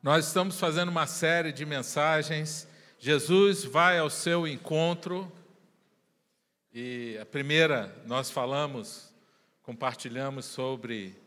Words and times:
Nós 0.00 0.28
estamos 0.28 0.60
fazendo 0.60 0.90
uma 0.90 1.08
série 1.08 1.50
de 1.50 1.66
mensagens. 1.66 2.68
Jesus 3.00 3.64
vai 3.64 3.98
ao 3.98 4.08
seu 4.08 4.46
encontro. 4.46 5.30
E 6.72 7.18
a 7.20 7.26
primeira 7.26 8.00
nós 8.06 8.30
falamos, 8.30 9.12
compartilhamos 9.60 10.44
sobre 10.44 11.20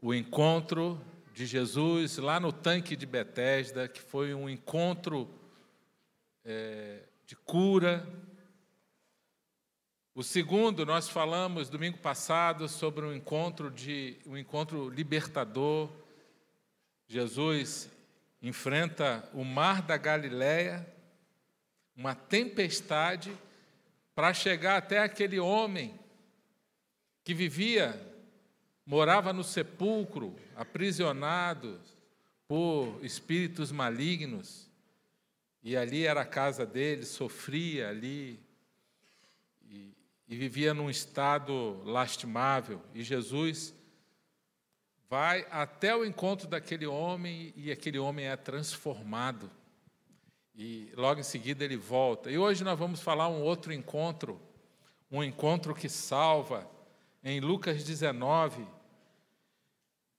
o 0.00 0.14
encontro 0.14 1.04
de 1.34 1.46
Jesus 1.46 2.18
lá 2.18 2.38
no 2.38 2.52
tanque 2.52 2.94
de 2.94 3.06
Betesda, 3.06 3.88
que 3.88 4.00
foi 4.00 4.32
um 4.32 4.48
encontro 4.48 5.28
é, 6.44 7.02
de 7.26 7.34
cura. 7.34 8.08
O 10.14 10.22
segundo, 10.22 10.86
nós 10.86 11.08
falamos 11.08 11.68
domingo 11.68 11.98
passado 11.98 12.68
sobre 12.68 13.04
um 13.04 13.12
encontro 13.12 13.68
de 13.68 14.16
um 14.24 14.38
encontro 14.38 14.88
libertador. 14.90 15.90
Jesus 17.08 17.95
enfrenta 18.42 19.28
o 19.32 19.44
mar 19.44 19.82
da 19.82 19.96
Galileia, 19.96 20.86
uma 21.96 22.14
tempestade, 22.14 23.36
para 24.14 24.32
chegar 24.32 24.76
até 24.78 24.98
aquele 24.98 25.38
homem 25.38 25.98
que 27.22 27.34
vivia, 27.34 28.00
morava 28.86 29.32
no 29.32 29.44
sepulcro, 29.44 30.34
aprisionado 30.54 31.80
por 32.48 32.98
espíritos 33.02 33.70
malignos, 33.70 34.70
e 35.62 35.76
ali 35.76 36.06
era 36.06 36.22
a 36.22 36.26
casa 36.26 36.64
dele, 36.64 37.04
sofria 37.04 37.88
ali, 37.88 38.40
e, 39.68 39.92
e 40.28 40.36
vivia 40.36 40.72
num 40.72 40.88
estado 40.88 41.82
lastimável, 41.84 42.80
e 42.94 43.02
Jesus 43.02 43.74
vai 45.08 45.46
até 45.50 45.94
o 45.94 46.04
encontro 46.04 46.48
daquele 46.48 46.86
homem 46.86 47.52
e 47.56 47.70
aquele 47.70 47.98
homem 47.98 48.26
é 48.26 48.36
transformado. 48.36 49.50
E 50.54 50.90
logo 50.96 51.20
em 51.20 51.24
seguida 51.24 51.64
ele 51.64 51.76
volta. 51.76 52.30
E 52.30 52.38
hoje 52.38 52.64
nós 52.64 52.78
vamos 52.78 53.00
falar 53.00 53.28
um 53.28 53.42
outro 53.42 53.72
encontro, 53.72 54.40
um 55.10 55.22
encontro 55.22 55.74
que 55.74 55.88
salva, 55.88 56.68
em 57.22 57.40
Lucas 57.40 57.84
19, 57.84 58.66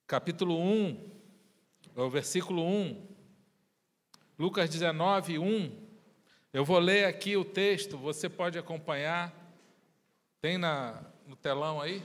capítulo 0.06 0.58
1, 0.60 1.10
o 1.96 2.08
versículo 2.08 2.62
1. 2.64 3.08
Lucas 4.38 4.70
19, 4.70 5.38
1. 5.38 5.88
Eu 6.52 6.64
vou 6.64 6.78
ler 6.78 7.06
aqui 7.06 7.36
o 7.36 7.44
texto, 7.44 7.98
você 7.98 8.28
pode 8.28 8.58
acompanhar. 8.58 9.34
Tem 10.40 10.56
na, 10.56 11.02
no 11.26 11.34
telão 11.34 11.80
aí? 11.80 12.02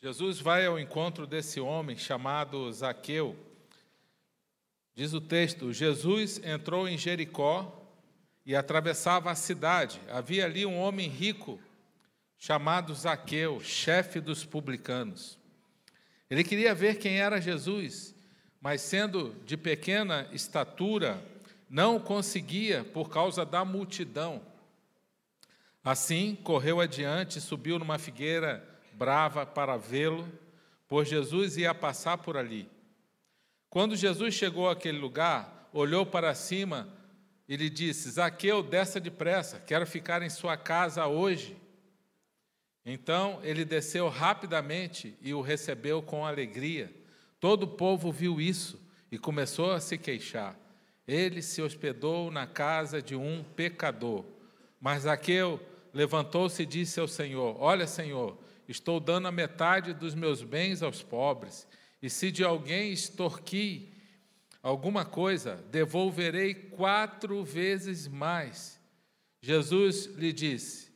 Jesus 0.00 0.38
vai 0.38 0.64
ao 0.64 0.78
encontro 0.78 1.26
desse 1.26 1.58
homem 1.58 1.96
chamado 1.96 2.72
Zaqueu. 2.72 3.36
Diz 4.94 5.12
o 5.12 5.20
texto: 5.20 5.72
Jesus 5.72 6.40
entrou 6.44 6.88
em 6.88 6.96
Jericó 6.96 7.84
e 8.46 8.54
atravessava 8.54 9.28
a 9.28 9.34
cidade. 9.34 10.00
Havia 10.08 10.44
ali 10.44 10.64
um 10.64 10.78
homem 10.78 11.08
rico 11.08 11.58
chamado 12.38 12.94
Zaqueu, 12.94 13.58
chefe 13.58 14.20
dos 14.20 14.44
publicanos. 14.44 15.36
Ele 16.30 16.44
queria 16.44 16.76
ver 16.76 16.98
quem 16.98 17.18
era 17.18 17.40
Jesus, 17.40 18.14
mas 18.60 18.80
sendo 18.80 19.34
de 19.44 19.56
pequena 19.56 20.28
estatura, 20.32 21.20
não 21.68 21.98
conseguia 21.98 22.84
por 22.84 23.10
causa 23.10 23.44
da 23.44 23.64
multidão. 23.64 24.40
Assim, 25.82 26.36
correu 26.36 26.80
adiante, 26.80 27.40
subiu 27.40 27.80
numa 27.80 27.98
figueira 27.98 28.77
brava 28.98 29.46
para 29.46 29.76
vê-lo, 29.76 30.28
pois 30.88 31.08
Jesus 31.08 31.56
ia 31.56 31.72
passar 31.72 32.18
por 32.18 32.36
ali. 32.36 32.68
Quando 33.70 33.94
Jesus 33.94 34.34
chegou 34.34 34.68
àquele 34.68 34.98
lugar, 34.98 35.70
olhou 35.72 36.04
para 36.04 36.34
cima 36.34 36.88
e 37.48 37.56
lhe 37.56 37.70
disse: 37.70 38.10
Zaqueu, 38.10 38.62
desça 38.62 38.98
depressa, 38.98 39.60
quero 39.60 39.86
ficar 39.86 40.20
em 40.22 40.28
sua 40.28 40.56
casa 40.56 41.06
hoje. 41.06 41.56
Então 42.84 43.38
ele 43.44 43.64
desceu 43.64 44.08
rapidamente 44.08 45.16
e 45.20 45.32
o 45.32 45.42
recebeu 45.42 46.02
com 46.02 46.26
alegria. 46.26 46.92
Todo 47.38 47.64
o 47.64 47.68
povo 47.68 48.10
viu 48.10 48.40
isso 48.40 48.80
e 49.12 49.18
começou 49.18 49.72
a 49.72 49.80
se 49.80 49.96
queixar. 49.96 50.58
Ele 51.06 51.40
se 51.40 51.62
hospedou 51.62 52.30
na 52.30 52.46
casa 52.46 53.00
de 53.00 53.14
um 53.14 53.44
pecador. 53.54 54.24
Mas 54.80 55.02
Zaqueu 55.02 55.60
levantou-se 55.92 56.62
e 56.62 56.66
disse 56.66 56.98
ao 56.98 57.08
Senhor: 57.08 57.56
Olha, 57.60 57.86
Senhor, 57.86 58.38
Estou 58.68 59.00
dando 59.00 59.28
a 59.28 59.32
metade 59.32 59.94
dos 59.94 60.14
meus 60.14 60.42
bens 60.42 60.82
aos 60.82 61.02
pobres, 61.02 61.66
e 62.02 62.10
se 62.10 62.30
de 62.30 62.44
alguém 62.44 62.92
extorqui 62.92 63.90
alguma 64.62 65.06
coisa, 65.06 65.56
devolverei 65.70 66.54
quatro 66.54 67.42
vezes 67.42 68.06
mais. 68.06 68.78
Jesus 69.40 70.04
lhe 70.16 70.34
disse: 70.34 70.92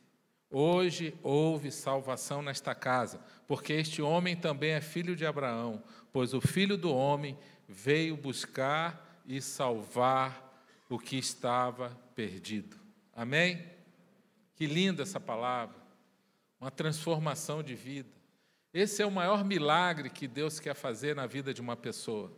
Hoje 0.51 1.17
houve 1.23 1.71
salvação 1.71 2.43
nesta 2.43 2.75
casa, 2.75 3.19
porque 3.47 3.73
este 3.73 4.03
homem 4.03 4.35
também 4.35 4.73
é 4.73 4.81
filho 4.81 5.15
de 5.15 5.25
Abraão, 5.25 5.83
pois 6.11 6.35
o 6.35 6.39
filho 6.39 6.77
do 6.77 6.93
homem 6.93 7.35
veio 7.67 8.15
buscar 8.15 9.23
e 9.25 9.41
salvar 9.41 10.53
o 10.87 10.99
que 10.99 11.17
estava 11.17 11.89
perdido. 12.13 12.77
Amém? 13.15 13.65
Que 14.55 14.67
linda 14.67 15.01
essa 15.01 15.19
palavra 15.19 15.82
uma 16.63 16.71
transformação 16.71 17.61
de 17.61 17.75
vida. 17.75 18.09
Esse 18.73 19.01
é 19.01 19.05
o 19.05 19.11
maior 19.11 19.43
milagre 19.43 20.09
que 20.09 20.29
Deus 20.29 20.61
quer 20.61 20.73
fazer 20.73 21.13
na 21.13 21.27
vida 21.27 21.53
de 21.53 21.59
uma 21.59 21.75
pessoa. 21.75 22.31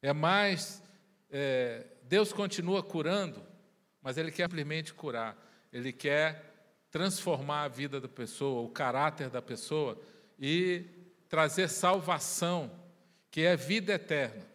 É 0.00 0.12
mais, 0.12 0.80
é, 1.28 1.84
Deus 2.04 2.32
continua 2.32 2.84
curando, 2.84 3.42
mas 4.00 4.16
Ele 4.16 4.30
quer 4.30 4.44
simplesmente 4.44 4.94
curar. 4.94 5.36
Ele 5.72 5.92
quer 5.92 6.54
transformar 6.88 7.64
a 7.64 7.68
vida 7.68 8.00
da 8.00 8.06
pessoa, 8.06 8.62
o 8.62 8.68
caráter 8.68 9.28
da 9.28 9.42
pessoa 9.42 10.00
e 10.38 10.84
trazer 11.28 11.68
salvação, 11.68 12.70
que 13.28 13.40
é 13.40 13.56
vida 13.56 13.94
eterna. 13.94 14.46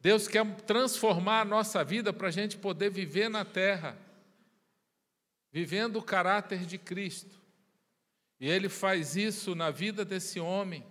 Deus 0.00 0.26
quer 0.26 0.46
transformar 0.62 1.42
a 1.42 1.44
nossa 1.44 1.84
vida 1.84 2.10
para 2.10 2.28
a 2.28 2.32
gente 2.32 2.56
poder 2.56 2.90
viver 2.90 3.28
na 3.28 3.44
terra, 3.44 3.98
vivendo 5.52 5.96
o 5.96 6.02
caráter 6.02 6.64
de 6.64 6.78
Cristo. 6.78 7.41
E 8.42 8.50
ele 8.50 8.68
faz 8.68 9.14
isso 9.14 9.54
na 9.54 9.70
vida 9.70 10.04
desse 10.04 10.40
homem. 10.40 10.84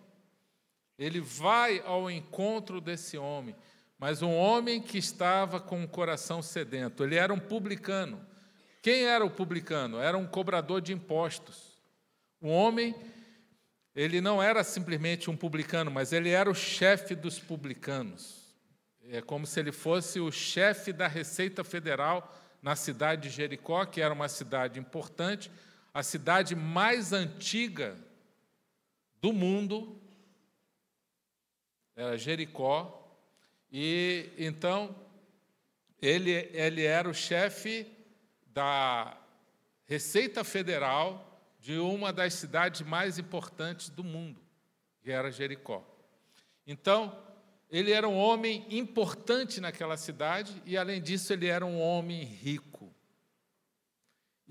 Ele 0.98 1.20
vai 1.20 1.84
ao 1.86 2.10
encontro 2.10 2.80
desse 2.80 3.18
homem, 3.18 3.54
mas 4.00 4.22
um 4.22 4.34
homem 4.34 4.82
que 4.82 4.98
estava 4.98 5.60
com 5.60 5.84
o 5.84 5.88
coração 5.88 6.42
sedento. 6.42 7.04
Ele 7.04 7.18
era 7.18 7.34
um 7.34 7.40
publicano. 7.40 8.26
Quem 8.82 9.04
era 9.04 9.26
o 9.26 9.30
publicano? 9.30 10.00
Era 10.00 10.18
um 10.18 10.26
cobrador 10.26 10.80
de 10.80 10.94
impostos. 10.94 11.78
Um 12.42 12.50
homem, 12.50 12.96
ele 13.94 14.22
não 14.22 14.42
era 14.42 14.64
simplesmente 14.64 15.30
um 15.30 15.36
publicano, 15.36 15.92
mas 15.92 16.14
ele 16.14 16.30
era 16.30 16.50
o 16.50 16.56
chefe 16.56 17.16
dos 17.16 17.38
publicanos. 17.38 18.56
É 19.10 19.22
como 19.22 19.46
se 19.46 19.60
ele 19.60 19.74
fosse 19.74 20.22
o 20.22 20.32
chefe 20.32 20.94
da 20.94 21.10
Receita 21.10 21.66
Federal 21.66 22.34
na 22.62 22.78
cidade 22.78 23.24
de 23.24 23.30
Jericó, 23.30 23.84
que 23.84 24.00
era 24.00 24.14
uma 24.14 24.30
cidade 24.30 24.80
importante, 24.80 25.52
a 25.94 26.04
cidade 26.04 26.56
mais 26.56 27.12
antiga 27.12 27.98
do 29.22 29.34
mundo 29.34 30.00
era 31.96 32.18
Jericó, 32.18 32.98
e 33.72 34.30
então 34.38 34.96
ele, 36.02 36.32
ele 36.54 36.84
era 36.84 37.10
o 37.10 37.14
chefe 37.14 37.86
da 38.48 39.18
Receita 39.86 40.44
Federal 40.44 41.28
de 41.60 41.78
uma 41.78 42.12
das 42.12 42.34
cidades 42.34 42.82
mais 42.82 43.20
importantes 43.20 43.90
do 43.90 44.04
mundo, 44.04 44.42
que 45.02 45.12
era 45.12 45.32
Jericó. 45.32 45.86
Então, 46.66 47.22
ele 47.70 47.92
era 47.92 48.08
um 48.08 48.18
homem 48.18 48.66
importante 48.70 49.62
naquela 49.62 49.96
cidade 49.96 50.62
e, 50.66 50.78
além 50.78 51.02
disso, 51.02 51.32
ele 51.34 51.48
era 51.48 51.66
um 51.66 51.80
homem 51.80 52.24
rico. 52.24 52.71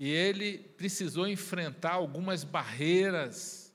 E 0.01 0.09
ele 0.09 0.57
precisou 0.57 1.27
enfrentar 1.27 1.91
algumas 1.91 2.43
barreiras 2.43 3.71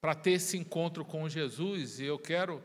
para 0.00 0.12
ter 0.12 0.32
esse 0.32 0.58
encontro 0.58 1.04
com 1.04 1.28
Jesus. 1.28 2.00
E 2.00 2.04
eu 2.04 2.18
quero 2.18 2.60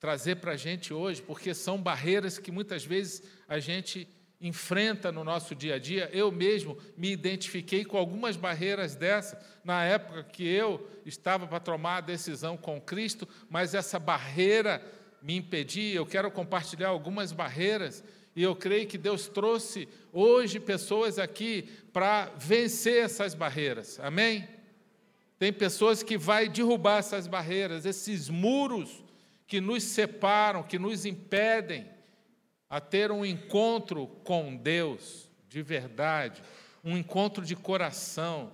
trazer 0.00 0.36
para 0.36 0.52
a 0.52 0.56
gente 0.56 0.94
hoje, 0.94 1.20
porque 1.20 1.52
são 1.52 1.76
barreiras 1.76 2.38
que 2.38 2.50
muitas 2.50 2.86
vezes 2.86 3.22
a 3.46 3.58
gente 3.58 4.08
enfrenta 4.40 5.12
no 5.12 5.24
nosso 5.24 5.54
dia 5.54 5.74
a 5.74 5.78
dia. 5.78 6.08
Eu 6.10 6.32
mesmo 6.32 6.78
me 6.96 7.12
identifiquei 7.12 7.84
com 7.84 7.98
algumas 7.98 8.34
barreiras 8.34 8.96
dessa 8.96 9.38
na 9.62 9.84
época 9.84 10.24
que 10.24 10.42
eu 10.42 10.88
estava 11.04 11.46
para 11.46 11.60
tomar 11.60 11.98
a 11.98 12.00
decisão 12.00 12.56
com 12.56 12.80
Cristo, 12.80 13.28
mas 13.50 13.74
essa 13.74 13.98
barreira 13.98 14.82
me 15.20 15.36
impedia. 15.36 15.96
Eu 15.96 16.06
quero 16.06 16.30
compartilhar 16.30 16.88
algumas 16.88 17.30
barreiras 17.30 18.02
e 18.36 18.42
eu 18.42 18.54
creio 18.54 18.86
que 18.86 18.98
Deus 18.98 19.26
trouxe 19.26 19.88
hoje 20.12 20.60
pessoas 20.60 21.18
aqui 21.18 21.62
para 21.90 22.26
vencer 22.36 23.02
essas 23.02 23.34
barreiras. 23.34 23.98
Amém? 23.98 24.46
Tem 25.38 25.50
pessoas 25.50 26.02
que 26.02 26.18
vai 26.18 26.46
derrubar 26.46 26.98
essas 26.98 27.26
barreiras, 27.26 27.86
esses 27.86 28.28
muros 28.28 29.02
que 29.46 29.58
nos 29.58 29.82
separam, 29.84 30.62
que 30.62 30.78
nos 30.78 31.06
impedem 31.06 31.88
a 32.68 32.78
ter 32.78 33.10
um 33.10 33.24
encontro 33.24 34.06
com 34.22 34.54
Deus 34.54 35.30
de 35.48 35.62
verdade, 35.62 36.42
um 36.84 36.94
encontro 36.96 37.42
de 37.42 37.56
coração, 37.56 38.52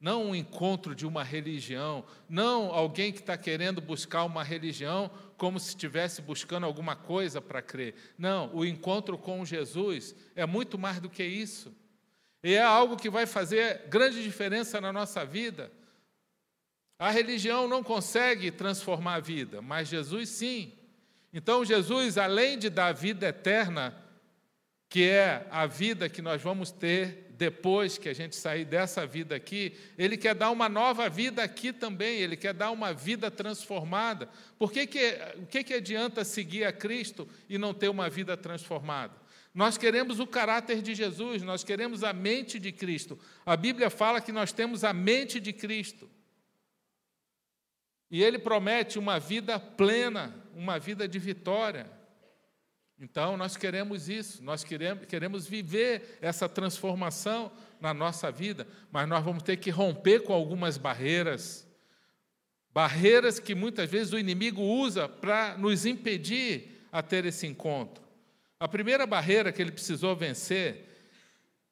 não 0.00 0.30
um 0.30 0.34
encontro 0.34 0.94
de 0.94 1.06
uma 1.06 1.22
religião, 1.22 2.04
não 2.28 2.72
alguém 2.72 3.12
que 3.12 3.20
está 3.20 3.36
querendo 3.36 3.80
buscar 3.80 4.24
uma 4.24 4.42
religião 4.42 5.10
como 5.42 5.58
se 5.58 5.70
estivesse 5.70 6.22
buscando 6.22 6.66
alguma 6.66 6.94
coisa 6.94 7.40
para 7.40 7.60
crer. 7.60 7.96
Não, 8.16 8.54
o 8.54 8.64
encontro 8.64 9.18
com 9.18 9.44
Jesus 9.44 10.14
é 10.36 10.46
muito 10.46 10.78
mais 10.78 11.00
do 11.00 11.10
que 11.10 11.24
isso. 11.24 11.74
E 12.44 12.54
é 12.54 12.62
algo 12.62 12.96
que 12.96 13.10
vai 13.10 13.26
fazer 13.26 13.88
grande 13.88 14.22
diferença 14.22 14.80
na 14.80 14.92
nossa 14.92 15.24
vida. 15.24 15.72
A 16.96 17.10
religião 17.10 17.66
não 17.66 17.82
consegue 17.82 18.52
transformar 18.52 19.14
a 19.14 19.20
vida, 19.20 19.60
mas 19.60 19.88
Jesus 19.88 20.28
sim. 20.28 20.74
Então, 21.32 21.64
Jesus, 21.64 22.18
além 22.18 22.56
de 22.56 22.70
dar 22.70 22.86
a 22.86 22.92
vida 22.92 23.26
eterna, 23.26 24.00
que 24.88 25.08
é 25.08 25.48
a 25.50 25.66
vida 25.66 26.08
que 26.08 26.22
nós 26.22 26.40
vamos 26.40 26.70
ter 26.70 27.31
depois 27.42 27.98
que 27.98 28.08
a 28.08 28.12
gente 28.12 28.36
sair 28.36 28.64
dessa 28.64 29.04
vida 29.04 29.34
aqui, 29.34 29.76
ele 29.98 30.16
quer 30.16 30.32
dar 30.32 30.52
uma 30.52 30.68
nova 30.68 31.08
vida 31.08 31.42
aqui 31.42 31.72
também, 31.72 32.20
ele 32.20 32.36
quer 32.36 32.54
dar 32.54 32.70
uma 32.70 32.94
vida 32.94 33.32
transformada. 33.32 34.28
Por 34.56 34.70
que, 34.70 34.86
que, 34.86 35.18
o 35.38 35.46
que, 35.46 35.64
que 35.64 35.74
adianta 35.74 36.22
seguir 36.22 36.62
a 36.64 36.72
Cristo 36.72 37.28
e 37.48 37.58
não 37.58 37.74
ter 37.74 37.88
uma 37.88 38.08
vida 38.08 38.36
transformada? 38.36 39.14
Nós 39.52 39.76
queremos 39.76 40.20
o 40.20 40.26
caráter 40.26 40.80
de 40.80 40.94
Jesus, 40.94 41.42
nós 41.42 41.64
queremos 41.64 42.04
a 42.04 42.12
mente 42.12 42.60
de 42.60 42.70
Cristo. 42.70 43.18
A 43.44 43.56
Bíblia 43.56 43.90
fala 43.90 44.20
que 44.20 44.30
nós 44.30 44.52
temos 44.52 44.84
a 44.84 44.92
mente 44.92 45.40
de 45.40 45.52
Cristo. 45.52 46.08
E 48.08 48.22
ele 48.22 48.38
promete 48.38 49.00
uma 49.00 49.18
vida 49.18 49.58
plena, 49.58 50.32
uma 50.54 50.78
vida 50.78 51.08
de 51.08 51.18
vitória. 51.18 51.90
Então, 53.02 53.36
nós 53.36 53.56
queremos 53.56 54.08
isso, 54.08 54.44
nós 54.44 54.62
queremos, 54.62 55.04
queremos 55.06 55.44
viver 55.44 56.20
essa 56.22 56.48
transformação 56.48 57.50
na 57.80 57.92
nossa 57.92 58.30
vida, 58.30 58.64
mas 58.92 59.08
nós 59.08 59.24
vamos 59.24 59.42
ter 59.42 59.56
que 59.56 59.70
romper 59.70 60.20
com 60.20 60.32
algumas 60.32 60.78
barreiras. 60.78 61.66
Barreiras 62.72 63.40
que 63.40 63.56
muitas 63.56 63.90
vezes 63.90 64.12
o 64.12 64.18
inimigo 64.20 64.62
usa 64.62 65.08
para 65.08 65.58
nos 65.58 65.84
impedir 65.84 66.86
a 66.92 67.02
ter 67.02 67.24
esse 67.24 67.44
encontro. 67.44 68.04
A 68.60 68.68
primeira 68.68 69.04
barreira 69.04 69.50
que 69.50 69.60
ele 69.60 69.72
precisou 69.72 70.14
vencer 70.14 70.88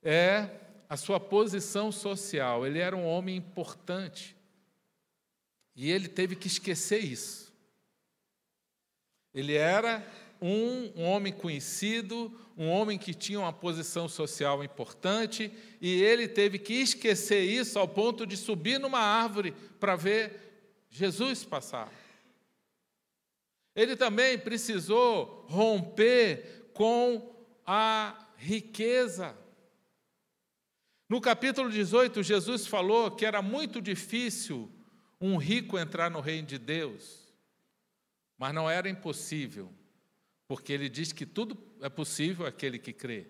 é 0.03 0.49
a 0.88 0.97
sua 0.97 1.21
posição 1.21 1.93
social. 1.93 2.67
Ele 2.67 2.81
era 2.81 2.97
um 2.97 3.06
homem 3.06 3.37
importante 3.37 4.35
e 5.76 5.93
ele 5.93 6.09
teve 6.09 6.35
que 6.35 6.49
esquecer 6.49 6.99
isso. 6.99 7.50
Ele 9.33 9.55
era 9.55 10.05
um, 10.40 11.02
homem 11.02 11.32
conhecido, 11.32 12.32
um 12.56 12.69
homem 12.69 12.98
que 12.98 13.12
tinha 13.12 13.38
uma 13.38 13.52
posição 13.52 14.08
social 14.08 14.64
importante, 14.64 15.52
e 15.81 16.02
ele 16.02 16.26
teve 16.26 16.58
que 16.58 16.75
esquecer 16.75 17.42
isso 17.42 17.78
ao 17.78 17.87
ponto 17.87 18.26
de 18.26 18.37
subir 18.37 18.78
numa 18.81 19.00
árvore 19.00 19.54
para 19.78 19.96
ver 19.96 20.87
Jesus 20.88 21.44
passar. 21.44 21.92
Ele 23.75 23.96
também 23.96 24.38
precisou 24.38 25.46
romper 25.48 26.70
com 26.72 27.34
a 27.66 28.26
riqueza. 28.37 29.37
No 31.08 31.20
capítulo 31.20 31.70
18, 31.70 32.22
Jesus 32.22 32.66
falou 32.66 33.10
que 33.10 33.26
era 33.26 33.42
muito 33.42 33.81
difícil 33.81 34.70
um 35.20 35.37
rico 35.37 35.78
entrar 35.78 36.10
no 36.10 36.20
reino 36.20 36.46
de 36.46 36.58
Deus, 36.58 37.28
mas 38.38 38.54
não 38.54 38.69
era 38.70 38.88
impossível 38.88 39.70
porque 40.50 40.73
ele 40.73 40.88
diz 40.88 41.12
que 41.12 41.25
tudo 41.25 41.56
é 41.81 41.88
possível 41.88 42.44
aquele 42.44 42.76
que 42.76 42.93
crê. 42.93 43.29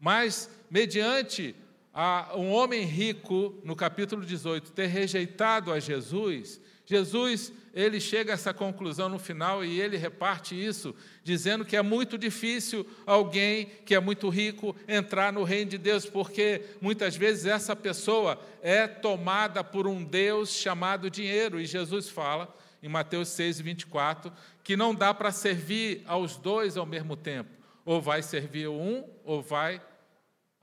Mas, 0.00 0.50
mediante 0.68 1.54
a, 1.94 2.32
um 2.34 2.50
homem 2.50 2.82
rico, 2.82 3.56
no 3.62 3.76
capítulo 3.76 4.26
18, 4.26 4.72
ter 4.72 4.88
rejeitado 4.88 5.72
a 5.72 5.78
Jesus, 5.78 6.60
Jesus 6.86 7.52
ele 7.74 8.00
chega 8.00 8.32
a 8.32 8.34
essa 8.34 8.54
conclusão 8.54 9.08
no 9.08 9.18
final 9.18 9.62
e 9.62 9.80
ele 9.80 9.98
reparte 9.98 10.54
isso, 10.54 10.94
dizendo 11.22 11.64
que 11.64 11.76
é 11.76 11.82
muito 11.82 12.16
difícil 12.16 12.86
alguém 13.04 13.66
que 13.84 13.94
é 13.94 14.00
muito 14.00 14.30
rico 14.30 14.74
entrar 14.88 15.30
no 15.30 15.42
reino 15.42 15.72
de 15.72 15.78
Deus, 15.78 16.06
porque 16.06 16.64
muitas 16.80 17.16
vezes 17.16 17.44
essa 17.44 17.76
pessoa 17.76 18.40
é 18.62 18.86
tomada 18.86 19.62
por 19.62 19.86
um 19.86 20.02
Deus 20.02 20.50
chamado 20.50 21.10
dinheiro. 21.10 21.60
E 21.60 21.66
Jesus 21.66 22.08
fala 22.08 22.56
em 22.82 22.88
Mateus 22.88 23.28
6, 23.30 23.60
24, 23.60 24.32
que 24.62 24.76
não 24.76 24.94
dá 24.94 25.12
para 25.12 25.32
servir 25.32 26.02
aos 26.06 26.36
dois 26.36 26.76
ao 26.76 26.86
mesmo 26.86 27.16
tempo. 27.16 27.50
Ou 27.84 28.00
vai 28.00 28.22
servir 28.22 28.68
um, 28.68 29.04
ou 29.24 29.42
vai 29.42 29.82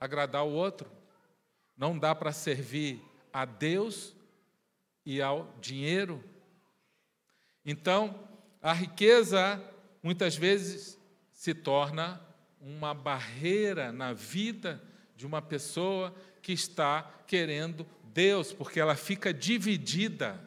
agradar 0.00 0.44
o 0.44 0.52
outro. 0.52 0.90
Não 1.76 1.98
dá 1.98 2.14
para 2.14 2.32
servir 2.32 3.00
a 3.32 3.44
Deus 3.44 4.14
e 5.04 5.20
ao 5.20 5.54
dinheiro. 5.60 6.22
Então, 7.64 8.28
a 8.62 8.72
riqueza 8.72 9.62
muitas 10.02 10.36
vezes 10.36 10.98
se 11.32 11.54
torna 11.54 12.20
uma 12.60 12.94
barreira 12.94 13.92
na 13.92 14.12
vida 14.12 14.82
de 15.16 15.26
uma 15.26 15.42
pessoa 15.42 16.14
que 16.42 16.52
está 16.52 17.02
querendo 17.26 17.86
Deus, 18.04 18.52
porque 18.52 18.80
ela 18.80 18.94
fica 18.94 19.32
dividida 19.32 20.40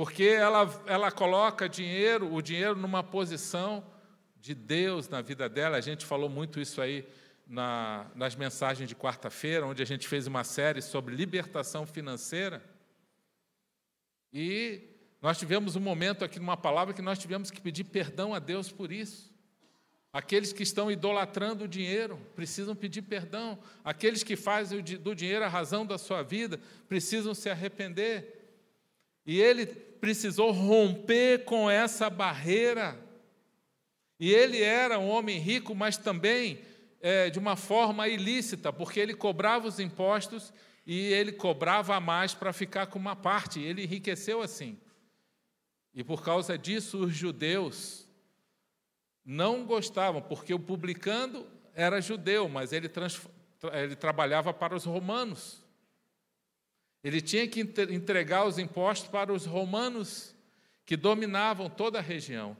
porque 0.00 0.24
ela, 0.24 0.82
ela 0.86 1.12
coloca 1.12 1.68
dinheiro, 1.68 2.32
o 2.32 2.40
dinheiro 2.40 2.74
numa 2.74 3.02
posição 3.02 3.84
de 4.40 4.54
Deus 4.54 5.10
na 5.10 5.20
vida 5.20 5.46
dela. 5.46 5.76
A 5.76 5.80
gente 5.82 6.06
falou 6.06 6.30
muito 6.30 6.58
isso 6.58 6.80
aí 6.80 7.06
na, 7.50 8.08
nas 8.14 8.36
mensagens 8.36 8.88
de 8.88 8.94
quarta-feira, 8.94 9.66
onde 9.66 9.82
a 9.82 9.84
gente 9.84 10.06
fez 10.06 10.28
uma 10.28 10.44
série 10.44 10.80
sobre 10.80 11.16
libertação 11.16 11.84
financeira. 11.84 12.62
E 14.32 14.82
nós 15.20 15.36
tivemos 15.36 15.74
um 15.74 15.80
momento 15.80 16.24
aqui 16.24 16.38
numa 16.38 16.56
palavra 16.56 16.94
que 16.94 17.02
nós 17.02 17.18
tivemos 17.18 17.50
que 17.50 17.60
pedir 17.60 17.84
perdão 17.84 18.32
a 18.32 18.38
Deus 18.38 18.70
por 18.70 18.92
isso. 18.92 19.34
Aqueles 20.12 20.52
que 20.52 20.62
estão 20.62 20.92
idolatrando 20.92 21.64
o 21.64 21.68
dinheiro 21.68 22.16
precisam 22.36 22.74
pedir 22.76 23.02
perdão. 23.02 23.58
Aqueles 23.84 24.22
que 24.22 24.36
fazem 24.36 24.80
do 24.80 25.12
dinheiro 25.12 25.44
a 25.44 25.48
razão 25.48 25.84
da 25.84 25.98
sua 25.98 26.22
vida 26.22 26.60
precisam 26.88 27.34
se 27.34 27.50
arrepender. 27.50 28.54
E 29.26 29.40
ele 29.40 29.66
precisou 29.66 30.52
romper 30.52 31.44
com 31.44 31.68
essa 31.68 32.08
barreira. 32.08 32.96
E 34.20 34.32
ele 34.32 34.62
era 34.62 35.00
um 35.00 35.08
homem 35.08 35.38
rico, 35.38 35.74
mas 35.74 35.96
também 35.96 36.69
é, 37.00 37.30
de 37.30 37.38
uma 37.38 37.56
forma 37.56 38.06
ilícita, 38.08 38.72
porque 38.72 39.00
ele 39.00 39.14
cobrava 39.14 39.66
os 39.66 39.80
impostos 39.80 40.52
e 40.86 40.98
ele 41.12 41.32
cobrava 41.32 41.98
mais 41.98 42.34
para 42.34 42.52
ficar 42.52 42.86
com 42.86 42.98
uma 42.98 43.16
parte. 43.16 43.60
Ele 43.60 43.84
enriqueceu 43.84 44.42
assim. 44.42 44.78
E 45.94 46.04
por 46.04 46.22
causa 46.22 46.56
disso, 46.56 46.98
os 46.98 47.14
judeus 47.14 48.08
não 49.24 49.64
gostavam, 49.64 50.22
porque 50.22 50.52
o 50.52 50.58
publicano 50.58 51.46
era 51.74 52.00
judeu, 52.00 52.48
mas 52.48 52.72
ele, 52.72 52.90
ele 53.72 53.96
trabalhava 53.96 54.52
para 54.52 54.74
os 54.74 54.84
romanos. 54.84 55.64
Ele 57.02 57.20
tinha 57.20 57.48
que 57.48 57.60
entregar 57.60 58.44
os 58.44 58.58
impostos 58.58 59.08
para 59.08 59.32
os 59.32 59.46
romanos, 59.46 60.34
que 60.84 60.96
dominavam 60.96 61.70
toda 61.70 61.98
a 61.98 62.02
região. 62.02 62.56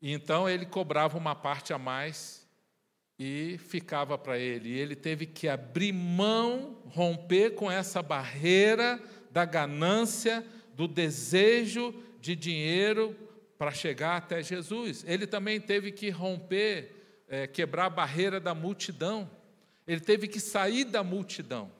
E 0.00 0.12
então 0.12 0.48
ele 0.48 0.64
cobrava 0.64 1.18
uma 1.18 1.34
parte 1.34 1.72
a 1.72 1.78
mais 1.78 2.43
e 3.18 3.58
ficava 3.58 4.18
para 4.18 4.38
ele. 4.38 4.70
E 4.70 4.78
ele 4.78 4.96
teve 4.96 5.26
que 5.26 5.48
abrir 5.48 5.92
mão, 5.92 6.82
romper 6.86 7.50
com 7.50 7.70
essa 7.70 8.02
barreira 8.02 9.00
da 9.30 9.44
ganância, 9.44 10.44
do 10.74 10.88
desejo 10.88 11.94
de 12.20 12.34
dinheiro 12.34 13.16
para 13.56 13.70
chegar 13.70 14.16
até 14.16 14.42
Jesus. 14.42 15.04
Ele 15.06 15.26
também 15.26 15.60
teve 15.60 15.92
que 15.92 16.10
romper, 16.10 17.24
é, 17.28 17.46
quebrar 17.46 17.86
a 17.86 17.90
barreira 17.90 18.40
da 18.40 18.54
multidão. 18.54 19.30
Ele 19.86 20.00
teve 20.00 20.26
que 20.26 20.40
sair 20.40 20.84
da 20.84 21.04
multidão. 21.04 21.70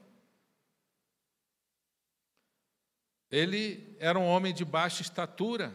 Ele 3.30 3.96
era 3.98 4.18
um 4.18 4.26
homem 4.26 4.54
de 4.54 4.64
baixa 4.64 5.02
estatura. 5.02 5.74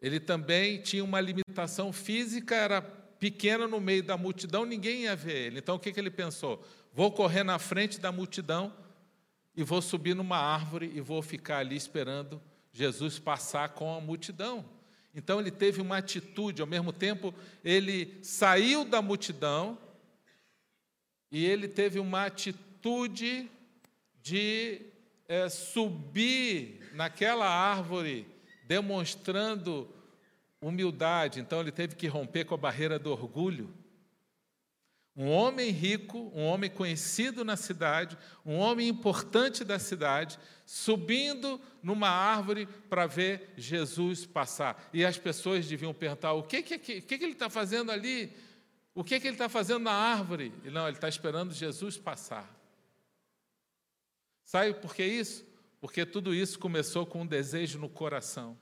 Ele 0.00 0.18
também 0.18 0.82
tinha 0.82 1.04
uma 1.04 1.20
limitação 1.20 1.92
física, 1.92 2.56
era 2.56 3.01
pequeno 3.22 3.68
no 3.68 3.80
meio 3.80 4.02
da 4.02 4.16
multidão, 4.16 4.64
ninguém 4.64 5.02
ia 5.02 5.14
ver 5.14 5.46
ele. 5.46 5.60
Então 5.60 5.76
o 5.76 5.78
que, 5.78 5.92
que 5.92 6.00
ele 6.00 6.10
pensou? 6.10 6.60
Vou 6.92 7.12
correr 7.12 7.44
na 7.44 7.56
frente 7.56 8.00
da 8.00 8.10
multidão 8.10 8.74
e 9.56 9.62
vou 9.62 9.80
subir 9.80 10.12
numa 10.12 10.38
árvore 10.38 10.90
e 10.92 11.00
vou 11.00 11.22
ficar 11.22 11.58
ali 11.58 11.76
esperando 11.76 12.42
Jesus 12.72 13.20
passar 13.20 13.68
com 13.68 13.94
a 13.94 14.00
multidão. 14.00 14.64
Então 15.14 15.38
ele 15.38 15.52
teve 15.52 15.80
uma 15.80 15.98
atitude, 15.98 16.62
ao 16.62 16.66
mesmo 16.66 16.92
tempo 16.92 17.32
ele 17.64 18.18
saiu 18.22 18.84
da 18.84 19.00
multidão 19.00 19.78
e 21.30 21.46
ele 21.46 21.68
teve 21.68 22.00
uma 22.00 22.26
atitude 22.26 23.48
de 24.20 24.80
é, 25.28 25.48
subir 25.48 26.90
naquela 26.92 27.48
árvore 27.48 28.26
demonstrando 28.66 29.88
humildade, 30.62 31.40
então 31.40 31.60
ele 31.60 31.72
teve 31.72 31.96
que 31.96 32.06
romper 32.06 32.44
com 32.44 32.54
a 32.54 32.58
barreira 32.58 32.98
do 32.98 33.10
orgulho. 33.10 33.74
Um 35.14 35.28
homem 35.28 35.70
rico, 35.70 36.32
um 36.34 36.44
homem 36.44 36.70
conhecido 36.70 37.44
na 37.44 37.54
cidade, 37.54 38.16
um 38.46 38.56
homem 38.56 38.88
importante 38.88 39.62
da 39.62 39.78
cidade, 39.78 40.38
subindo 40.64 41.60
numa 41.82 42.08
árvore 42.08 42.66
para 42.88 43.06
ver 43.06 43.52
Jesus 43.58 44.24
passar. 44.24 44.88
E 44.90 45.04
as 45.04 45.18
pessoas 45.18 45.66
deviam 45.66 45.92
perguntar: 45.92 46.32
o 46.32 46.42
que, 46.42 46.62
que, 46.62 46.78
que, 46.78 47.02
que 47.02 47.14
ele 47.14 47.32
está 47.32 47.50
fazendo 47.50 47.92
ali? 47.92 48.32
O 48.94 49.04
que, 49.04 49.20
que 49.20 49.26
ele 49.26 49.34
está 49.34 49.50
fazendo 49.50 49.82
na 49.82 49.92
árvore? 49.92 50.52
E 50.64 50.70
não, 50.70 50.86
ele 50.86 50.96
está 50.96 51.08
esperando 51.08 51.52
Jesus 51.52 51.98
passar. 51.98 52.50
Sabe 54.44 54.74
por 54.74 54.94
que 54.94 55.04
isso? 55.04 55.44
Porque 55.80 56.06
tudo 56.06 56.34
isso 56.34 56.58
começou 56.58 57.04
com 57.04 57.22
um 57.22 57.26
desejo 57.26 57.78
no 57.78 57.88
coração. 57.88 58.56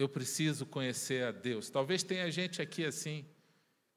Eu 0.00 0.08
preciso 0.08 0.64
conhecer 0.64 1.24
a 1.24 1.30
Deus. 1.30 1.68
Talvez 1.68 2.02
tenha 2.02 2.30
gente 2.30 2.62
aqui 2.62 2.86
assim 2.86 3.26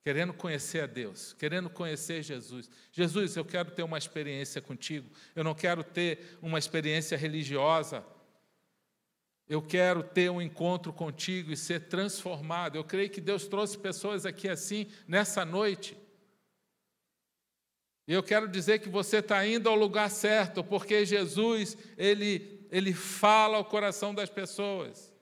querendo 0.03 0.33
conhecer 0.33 0.81
a 0.81 0.85
Deus, 0.85 1.31
querendo 1.39 1.69
conhecer 1.69 2.21
Jesus. 2.21 2.69
Jesus, 2.91 3.37
eu 3.37 3.45
quero 3.45 3.71
ter 3.71 3.83
uma 3.83 3.97
experiência 3.97 4.61
contigo, 4.61 5.09
eu 5.33 5.45
não 5.45 5.55
quero 5.55 5.81
ter 5.81 6.37
uma 6.41 6.59
experiência 6.59 7.17
religiosa. 7.17 8.05
Eu 9.47 9.61
quero 9.61 10.03
ter 10.03 10.29
um 10.29 10.41
encontro 10.41 10.91
contigo 10.91 11.53
e 11.53 11.57
ser 11.57 11.87
transformado. 11.87 12.75
Eu 12.75 12.83
creio 12.83 13.09
que 13.09 13.21
Deus 13.21 13.47
trouxe 13.47 13.77
pessoas 13.77 14.25
aqui 14.25 14.49
assim 14.49 14.87
nessa 15.07 15.45
noite. 15.45 15.97
E 18.05 18.11
eu 18.11 18.23
quero 18.23 18.49
dizer 18.49 18.79
que 18.79 18.89
você 18.89 19.17
está 19.17 19.45
indo 19.47 19.69
ao 19.69 19.75
lugar 19.75 20.09
certo, 20.09 20.65
porque 20.65 21.05
Jesus, 21.05 21.77
ele, 21.97 22.67
ele 22.69 22.93
fala 22.93 23.55
ao 23.55 23.63
coração 23.63 24.13
das 24.13 24.29
pessoas. 24.29 25.12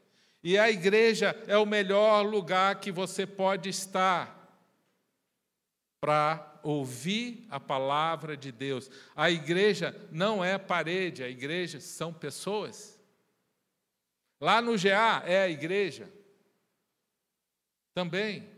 E 0.44 0.58
a 0.58 0.70
igreja 0.70 1.36
é 1.48 1.58
o 1.58 1.66
melhor 1.66 2.24
lugar 2.24 2.80
que 2.80 2.92
você 2.92 3.28
pode 3.28 3.70
estar 3.70 4.38
para 6.00 6.60
ouvir 6.64 7.46
a 7.50 7.60
palavra 7.60 8.36
de 8.36 8.52
Deus. 8.52 8.90
A 9.16 9.30
igreja 9.30 9.96
não 10.12 10.44
é 10.44 10.58
parede, 10.58 11.24
a 11.24 11.30
igreja 11.30 11.80
são 11.80 12.12
pessoas. 12.12 13.00
Lá 14.40 14.62
no 14.62 14.76
GA 14.78 15.22
é 15.26 15.44
a 15.44 15.50
igreja. 15.50 16.12
Também. 17.94 18.50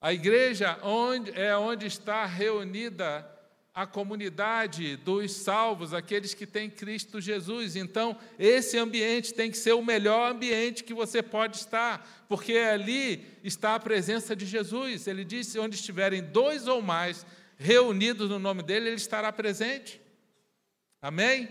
A 0.00 0.12
igreja 0.12 0.78
onde, 0.84 1.32
é 1.32 1.56
onde 1.56 1.86
está 1.86 2.24
reunida 2.24 3.35
a 3.76 3.86
comunidade 3.86 4.96
dos 4.96 5.32
salvos, 5.32 5.92
aqueles 5.92 6.32
que 6.32 6.46
têm 6.46 6.70
Cristo 6.70 7.20
Jesus. 7.20 7.76
Então, 7.76 8.18
esse 8.38 8.78
ambiente 8.78 9.34
tem 9.34 9.50
que 9.50 9.58
ser 9.58 9.74
o 9.74 9.84
melhor 9.84 10.32
ambiente 10.32 10.82
que 10.82 10.94
você 10.94 11.22
pode 11.22 11.58
estar, 11.58 12.24
porque 12.26 12.54
ali 12.54 13.22
está 13.44 13.74
a 13.74 13.78
presença 13.78 14.34
de 14.34 14.46
Jesus. 14.46 15.06
Ele 15.06 15.26
disse: 15.26 15.58
onde 15.58 15.76
estiverem 15.76 16.22
dois 16.22 16.66
ou 16.66 16.80
mais 16.80 17.26
reunidos 17.58 18.30
no 18.30 18.38
nome 18.38 18.62
dele, 18.62 18.88
ele 18.88 18.96
estará 18.96 19.30
presente. 19.30 20.00
Amém? 21.02 21.46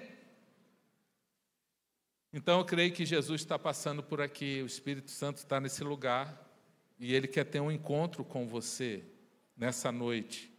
Então, 2.33 2.57
eu 2.57 2.65
creio 2.65 2.91
que 2.91 3.05
Jesus 3.05 3.41
está 3.41 3.59
passando 3.59 4.01
por 4.01 4.19
aqui, 4.19 4.63
o 4.63 4.65
Espírito 4.65 5.11
Santo 5.11 5.37
está 5.37 5.59
nesse 5.59 5.83
lugar 5.83 6.43
e 6.97 7.13
ele 7.13 7.27
quer 7.27 7.43
ter 7.43 7.59
um 7.59 7.71
encontro 7.71 8.25
com 8.25 8.47
você 8.47 9.03
nessa 9.55 9.91
noite. 9.91 10.54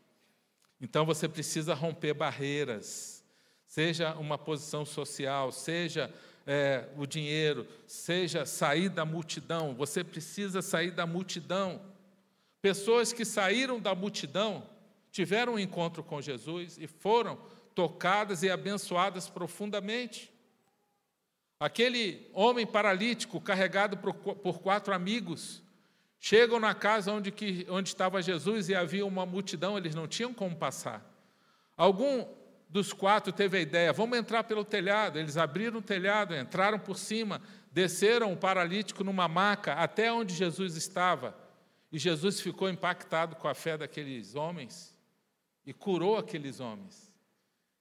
Então 0.81 1.07
você 1.07 1.29
precisa 1.29 1.75
romper 1.75 2.15
barreiras, 2.15 3.25
seja 3.67 4.15
uma 4.15 4.37
posição 4.37 4.85
social, 4.85 5.51
seja 5.51 6.13
é, 6.47 6.89
o 6.97 7.07
dinheiro, 7.07 7.67
seja 7.87 8.47
sair 8.47 8.89
da 8.89 9.05
multidão. 9.05 9.75
Você 9.75 10.05
precisa 10.05 10.63
sair 10.63 10.91
da 10.91 11.07
multidão. 11.07 11.81
Pessoas 12.61 13.13
que 13.13 13.25
saíram 13.25 13.81
da 13.81 13.95
multidão 13.95 14.69
tiveram 15.11 15.55
um 15.55 15.59
encontro 15.59 16.03
com 16.03 16.21
Jesus 16.21 16.77
e 16.79 16.87
foram 16.87 17.39
tocadas 17.75 18.43
e 18.43 18.51
abençoadas 18.51 19.29
profundamente. 19.29 20.33
Aquele 21.59 22.31
homem 22.35 22.67
paralítico 22.67 23.41
carregado 23.41 23.97
por, 23.97 24.13
por 24.15 24.61
quatro 24.61 24.93
amigos 24.93 25.63
Chegam 26.19 26.59
na 26.59 26.75
casa 26.75 27.13
onde, 27.13 27.31
que, 27.31 27.67
onde 27.69 27.89
estava 27.89 28.23
Jesus 28.23 28.69
e 28.69 28.75
havia 28.75 29.05
uma 29.05 29.27
multidão, 29.27 29.77
eles 29.77 29.95
não 29.95 30.09
tinham 30.09 30.33
como 30.33 30.57
passar. 30.57 31.05
Algum 31.77 32.27
dos 32.69 32.93
quatro 32.93 33.33
teve 33.33 33.59
a 33.59 33.61
ideia: 33.61 33.93
vamos 33.93 34.19
entrar 34.19 34.45
pelo 34.45 34.65
telhado. 34.65 35.19
Eles 35.19 35.37
abriram 35.37 35.79
o 35.79 35.83
telhado, 35.83 36.35
entraram 36.35 36.79
por 36.79 36.99
cima, 36.99 37.41
desceram 37.71 38.33
o 38.33 38.37
paralítico 38.37 39.05
numa 39.05 39.29
maca 39.29 39.75
até 39.75 40.13
onde 40.13 40.35
Jesus 40.35 40.77
estava. 40.77 41.37
E 41.93 41.99
Jesus 41.99 42.41
ficou 42.41 42.69
impactado 42.69 43.37
com 43.37 43.47
a 43.49 43.55
fé 43.55 43.79
daqueles 43.79 44.35
homens 44.35 44.95
e 45.65 45.73
curou 45.73 46.17
aqueles 46.17 46.61
homens. 46.61 47.15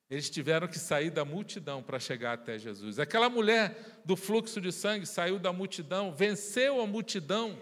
Eles 0.09 0.29
tiveram 0.29 0.67
que 0.67 0.77
sair 0.77 1.09
da 1.09 1.25
multidão 1.25 1.81
para 1.81 1.99
chegar 1.99 2.33
até 2.33 2.59
Jesus. 2.59 2.99
Aquela 2.99 3.27
mulher 3.27 4.01
do 4.05 4.15
fluxo 4.15 4.61
de 4.61 4.71
sangue 4.71 5.05
saiu 5.05 5.39
da 5.39 5.51
multidão, 5.51 6.13
venceu 6.13 6.79
a 6.79 6.85
multidão 6.85 7.57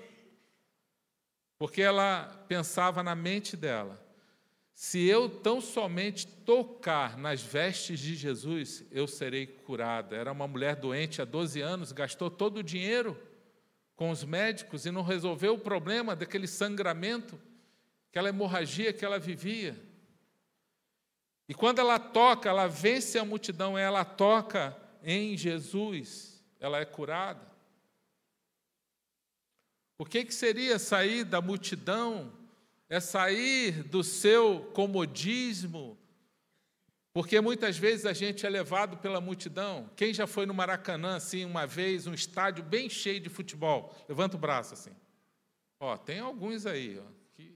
porque 1.63 1.81
ela 1.81 2.25
pensava 2.49 3.01
na 3.01 3.15
mente 3.15 3.55
dela: 3.55 3.97
se 4.73 5.07
eu 5.07 5.29
tão 5.29 5.61
somente 5.61 6.27
tocar 6.27 7.17
nas 7.17 7.41
vestes 7.41 8.01
de 8.01 8.15
Jesus, 8.15 8.83
eu 8.91 9.07
serei 9.07 9.47
curada. 9.47 10.13
Era 10.13 10.33
uma 10.33 10.45
mulher 10.45 10.75
doente 10.75 11.21
há 11.21 11.25
12 11.25 11.61
anos, 11.61 11.93
gastou 11.93 12.29
todo 12.29 12.57
o 12.57 12.63
dinheiro 12.63 13.17
com 13.95 14.09
os 14.09 14.25
médicos 14.25 14.85
e 14.85 14.91
não 14.91 15.03
resolveu 15.03 15.53
o 15.53 15.57
problema 15.57 16.17
daquele 16.17 16.47
sangramento, 16.47 17.39
aquela 18.09 18.27
hemorragia 18.27 18.91
que 18.91 19.05
ela 19.05 19.17
vivia. 19.17 19.81
E 21.47 21.53
quando 21.53 21.79
ela 21.79 21.97
toca, 21.97 22.49
ela 22.49 22.67
vence 22.67 23.17
a 23.17 23.23
multidão, 23.23 23.77
ela 23.77 24.03
toca 24.03 24.75
em 25.01 25.37
Jesus, 25.37 26.43
ela 26.59 26.77
é 26.77 26.83
curada. 26.83 27.52
O 29.97 30.05
que, 30.05 30.25
que 30.25 30.33
seria 30.33 30.79
sair 30.79 31.23
da 31.23 31.41
multidão? 31.41 32.31
É 32.89 32.99
sair 32.99 33.83
do 33.83 34.03
seu 34.03 34.71
comodismo, 34.73 35.97
porque 37.13 37.39
muitas 37.39 37.77
vezes 37.77 38.07
a 38.07 38.13
gente 38.13 38.43
é 38.43 38.49
levado 38.49 38.97
pela 38.97 39.21
multidão. 39.21 39.87
Quem 39.95 40.11
já 40.11 40.25
foi 40.25 40.47
no 40.47 40.53
Maracanã, 40.53 41.15
assim, 41.15 41.45
uma 41.45 41.67
vez, 41.67 42.07
um 42.07 42.13
estádio 42.13 42.63
bem 42.63 42.89
cheio 42.89 43.19
de 43.19 43.29
futebol? 43.29 43.95
Levanta 44.09 44.35
o 44.35 44.39
braço 44.39 44.73
assim. 44.73 44.91
Ó, 45.79 45.95
tem 45.95 46.19
alguns 46.19 46.65
aí, 46.65 46.99
ó. 46.99 47.05
Que... 47.35 47.55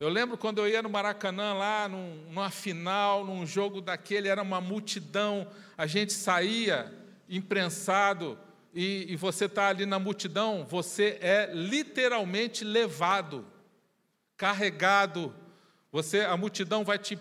Eu 0.00 0.08
lembro 0.08 0.38
quando 0.38 0.58
eu 0.58 0.68
ia 0.68 0.80
no 0.80 0.88
Maracanã, 0.88 1.52
lá 1.52 1.86
num, 1.86 2.14
numa 2.24 2.50
final, 2.50 3.26
num 3.26 3.44
jogo 3.46 3.82
daquele, 3.82 4.28
era 4.28 4.40
uma 4.40 4.60
multidão, 4.60 5.46
a 5.76 5.86
gente 5.86 6.14
saía 6.14 6.90
imprensado 7.28 8.38
e, 8.72 9.12
e 9.12 9.16
você 9.16 9.46
está 9.46 9.68
ali 9.68 9.86
na 9.86 9.98
multidão, 9.98 10.64
você 10.64 11.18
é 11.20 11.50
literalmente 11.52 12.64
levado, 12.64 13.46
carregado. 14.36 15.34
Você, 15.90 16.20
a 16.20 16.36
multidão 16.36 16.84
vai 16.84 16.98
te, 16.98 17.18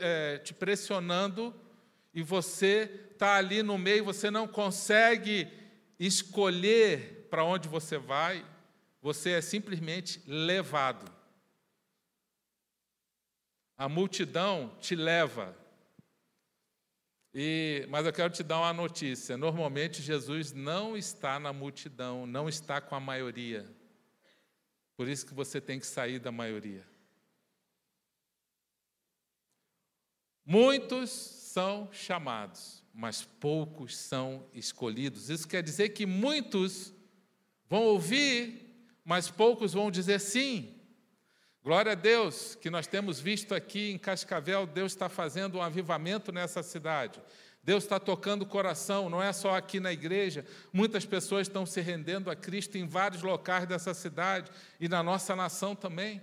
é, 0.00 0.38
te 0.38 0.52
pressionando 0.52 1.54
e 2.12 2.22
você 2.22 2.90
está 3.12 3.36
ali 3.36 3.62
no 3.62 3.78
meio, 3.78 4.04
você 4.04 4.30
não 4.30 4.46
consegue 4.46 5.48
escolher 5.98 7.26
para 7.30 7.44
onde 7.44 7.68
você 7.68 7.98
vai, 7.98 8.44
você 9.00 9.30
é 9.30 9.40
simplesmente 9.40 10.22
levado. 10.26 11.10
A 13.76 13.88
multidão 13.88 14.76
te 14.80 14.94
leva. 14.94 15.56
E, 17.34 17.84
mas 17.88 18.06
eu 18.06 18.12
quero 18.12 18.32
te 18.32 18.44
dar 18.44 18.60
uma 18.60 18.72
notícia: 18.72 19.36
normalmente 19.36 20.00
Jesus 20.00 20.52
não 20.52 20.96
está 20.96 21.40
na 21.40 21.52
multidão, 21.52 22.26
não 22.26 22.48
está 22.48 22.80
com 22.80 22.94
a 22.94 23.00
maioria. 23.00 23.68
Por 24.96 25.08
isso 25.08 25.26
que 25.26 25.34
você 25.34 25.60
tem 25.60 25.80
que 25.80 25.86
sair 25.86 26.20
da 26.20 26.30
maioria. 26.30 26.86
Muitos 30.46 31.10
são 31.10 31.88
chamados, 31.90 32.84
mas 32.92 33.24
poucos 33.24 33.96
são 33.96 34.46
escolhidos. 34.52 35.30
Isso 35.30 35.48
quer 35.48 35.62
dizer 35.62 35.88
que 35.88 36.06
muitos 36.06 36.92
vão 37.68 37.82
ouvir, 37.82 38.86
mas 39.04 39.28
poucos 39.28 39.72
vão 39.72 39.90
dizer 39.90 40.20
sim. 40.20 40.80
Glória 41.64 41.92
a 41.92 41.94
Deus 41.94 42.54
que 42.56 42.68
nós 42.68 42.86
temos 42.86 43.18
visto 43.18 43.54
aqui 43.54 43.90
em 43.90 43.96
Cascavel, 43.96 44.66
Deus 44.66 44.92
está 44.92 45.08
fazendo 45.08 45.56
um 45.56 45.62
avivamento 45.62 46.30
nessa 46.30 46.62
cidade. 46.62 47.22
Deus 47.62 47.84
está 47.84 47.98
tocando 47.98 48.42
o 48.42 48.46
coração, 48.46 49.08
não 49.08 49.22
é 49.22 49.32
só 49.32 49.56
aqui 49.56 49.80
na 49.80 49.90
igreja. 49.90 50.44
Muitas 50.70 51.06
pessoas 51.06 51.48
estão 51.48 51.64
se 51.64 51.80
rendendo 51.80 52.30
a 52.30 52.36
Cristo 52.36 52.76
em 52.76 52.86
vários 52.86 53.22
locais 53.22 53.66
dessa 53.66 53.94
cidade 53.94 54.50
e 54.78 54.90
na 54.90 55.02
nossa 55.02 55.34
nação 55.34 55.74
também. 55.74 56.22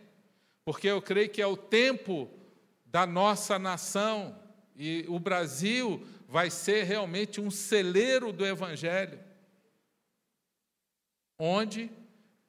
Porque 0.64 0.88
eu 0.88 1.02
creio 1.02 1.32
que 1.32 1.42
é 1.42 1.48
o 1.48 1.58
tempo 1.58 2.30
da 2.86 3.08
nossa 3.08 3.58
nação 3.58 4.38
E 4.76 5.06
o 5.08 5.18
Brasil 5.18 6.06
vai 6.28 6.52
ser 6.52 6.84
realmente 6.84 7.42
um 7.42 7.50
celeiro 7.50 8.32
do 8.32 8.46
Evangelho, 8.46 9.20
onde 11.38 11.90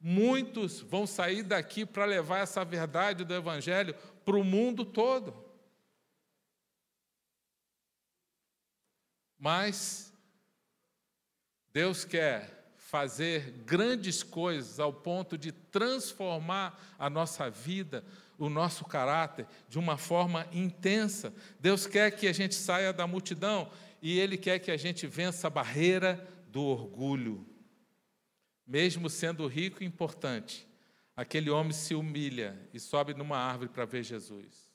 muitos 0.02 0.80
vão 0.80 1.06
sair 1.06 1.44
daqui 1.44 1.87
para 1.87 2.04
levar 2.04 2.40
essa 2.40 2.64
verdade 2.64 3.25
do 3.25 3.32
Evangelho 3.32 3.94
para 4.25 4.37
o 4.37 4.42
mundo 4.42 4.85
todo. 4.85 5.35
Mas 9.38 10.12
Deus 11.73 12.04
quer 12.04 12.75
fazer 12.76 13.52
grandes 13.64 14.23
coisas 14.23 14.78
ao 14.78 14.92
ponto 14.92 15.38
de 15.38 15.50
transformar 15.50 16.78
a 16.99 17.09
nossa 17.09 17.49
vida, 17.49 18.04
o 18.38 18.50
nosso 18.50 18.85
caráter 18.85 19.47
de 19.68 19.78
uma 19.78 19.97
forma 19.97 20.47
intensa. 20.52 21.32
Deus 21.59 21.87
quer 21.87 22.11
que 22.11 22.26
a 22.26 22.32
gente 22.32 22.54
saia 22.54 22.92
da 22.92 23.06
multidão 23.06 23.71
e 24.02 24.18
Ele 24.18 24.37
quer 24.37 24.59
que 24.59 24.71
a 24.71 24.76
gente 24.76 25.06
vença 25.06 25.47
a 25.47 25.50
barreira 25.50 26.28
do 26.49 26.62
orgulho. 26.62 27.51
Mesmo 28.66 29.11
sendo 29.11 29.47
rico 29.47 29.83
e 29.83 29.87
importante, 29.87 30.66
aquele 31.16 31.50
homem 31.50 31.73
se 31.73 31.95
humilha 31.95 32.59
e 32.73 32.81
sobe 32.81 33.14
numa 33.14 33.37
árvore 33.37 33.71
para 33.71 33.85
ver 33.85 34.02
Jesus. 34.02 34.71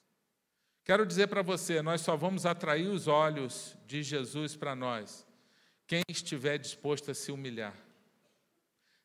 Quero 0.83 1.05
dizer 1.05 1.27
para 1.27 1.41
você, 1.41 1.81
nós 1.81 2.01
só 2.01 2.15
vamos 2.15 2.45
atrair 2.45 2.87
os 2.87 3.07
olhos 3.07 3.75
de 3.85 4.01
Jesus 4.03 4.55
para 4.55 4.75
nós 4.75 5.27
quem 5.87 6.03
estiver 6.09 6.57
disposto 6.57 7.09
a 7.09 7.13
se 7.13 7.31
humilhar. 7.31 7.73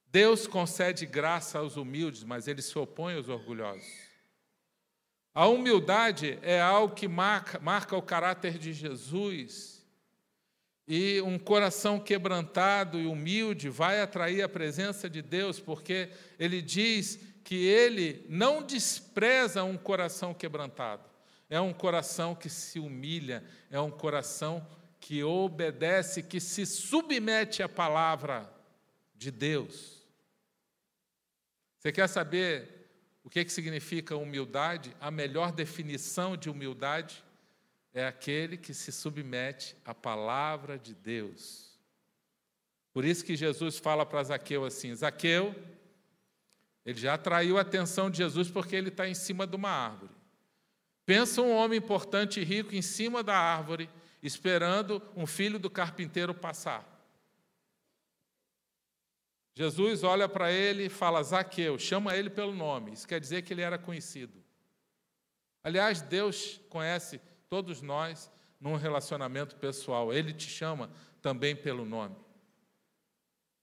Deus 0.09 0.47
concede 0.47 1.07
graça 1.07 1.59
aos 1.59 1.77
humildes, 1.77 2.25
mas 2.25 2.49
ele 2.49 2.61
se 2.61 2.77
opõe 2.79 3.15
aos 3.15 3.29
orgulhosos. 3.29 3.87
A 5.33 5.47
humildade 5.47 6.39
é 6.43 6.61
algo 6.61 6.95
que 6.95 7.09
marca, 7.09 7.59
marca 7.61 7.97
o 7.97 8.03
caráter 8.03 8.59
de 8.59 8.75
Jesus. 8.75 9.82
E 10.94 11.22
um 11.22 11.38
coração 11.38 11.99
quebrantado 11.99 13.00
e 13.00 13.06
humilde 13.06 13.70
vai 13.70 14.02
atrair 14.02 14.42
a 14.42 14.49
presença 14.49 15.08
de 15.08 15.22
Deus, 15.22 15.58
porque 15.58 16.11
ele 16.38 16.61
diz 16.61 17.18
que 17.42 17.64
ele 17.64 18.26
não 18.28 18.62
despreza 18.62 19.64
um 19.64 19.78
coração 19.78 20.34
quebrantado. 20.34 21.08
É 21.49 21.58
um 21.58 21.72
coração 21.72 22.34
que 22.34 22.50
se 22.50 22.78
humilha, 22.78 23.42
é 23.70 23.80
um 23.80 23.90
coração 23.90 24.68
que 25.00 25.25
obedece, 25.25 26.22
que 26.22 26.38
se 26.38 26.66
submete 26.66 27.62
à 27.62 27.68
palavra 27.70 28.52
de 29.14 29.30
Deus. 29.30 30.06
Você 31.78 31.90
quer 31.90 32.06
saber 32.06 32.90
o 33.25 33.30
que, 33.30 33.42
que 33.46 33.50
significa 33.50 34.14
humildade? 34.14 34.94
A 35.00 35.11
melhor 35.11 35.52
definição 35.52 36.37
de 36.37 36.50
humildade 36.50 37.25
é 37.92 38.06
aquele 38.06 38.56
que 38.56 38.72
se 38.72 38.90
submete 38.90 39.76
à 39.84 39.94
palavra 39.94 40.78
de 40.78 40.94
Deus. 40.94 41.78
Por 42.92 43.04
isso 43.04 43.25
que 43.25 43.37
Jesus 43.37 43.78
fala 43.78 44.04
para 44.04 44.22
Zaqueu 44.22 44.64
assim: 44.64 44.94
Zaqueu, 44.94 45.54
ele 46.84 46.99
já 46.99 47.14
atraiu 47.14 47.58
a 47.58 47.62
atenção 47.62 48.11
de 48.11 48.18
Jesus 48.18 48.50
porque 48.50 48.75
ele 48.75 48.88
está 48.88 49.08
em 49.08 49.14
cima 49.14 49.46
de 49.46 49.56
uma 49.56 49.70
árvore. 49.70 50.12
Pensa 51.04 51.42
um 51.42 51.54
homem 51.54 51.78
importante 51.78 52.40
e 52.40 52.44
rico 52.44 52.75
em 52.75 52.82
cima 52.82 53.22
da 53.22 53.37
árvore, 53.37 53.90
esperando 54.22 55.02
um 55.16 55.26
filho 55.26 55.58
do 55.58 55.70
carpinteiro 55.70 56.34
passar. 56.34 56.88
Jesus 59.54 60.02
olha 60.02 60.28
para 60.28 60.50
ele 60.50 60.87
e 60.87 60.88
fala: 60.88 61.22
Zaqueu, 61.22 61.78
chama 61.78 62.16
ele 62.16 62.30
pelo 62.30 62.54
nome. 62.54 62.92
Isso 62.92 63.06
quer 63.06 63.20
dizer 63.20 63.42
que 63.42 63.52
ele 63.52 63.62
era 63.62 63.78
conhecido. 63.78 64.42
Aliás, 65.62 66.00
Deus 66.00 66.61
conhece 66.68 67.20
todos 67.52 67.82
nós 67.82 68.32
num 68.59 68.76
relacionamento 68.76 69.56
pessoal. 69.56 70.11
Ele 70.11 70.32
te 70.32 70.49
chama 70.49 70.90
também 71.21 71.54
pelo 71.54 71.85
nome. 71.85 72.16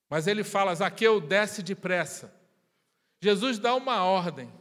Mas 0.08 0.28
ele 0.28 0.44
fala: 0.44 0.76
Zaqueu, 0.76 1.20
desce 1.20 1.64
depressa. 1.64 2.32
Jesus 3.20 3.58
dá 3.58 3.74
uma 3.74 4.04
ordem. 4.04 4.54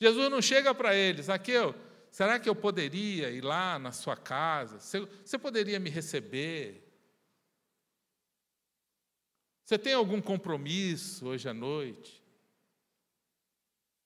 Jesus 0.00 0.28
não 0.28 0.42
chega 0.42 0.74
para 0.74 0.92
ele, 0.92 1.22
Zaqueu, 1.22 1.72
será 2.10 2.40
que 2.40 2.48
eu 2.48 2.54
poderia 2.54 3.30
ir 3.30 3.42
lá 3.44 3.78
na 3.78 3.92
sua 3.92 4.16
casa? 4.16 4.80
Você 4.80 5.38
poderia 5.38 5.78
me 5.78 5.88
receber? 5.88 6.84
Você 9.64 9.78
tem 9.78 9.94
algum 9.94 10.20
compromisso 10.20 11.28
hoje 11.28 11.48
à 11.48 11.54
noite? 11.54 12.20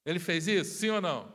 Ele 0.05 0.19
fez 0.19 0.47
isso, 0.47 0.75
sim 0.75 0.91
ou 0.91 1.01
não? 1.01 1.33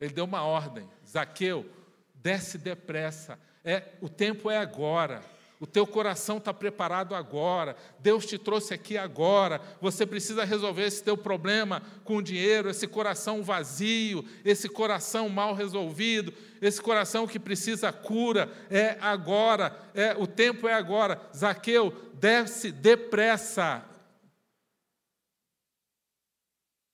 Ele 0.00 0.14
deu 0.14 0.24
uma 0.24 0.44
ordem: 0.44 0.88
Zaqueu, 1.04 1.79
desce 2.22 2.58
depressa. 2.58 3.38
É, 3.64 3.82
o 4.00 4.08
tempo 4.08 4.50
é 4.50 4.58
agora. 4.58 5.22
O 5.60 5.66
teu 5.66 5.86
coração 5.86 6.38
está 6.38 6.54
preparado 6.54 7.14
agora. 7.14 7.76
Deus 7.98 8.24
te 8.24 8.38
trouxe 8.38 8.72
aqui 8.72 8.96
agora. 8.96 9.60
Você 9.78 10.06
precisa 10.06 10.42
resolver 10.42 10.84
esse 10.86 11.02
teu 11.02 11.18
problema 11.18 11.82
com 12.02 12.22
dinheiro, 12.22 12.70
esse 12.70 12.86
coração 12.86 13.42
vazio, 13.42 14.24
esse 14.42 14.70
coração 14.70 15.28
mal 15.28 15.54
resolvido, 15.54 16.32
esse 16.62 16.80
coração 16.80 17.26
que 17.26 17.38
precisa 17.38 17.92
cura. 17.92 18.50
É 18.70 18.96
agora. 19.02 19.78
É 19.94 20.14
o 20.16 20.26
tempo 20.26 20.66
é 20.66 20.72
agora. 20.72 21.20
Zaqueu, 21.36 22.10
desce 22.14 22.72
depressa. 22.72 23.84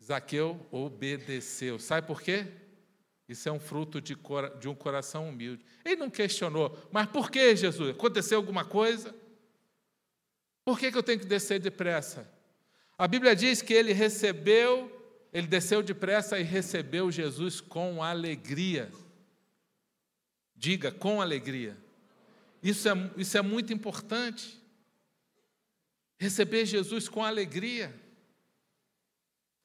Zaqueu 0.03 0.67
obedeceu. 0.73 1.79
Sabe 1.79 2.05
por 2.05 2.21
quê? 2.21 2.49
Isso 3.29 3.49
é 3.49 3.53
um 3.53 3.59
fruto 3.59 4.01
de, 4.01 4.17
de 4.61 4.69
um 4.69 4.75
coração 4.75 5.29
humilde. 5.29 5.65
Ele 5.85 5.97
não 5.97 6.09
questionou, 6.09 6.79
mas 6.93 7.07
por 7.07 7.31
que, 7.31 7.57
Jesus? 7.57 7.91
Aconteceu 7.91 8.39
alguma 8.39 8.65
coisa? 8.65 9.15
Por 10.65 10.79
que, 10.79 10.91
que 10.91 10.99
eu 10.99 11.03
tenho 11.03 11.19
que 11.19 11.27
descer 11.27 11.59
depressa? 11.59 12.31
A 12.97 13.07
Bíblia 13.07 13.37
diz 13.37 13.61
que 13.61 13.75
ele 13.75 13.93
recebeu, 13.93 14.91
ele 15.33 15.47
desceu 15.47 15.83
depressa 15.83 16.39
e 16.39 16.43
recebeu 16.43 17.11
Jesus 17.11 17.61
com 17.61 18.03
alegria. 18.03 18.91
Diga, 20.55 20.91
com 20.91 21.21
alegria. 21.21 21.77
Isso 22.63 22.89
é, 22.89 22.93
isso 23.17 23.37
é 23.37 23.43
muito 23.43 23.73
importante. 23.73 24.61
Receber 26.19 26.65
Jesus 26.65 27.09
com 27.09 27.23
alegria. 27.23 27.95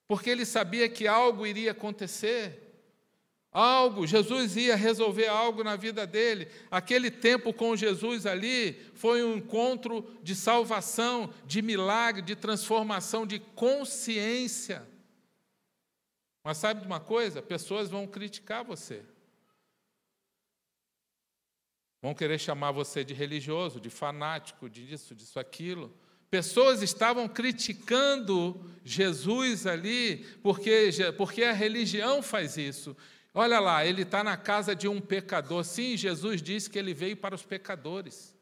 Porque 0.08 0.30
ele 0.30 0.46
sabia 0.46 0.90
que 0.90 1.08
algo 1.08 1.48
iria 1.48 1.72
acontecer. 1.72 2.71
Algo, 3.52 4.08
Jesus 4.08 4.56
ia 4.56 4.78
resolver 4.78 5.28
algo 5.28 5.62
na 5.62 5.76
vida 5.76 6.08
dele. 6.08 6.48
Aquele 6.70 7.12
tempo 7.12 7.54
com 7.54 7.76
Jesus 7.76 8.26
ali 8.26 8.74
foi 8.94 9.24
um 9.24 9.36
encontro 9.36 10.10
de 10.24 10.34
salvação, 10.36 11.34
de 11.46 11.62
milagre, 11.62 12.22
de 12.22 12.34
transformação, 12.34 13.28
de 13.28 13.40
consciência. 13.40 14.88
Mas 16.44 16.58
sabe 16.58 16.80
de 16.80 16.88
uma 16.88 17.02
coisa? 17.02 17.42
Pessoas 17.42 17.90
vão 17.90 18.08
criticar 18.08 18.64
você. 18.64 19.04
Vão 22.02 22.16
querer 22.16 22.40
chamar 22.40 22.72
você 22.72 23.04
de 23.04 23.14
religioso, 23.14 23.82
de 23.82 23.90
fanático, 23.90 24.70
disso, 24.70 25.14
disso, 25.14 25.38
aquilo. 25.40 25.94
Pessoas 26.32 26.82
estavam 26.82 27.28
criticando 27.28 28.72
Jesus 28.84 29.68
ali, 29.68 30.26
porque, 30.42 30.90
porque 31.18 31.44
a 31.44 31.52
religião 31.52 32.24
faz 32.24 32.58
isso. 32.58 32.96
Olha 33.34 33.60
lá, 33.60 33.86
ele 33.86 34.02
está 34.02 34.24
na 34.24 34.36
casa 34.36 34.76
de 34.76 34.88
um 34.88 35.00
pecador. 35.00 35.64
Sim, 35.64 35.96
Jesus 35.96 36.42
disse 36.42 36.70
que 36.70 36.78
ele 36.78 36.94
veio 36.94 37.16
para 37.16 37.34
os 37.34 37.44
pecadores. 37.44 38.36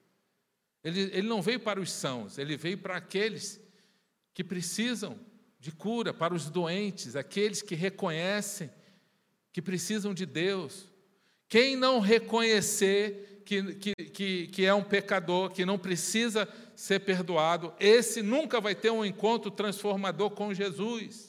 Ele, 0.84 1.02
ele 1.14 1.28
não 1.28 1.42
veio 1.42 1.60
para 1.60 1.80
os 1.80 1.92
sãos, 1.92 2.38
ele 2.38 2.56
veio 2.56 2.78
para 2.78 2.96
aqueles 2.96 3.60
que 4.34 4.44
precisam 4.44 5.20
de 5.60 5.72
cura, 5.72 6.14
para 6.14 6.34
os 6.34 6.50
doentes, 6.50 7.16
aqueles 7.16 7.62
que 7.62 7.76
reconhecem 7.76 8.72
que 9.52 9.62
precisam 9.62 10.14
de 10.14 10.26
Deus. 10.26 10.88
Quem 11.48 11.76
não 11.76 12.00
reconhecer 12.00 13.42
que, 13.46 13.74
que, 13.76 13.96
que, 13.96 14.48
que 14.48 14.66
é 14.66 14.74
um 14.74 14.84
pecador, 14.84 15.50
que 15.50 15.66
não 15.66 15.78
precisa 15.78 16.48
ser 16.76 17.00
perdoado, 17.00 17.74
esse 17.80 18.22
nunca 18.22 18.62
vai 18.62 18.76
ter 18.76 18.92
um 18.92 19.04
encontro 19.04 19.50
transformador 19.50 20.30
com 20.30 20.54
Jesus. 20.54 21.29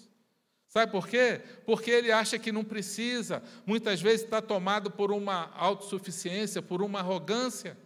Sabe 0.71 0.93
por 0.93 1.09
quê? 1.09 1.43
Porque 1.67 1.91
ele 1.91 2.13
acha 2.13 2.39
que 2.39 2.53
não 2.53 2.65
precisa, 2.65 3.43
muitas 3.67 4.01
vezes 4.01 4.23
está 4.23 4.41
tomado 4.41 4.89
por 4.89 5.11
uma 5.11 5.53
autossuficiência, 5.57 6.63
por 6.63 6.81
uma 6.81 7.01
arrogância. 7.01 7.77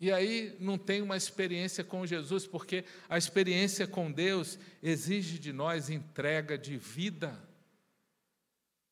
E 0.00 0.10
aí 0.10 0.56
não 0.58 0.76
tem 0.76 1.00
uma 1.00 1.16
experiência 1.16 1.84
com 1.84 2.04
Jesus, 2.04 2.44
porque 2.44 2.84
a 3.08 3.16
experiência 3.16 3.86
com 3.86 4.10
Deus 4.10 4.58
exige 4.82 5.38
de 5.38 5.52
nós 5.52 5.88
entrega 5.88 6.58
de 6.58 6.76
vida. 6.76 7.40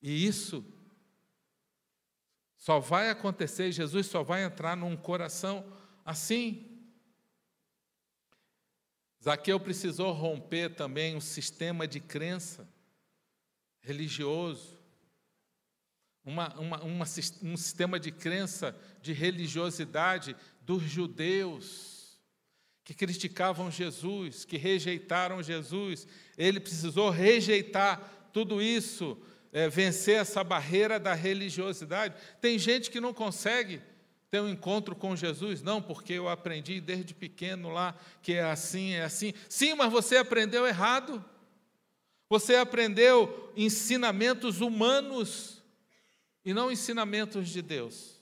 E 0.01 0.25
isso 0.25 0.65
só 2.57 2.79
vai 2.79 3.11
acontecer, 3.11 3.73
Jesus 3.73 4.07
só 4.07 4.23
vai 4.23 4.45
entrar 4.45 4.77
num 4.77 4.97
coração 4.97 5.65
assim. 6.05 6.66
Zaqueu 9.27 9.59
precisou 9.59 10.13
romper 10.13 10.77
também 10.77 11.17
um 11.17 11.21
sistema 11.21 11.85
de 11.85 11.99
crença 11.99 12.65
religioso. 13.81 14.79
uma, 16.25 16.55
uma, 16.61 16.83
uma, 16.85 17.05
um 17.43 17.57
sistema 17.57 17.99
de 17.99 18.13
crença, 18.13 18.73
de 19.03 19.13
religiosidade 19.13 20.37
dos 20.61 20.85
judeus, 20.85 22.21
que 22.85 22.95
criticavam 22.95 23.69
Jesus, 23.69 24.45
que 24.45 24.57
rejeitaram 24.57 25.43
Jesus. 25.43 26.07
Ele 26.39 26.61
precisou 26.61 27.11
rejeitar 27.11 28.31
tudo 28.33 28.63
isso, 28.63 29.21
é, 29.53 29.69
vencer 29.69 30.21
essa 30.21 30.45
barreira 30.45 31.01
da 31.01 31.15
religiosidade. 31.15 32.15
Tem 32.41 32.57
gente 32.61 32.93
que 32.93 33.01
não 33.01 33.13
consegue 33.13 33.83
ter 34.31 34.41
um 34.41 34.49
encontro 34.49 34.97
com 34.97 35.15
Jesus, 35.15 35.63
não, 35.63 35.81
porque 35.81 36.15
eu 36.15 36.29
aprendi 36.29 36.81
desde 36.81 37.15
pequeno 37.15 37.71
lá 37.71 37.97
que 38.23 38.33
é 38.33 38.43
assim, 38.43 38.93
é 38.93 39.05
assim. 39.05 39.33
Sim, 39.49 39.75
mas 39.75 39.91
você 39.93 40.17
aprendeu 40.17 40.67
errado. 40.67 41.25
Você 42.29 42.57
aprendeu 42.57 43.53
ensinamentos 43.57 44.61
humanos 44.61 45.63
e 46.45 46.53
não 46.53 46.73
ensinamentos 46.73 47.49
de 47.49 47.63
Deus. 47.63 48.21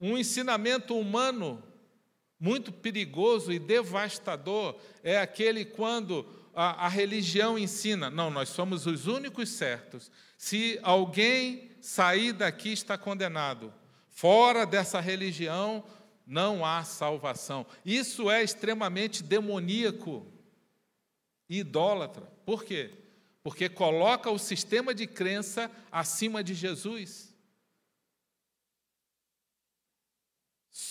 Um 0.00 0.16
ensinamento 0.16 0.96
humano 0.96 1.62
muito 2.38 2.72
perigoso 2.72 3.50
e 3.52 3.58
devastador 3.58 4.78
é 5.02 5.18
aquele 5.18 5.64
quando 5.64 6.26
a, 6.54 6.86
a, 6.86 6.88
religião 6.88 7.58
ensina, 7.58 8.10
não, 8.10 8.30
nós 8.30 8.48
somos 8.48 8.86
os 8.86 9.06
únicos 9.06 9.48
certos. 9.48 10.10
Se 10.36 10.78
alguém 10.82 11.70
sair 11.84 12.32
daqui, 12.32 12.72
está 12.72 12.96
condenado. 12.96 13.70
Fora 14.08 14.64
dessa 14.64 15.00
religião, 15.00 15.84
não 16.26 16.64
há 16.64 16.82
salvação. 16.82 17.66
Isso 17.84 18.30
é 18.30 18.42
extremamente 18.42 19.22
demoníaco 19.22 20.26
e 21.46 21.58
idólatra. 21.58 22.24
Por 22.46 22.64
quê? 22.64 22.90
Porque 23.42 23.68
coloca 23.68 24.30
o 24.30 24.38
sistema 24.38 24.94
de 24.94 25.06
crença 25.06 25.70
acima 25.92 26.42
de 26.42 26.54
Jesus. 26.54 27.33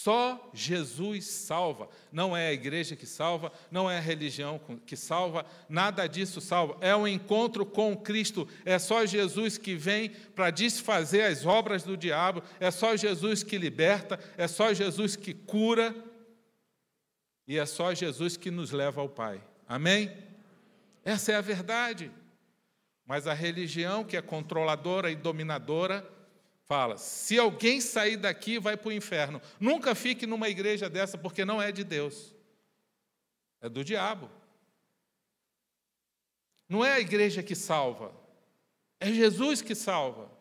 Só 0.03 0.51
Jesus 0.53 1.23
salva. 1.27 1.87
Não 2.11 2.35
é 2.35 2.49
a 2.49 2.53
igreja 2.53 2.93
que 2.93 3.05
salva, 3.05 3.53
não 3.71 3.89
é 3.89 3.99
a 3.99 4.01
religião 4.01 4.59
que 4.85 4.97
salva, 4.97 5.45
nada 5.69 6.05
disso 6.07 6.41
salva. 6.41 6.75
É 6.81 6.93
um 6.93 7.07
encontro 7.07 7.65
com 7.65 7.95
Cristo. 7.95 8.45
É 8.65 8.77
só 8.77 9.05
Jesus 9.05 9.57
que 9.57 9.75
vem 9.75 10.09
para 10.09 10.51
desfazer 10.51 11.21
as 11.21 11.45
obras 11.45 11.83
do 11.83 11.95
diabo. 11.95 12.43
É 12.59 12.69
só 12.69 12.97
Jesus 12.97 13.43
que 13.43 13.57
liberta. 13.57 14.19
É 14.35 14.45
só 14.45 14.73
Jesus 14.73 15.15
que 15.15 15.33
cura. 15.33 15.95
E 17.47 17.57
é 17.57 17.65
só 17.65 17.93
Jesus 17.93 18.35
que 18.35 18.51
nos 18.51 18.71
leva 18.71 18.99
ao 18.99 19.07
Pai. 19.07 19.41
Amém? 19.65 20.11
Essa 21.05 21.31
é 21.31 21.35
a 21.35 21.41
verdade. 21.41 22.11
Mas 23.05 23.25
a 23.25 23.33
religião, 23.33 24.03
que 24.03 24.17
é 24.17 24.21
controladora 24.21 25.09
e 25.09 25.15
dominadora, 25.15 26.05
fala: 26.65 26.97
se 26.97 27.37
alguém 27.37 27.79
sair 27.81 28.17
daqui, 28.17 28.59
vai 28.59 28.77
para 28.77 28.89
o 28.89 28.93
inferno. 28.93 29.41
Nunca 29.59 29.95
fique 29.95 30.25
numa 30.25 30.49
igreja 30.49 30.89
dessa, 30.89 31.17
porque 31.17 31.45
não 31.45 31.61
é 31.61 31.71
de 31.71 31.83
Deus, 31.83 32.33
é 33.61 33.69
do 33.69 33.83
diabo. 33.83 34.29
Não 36.67 36.83
é 36.83 36.93
a 36.93 36.99
igreja 36.99 37.43
que 37.43 37.55
salva, 37.55 38.13
é 38.99 39.11
Jesus 39.11 39.61
que 39.61 39.75
salva. 39.75 40.31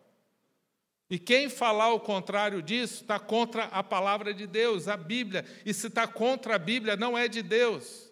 E 1.10 1.18
quem 1.18 1.50
falar 1.50 1.92
o 1.92 2.00
contrário 2.00 2.62
disso 2.62 3.02
está 3.02 3.20
contra 3.20 3.64
a 3.64 3.82
palavra 3.82 4.32
de 4.32 4.46
Deus, 4.46 4.88
a 4.88 4.96
Bíblia. 4.96 5.44
E 5.62 5.74
se 5.74 5.88
está 5.88 6.06
contra 6.06 6.54
a 6.54 6.58
Bíblia, 6.58 6.96
não 6.96 7.18
é 7.18 7.28
de 7.28 7.42
Deus. 7.42 8.10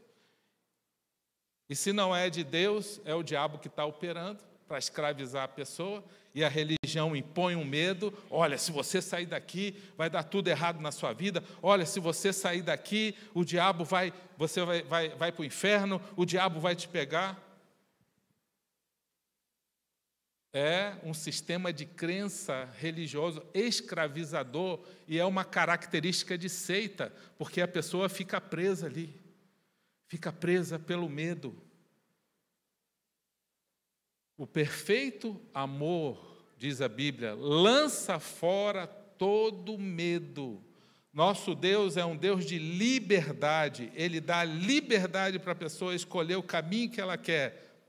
E 1.66 1.74
se 1.74 1.94
não 1.94 2.14
é 2.14 2.28
de 2.28 2.44
Deus, 2.44 3.00
é 3.06 3.14
o 3.14 3.22
diabo 3.22 3.58
que 3.58 3.68
está 3.68 3.86
operando 3.86 4.44
para 4.68 4.76
escravizar 4.76 5.44
a 5.44 5.48
pessoa 5.48 6.04
e 6.34 6.44
a 6.44 6.48
religião 6.48 7.14
impõe 7.16 7.56
um 7.56 7.64
medo. 7.64 8.12
Olha, 8.30 8.56
se 8.56 8.70
você 8.70 9.02
sair 9.02 9.26
daqui, 9.26 9.74
vai 9.96 10.08
dar 10.08 10.22
tudo 10.22 10.48
errado 10.48 10.80
na 10.80 10.92
sua 10.92 11.12
vida. 11.12 11.42
Olha, 11.62 11.84
se 11.84 11.98
você 11.98 12.32
sair 12.32 12.62
daqui, 12.62 13.14
o 13.34 13.44
diabo 13.44 13.84
vai, 13.84 14.12
você 14.36 14.64
vai, 14.64 14.82
vai, 14.82 15.08
vai 15.10 15.32
para 15.32 15.42
o 15.42 15.44
inferno, 15.44 16.00
o 16.16 16.24
diabo 16.24 16.60
vai 16.60 16.76
te 16.76 16.88
pegar. 16.88 17.46
É 20.52 20.94
um 21.04 21.14
sistema 21.14 21.72
de 21.72 21.86
crença 21.86 22.68
religioso 22.76 23.42
escravizador 23.54 24.84
e 25.06 25.16
é 25.18 25.24
uma 25.24 25.44
característica 25.44 26.36
de 26.36 26.48
seita, 26.48 27.12
porque 27.38 27.60
a 27.60 27.68
pessoa 27.68 28.08
fica 28.08 28.40
presa 28.40 28.86
ali, 28.86 29.14
fica 30.08 30.32
presa 30.32 30.76
pelo 30.76 31.08
medo. 31.08 31.69
O 34.40 34.46
perfeito 34.46 35.38
amor, 35.52 36.42
diz 36.56 36.80
a 36.80 36.88
Bíblia, 36.88 37.34
lança 37.34 38.18
fora 38.18 38.86
todo 38.86 39.76
medo. 39.76 40.64
Nosso 41.12 41.54
Deus 41.54 41.98
é 41.98 42.06
um 42.06 42.16
Deus 42.16 42.46
de 42.46 42.58
liberdade, 42.58 43.92
Ele 43.94 44.18
dá 44.18 44.42
liberdade 44.42 45.38
para 45.38 45.52
a 45.52 45.54
pessoa 45.54 45.94
escolher 45.94 46.36
o 46.36 46.42
caminho 46.42 46.90
que 46.90 47.02
ela 47.02 47.18
quer. 47.18 47.84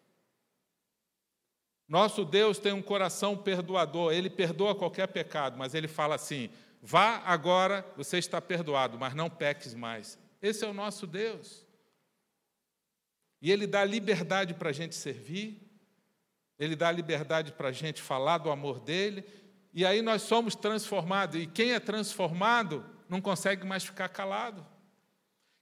Nosso 1.87 2.25
Deus 2.25 2.59
tem 2.59 2.73
um 2.73 2.81
coração 2.81 3.37
perdoador, 3.37 4.11
Ele 4.11 4.29
perdoa 4.29 4.75
qualquer 4.75 5.07
pecado, 5.07 5.57
mas 5.57 5.73
Ele 5.73 5.87
fala 5.87 6.15
assim: 6.15 6.49
vá 6.81 7.19
agora, 7.19 7.89
você 7.95 8.17
está 8.17 8.41
perdoado, 8.41 8.99
mas 8.99 9.15
não 9.15 9.29
peques 9.29 9.73
mais. 9.73 10.19
Esse 10.41 10.65
é 10.65 10.67
o 10.67 10.73
nosso 10.73 11.07
Deus. 11.07 11.65
E 13.41 13.49
Ele 13.49 13.65
dá 13.65 13.85
liberdade 13.85 14.53
para 14.53 14.71
a 14.71 14.73
gente 14.73 14.95
servir, 14.95 15.70
ele 16.61 16.75
dá 16.75 16.91
liberdade 16.91 17.51
para 17.51 17.69
a 17.69 17.71
gente 17.71 18.03
falar 18.03 18.37
do 18.37 18.51
amor 18.51 18.79
dele, 18.79 19.25
e 19.73 19.83
aí 19.83 19.99
nós 20.03 20.21
somos 20.21 20.53
transformados. 20.53 21.41
E 21.41 21.47
quem 21.47 21.71
é 21.71 21.79
transformado 21.79 22.85
não 23.09 23.19
consegue 23.19 23.65
mais 23.65 23.83
ficar 23.83 24.07
calado. 24.09 24.63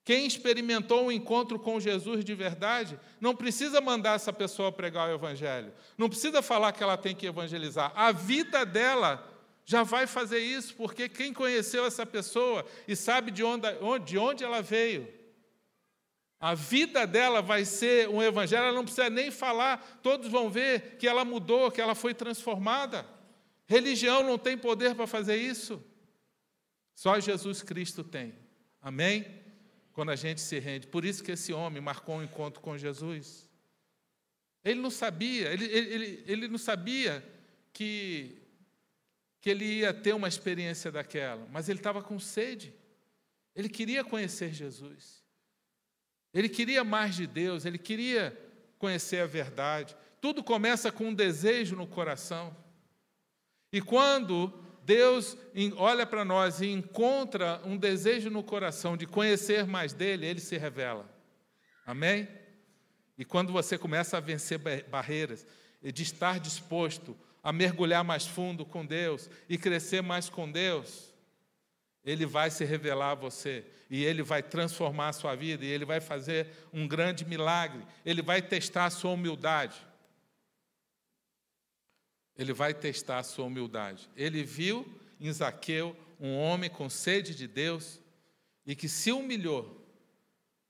Quem 0.03 0.25
experimentou 0.25 1.05
um 1.05 1.11
encontro 1.11 1.57
com 1.57 1.79
Jesus 1.79 2.25
de 2.25 2.35
verdade, 2.35 2.99
não 3.21 3.33
precisa 3.33 3.79
mandar 3.79 4.15
essa 4.15 4.33
pessoa 4.33 4.73
pregar 4.73 5.07
o 5.07 5.13
Evangelho, 5.13 5.71
não 5.97 6.09
precisa 6.09 6.41
falar 6.41 6.73
que 6.73 6.83
ela 6.83 6.97
tem 6.97 7.15
que 7.15 7.27
evangelizar. 7.27 7.93
A 7.95 8.11
vida 8.11 8.65
dela 8.65 9.25
já 9.63 9.83
vai 9.83 10.05
fazer 10.05 10.39
isso, 10.39 10.75
porque 10.75 11.07
quem 11.07 11.31
conheceu 11.31 11.85
essa 11.85 12.05
pessoa 12.05 12.65
e 12.87 12.95
sabe 12.95 13.31
de 13.31 13.43
onde, 13.43 13.67
de 14.03 14.17
onde 14.17 14.43
ela 14.43 14.61
veio, 14.61 15.07
a 16.39 16.55
vida 16.55 17.05
dela 17.05 17.41
vai 17.41 17.65
ser 17.65 18.07
um 18.07 18.23
evangelho, 18.23 18.63
ela 18.63 18.73
não 18.73 18.85
precisa 18.85 19.09
nem 19.09 19.29
falar, 19.29 19.99
todos 20.01 20.29
vão 20.29 20.49
ver 20.49 20.95
que 20.97 21.05
ela 21.05 21.25
mudou, 21.25 21.69
que 21.69 21.81
ela 21.81 21.93
foi 21.93 22.13
transformada. 22.13 23.05
Religião 23.67 24.23
não 24.23 24.37
tem 24.37 24.57
poder 24.57 24.95
para 24.95 25.05
fazer 25.05 25.35
isso. 25.35 25.83
Só 26.95 27.19
Jesus 27.19 27.61
Cristo 27.61 28.03
tem. 28.03 28.33
Amém? 28.81 29.25
Quando 29.91 30.11
a 30.11 30.15
gente 30.15 30.39
se 30.39 30.57
rende. 30.59 30.87
Por 30.87 31.03
isso 31.03 31.23
que 31.23 31.33
esse 31.33 31.51
homem 31.51 31.81
marcou 31.81 32.15
um 32.15 32.23
encontro 32.23 32.61
com 32.61 32.77
Jesus. 32.77 33.47
Ele 34.63 34.79
não 34.79 34.89
sabia, 34.89 35.51
ele, 35.51 35.65
ele, 35.65 36.23
ele 36.25 36.47
não 36.47 36.57
sabia 36.57 37.23
que, 37.73 38.41
que 39.41 39.49
ele 39.49 39.65
ia 39.65 39.93
ter 39.93 40.13
uma 40.13 40.27
experiência 40.27 40.91
daquela, 40.91 41.47
mas 41.51 41.69
ele 41.69 41.79
estava 41.79 42.01
com 42.01 42.17
sede. 42.17 42.73
Ele 43.55 43.69
queria 43.69 44.03
conhecer 44.03 44.53
Jesus. 44.53 45.23
Ele 46.33 46.49
queria 46.49 46.83
mais 46.83 47.15
de 47.15 47.25
Deus, 47.25 47.65
ele 47.65 47.77
queria 47.77 48.37
conhecer 48.77 49.21
a 49.21 49.25
verdade. 49.25 49.95
Tudo 50.21 50.43
começa 50.43 50.91
com 50.91 51.09
um 51.09 51.13
desejo 51.13 51.75
no 51.75 51.87
coração. 51.87 52.55
E 53.71 53.81
quando 53.81 54.53
Deus 54.83 55.37
olha 55.77 56.05
para 56.05 56.25
nós 56.25 56.61
e 56.61 56.67
encontra 56.67 57.61
um 57.63 57.77
desejo 57.77 58.29
no 58.29 58.43
coração 58.43 58.97
de 58.97 59.05
conhecer 59.05 59.65
mais 59.65 59.93
dele, 59.93 60.25
ele 60.25 60.39
se 60.39 60.57
revela. 60.57 61.07
Amém? 61.85 62.27
E 63.17 63.25
quando 63.25 63.51
você 63.51 63.77
começa 63.77 64.17
a 64.17 64.19
vencer 64.19 64.59
barreiras, 64.87 65.45
de 65.81 66.03
estar 66.03 66.39
disposto 66.39 67.15
a 67.43 67.51
mergulhar 67.53 68.03
mais 68.03 68.25
fundo 68.25 68.65
com 68.65 68.85
Deus 68.85 69.29
e 69.47 69.57
crescer 69.57 70.01
mais 70.01 70.29
com 70.29 70.51
Deus, 70.51 71.08
ele 72.03 72.25
vai 72.25 72.49
se 72.49 72.63
revelar 72.63 73.11
a 73.11 73.15
você 73.15 73.65
e 73.89 74.03
ele 74.03 74.23
vai 74.23 74.41
transformar 74.41 75.09
a 75.09 75.13
sua 75.13 75.35
vida 75.35 75.65
e 75.65 75.67
ele 75.67 75.85
vai 75.85 75.99
fazer 75.99 76.47
um 76.71 76.87
grande 76.87 77.25
milagre. 77.25 77.85
Ele 78.05 78.21
vai 78.21 78.41
testar 78.41 78.85
a 78.85 78.89
sua 78.89 79.11
humildade. 79.11 79.75
Ele 82.37 82.53
vai 82.53 82.73
testar 82.73 83.19
a 83.19 83.23
sua 83.23 83.45
humildade. 83.45 84.09
Ele 84.15 84.43
viu 84.43 84.87
em 85.19 85.31
Zaqueu 85.31 85.95
um 86.19 86.37
homem 86.37 86.69
com 86.69 86.89
sede 86.89 87.35
de 87.35 87.47
Deus 87.47 87.99
e 88.65 88.75
que 88.75 88.87
se 88.87 89.11
humilhou 89.11 89.85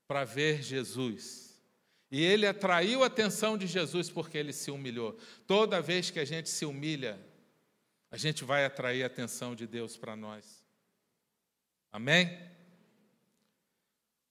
para 0.08 0.24
ver 0.24 0.62
Jesus. 0.62 1.50
E 2.10 2.24
ele 2.24 2.46
atraiu 2.46 3.04
a 3.04 3.06
atenção 3.06 3.56
de 3.56 3.68
Jesus 3.68 4.10
porque 4.10 4.36
ele 4.36 4.52
se 4.52 4.70
humilhou. 4.70 5.16
Toda 5.46 5.80
vez 5.80 6.10
que 6.10 6.18
a 6.18 6.24
gente 6.24 6.48
se 6.48 6.64
humilha, 6.64 7.20
a 8.10 8.16
gente 8.16 8.42
vai 8.42 8.64
atrair 8.64 9.04
a 9.04 9.06
atenção 9.06 9.54
de 9.54 9.66
Deus 9.66 9.96
para 9.96 10.16
nós. 10.16 10.59
Amém? 11.92 12.38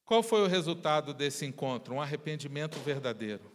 Qual 0.06 0.24
foi 0.24 0.42
o 0.42 0.48
resultado 0.48 1.14
desse 1.14 1.46
encontro? 1.46 1.94
Um 1.94 2.02
arrependimento 2.02 2.80
verdadeiro. 2.80 3.52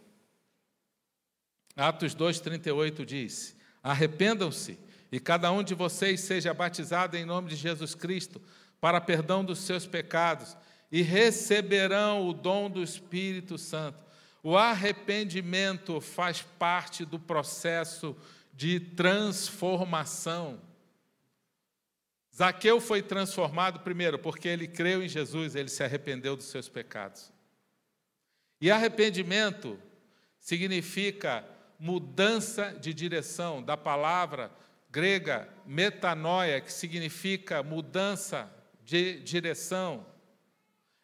Atos 1.75 2.15
2,38 2.15 3.03
diz: 3.03 3.57
Arrependam-se 3.83 4.79
e 5.11 5.19
cada 5.19 5.51
um 5.51 5.63
de 5.63 5.73
vocês 5.73 6.21
seja 6.21 6.53
batizado 6.53 7.17
em 7.17 7.25
nome 7.25 7.49
de 7.49 7.55
Jesus 7.55 7.93
Cristo 7.93 8.41
para 8.79 9.01
perdão 9.01 9.43
dos 9.43 9.59
seus 9.59 9.85
pecados 9.85 10.55
e 10.91 11.01
receberão 11.01 12.27
o 12.27 12.33
dom 12.33 12.69
do 12.69 12.81
Espírito 12.81 13.57
Santo. 13.57 14.05
O 14.41 14.55
arrependimento 14.55 15.99
faz 15.99 16.41
parte 16.41 17.03
do 17.03 17.19
processo 17.19 18.15
de 18.53 18.79
transformação. 18.79 20.61
Zaqueu 22.35 22.81
foi 22.81 23.01
transformado 23.01 23.79
primeiro 23.79 24.19
porque 24.19 24.47
ele 24.47 24.67
creu 24.67 25.01
em 25.01 25.07
Jesus, 25.07 25.55
ele 25.55 25.69
se 25.69 25.83
arrependeu 25.83 26.35
dos 26.35 26.47
seus 26.47 26.67
pecados. 26.67 27.31
E 28.59 28.69
arrependimento 28.69 29.79
significa 30.37 31.45
mudança 31.79 32.73
de 32.73 32.93
direção, 32.93 33.63
da 33.63 33.77
palavra 33.77 34.51
grega 34.89 35.47
metanoia, 35.65 36.59
que 36.59 36.71
significa 36.71 37.63
mudança 37.63 38.51
de 38.83 39.19
direção. 39.21 40.05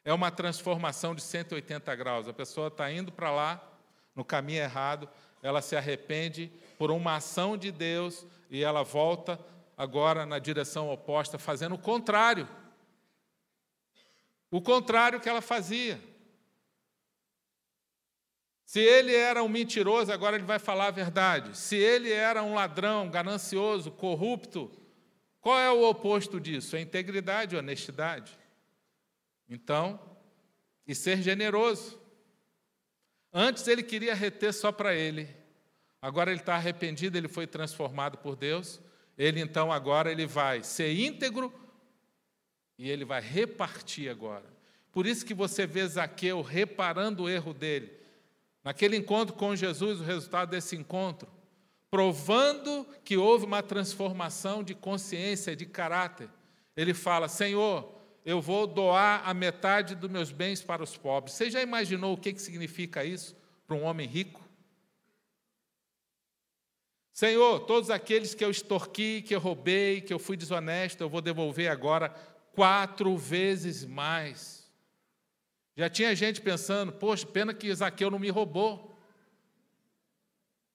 É 0.04 0.14
uma 0.14 0.32
transformação 0.32 1.16
de 1.16 1.22
180 1.22 1.96
graus. 1.96 2.28
A 2.28 2.34
pessoa 2.34 2.68
está 2.68 2.92
indo 2.92 3.12
para 3.12 3.32
lá, 3.32 3.72
no 4.14 4.26
caminho 4.26 4.64
errado, 4.64 5.10
ela 5.42 5.62
se 5.62 5.78
arrepende 5.78 6.52
por 6.78 6.92
uma 6.92 7.16
ação 7.16 7.58
de 7.58 7.72
Deus 7.72 8.26
e 8.50 8.64
ela 8.64 8.84
volta 8.84 9.40
agora 9.82 10.28
na 10.28 10.38
direção 10.38 10.92
oposta, 10.92 11.40
fazendo 11.40 11.74
o 11.74 11.80
contrário. 11.80 12.48
O 14.52 14.62
contrário 14.62 15.20
que 15.20 15.28
ela 15.28 15.42
fazia. 15.42 16.00
Se 18.64 18.80
ele 18.80 19.16
era 19.16 19.42
um 19.42 19.50
mentiroso, 19.50 20.14
agora 20.14 20.36
ele 20.36 20.46
vai 20.46 20.60
falar 20.60 20.86
a 20.86 20.92
verdade. 20.92 21.58
Se 21.58 21.78
ele 21.78 22.12
era 22.12 22.44
um 22.44 22.54
ladrão, 22.54 23.10
ganancioso, 23.10 23.90
corrupto, 23.90 24.72
qual 25.40 25.58
é 25.58 25.72
o 25.72 25.90
oposto 25.90 26.40
disso? 26.40 26.76
É 26.76 26.82
integridade, 26.82 27.58
honestidade. 27.58 28.38
Então, 29.50 30.00
e 30.86 30.94
ser 30.94 31.24
generoso. 31.24 32.00
Antes 33.34 33.68
ele 33.68 33.82
queria 33.82 34.14
reter 34.14 34.54
só 34.54 34.72
para 34.72 34.94
ele. 34.94 35.28
Agora 36.00 36.30
ele 36.30 36.42
está 36.42 36.54
arrependido, 36.54 37.18
ele 37.18 37.28
foi 37.28 37.48
transformado 37.48 38.20
por 38.20 38.36
Deus. 38.36 38.80
Ele 39.18 39.40
então 39.40 39.72
agora 39.72 40.12
ele 40.12 40.26
vai 40.26 40.64
ser 40.64 40.94
íntegro 40.94 41.54
e 42.78 42.90
ele 42.90 43.06
vai 43.06 43.22
repartir 43.22 44.10
agora. 44.10 44.46
Por 44.92 45.06
isso 45.06 45.26
que 45.26 45.34
você 45.34 45.66
vê 45.66 45.88
Zaqueu 45.88 46.42
reparando 46.42 47.24
o 47.24 47.30
erro 47.30 47.54
dele. 47.54 47.92
Naquele 48.64 48.98
encontro 48.98 49.36
com 49.36 49.56
Jesus, 49.56 50.00
o 50.02 50.04
resultado 50.04 50.50
desse 50.50 50.76
encontro, 50.76 51.28
provando 51.90 52.86
que 53.04 53.18
houve 53.18 53.46
uma 53.46 53.64
transformação 53.64 54.64
de 54.64 54.76
consciência, 54.76 55.56
de 55.56 55.66
caráter. 55.66 56.30
Ele 56.76 56.94
fala: 56.94 57.28
Senhor, 57.28 57.94
eu 58.26 58.42
vou 58.42 58.68
doar 58.68 59.28
a 59.28 59.34
metade 59.34 59.96
dos 59.96 60.10
meus 60.10 60.32
bens 60.32 60.62
para 60.62 60.84
os 60.84 60.96
pobres. 60.96 61.36
Você 61.36 61.50
já 61.50 61.62
imaginou 61.62 62.14
o 62.14 62.18
que, 62.18 62.34
que 62.34 62.42
significa 62.42 63.04
isso 63.04 63.36
para 63.66 63.76
um 63.76 63.84
homem 63.84 64.08
rico? 64.08 64.42
Senhor, 67.14 67.62
todos 67.62 67.90
aqueles 67.90 68.34
que 68.34 68.44
eu 68.44 68.50
extorqui, 68.50 69.22
que 69.22 69.36
eu 69.36 69.40
roubei, 69.40 70.02
que 70.02 70.14
eu 70.14 70.20
fui 70.20 70.38
desonesto, 70.38 71.02
eu 71.02 71.10
vou 71.10 71.22
devolver 71.22 71.70
agora 71.70 72.10
quatro 72.54 73.18
vezes 73.18 73.84
mais. 73.86 74.70
Já 75.76 75.90
tinha 75.90 76.16
gente 76.16 76.42
pensando, 76.42 76.92
poxa, 76.92 77.26
pena 77.26 77.54
que 77.54 77.74
Zaqueu 77.74 78.10
não 78.10 78.20
me 78.20 78.30
roubou. 78.30 78.96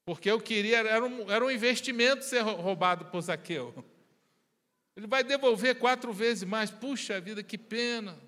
Porque 0.05 0.31
eu 0.31 0.41
queria, 0.41 0.79
era 0.79 1.05
um, 1.05 1.31
era 1.31 1.45
um 1.45 1.51
investimento 1.51 2.25
ser 2.25 2.41
roubado 2.41 3.07
por 3.07 3.21
Zaqueu. 3.21 3.85
Ele 4.97 5.07
vai 5.07 5.25
devolver 5.25 5.79
quatro 5.79 6.13
vezes 6.13 6.45
mais. 6.45 6.71
Puxa 6.71 7.21
vida, 7.21 7.43
que 7.43 7.59
pena. 7.59 8.19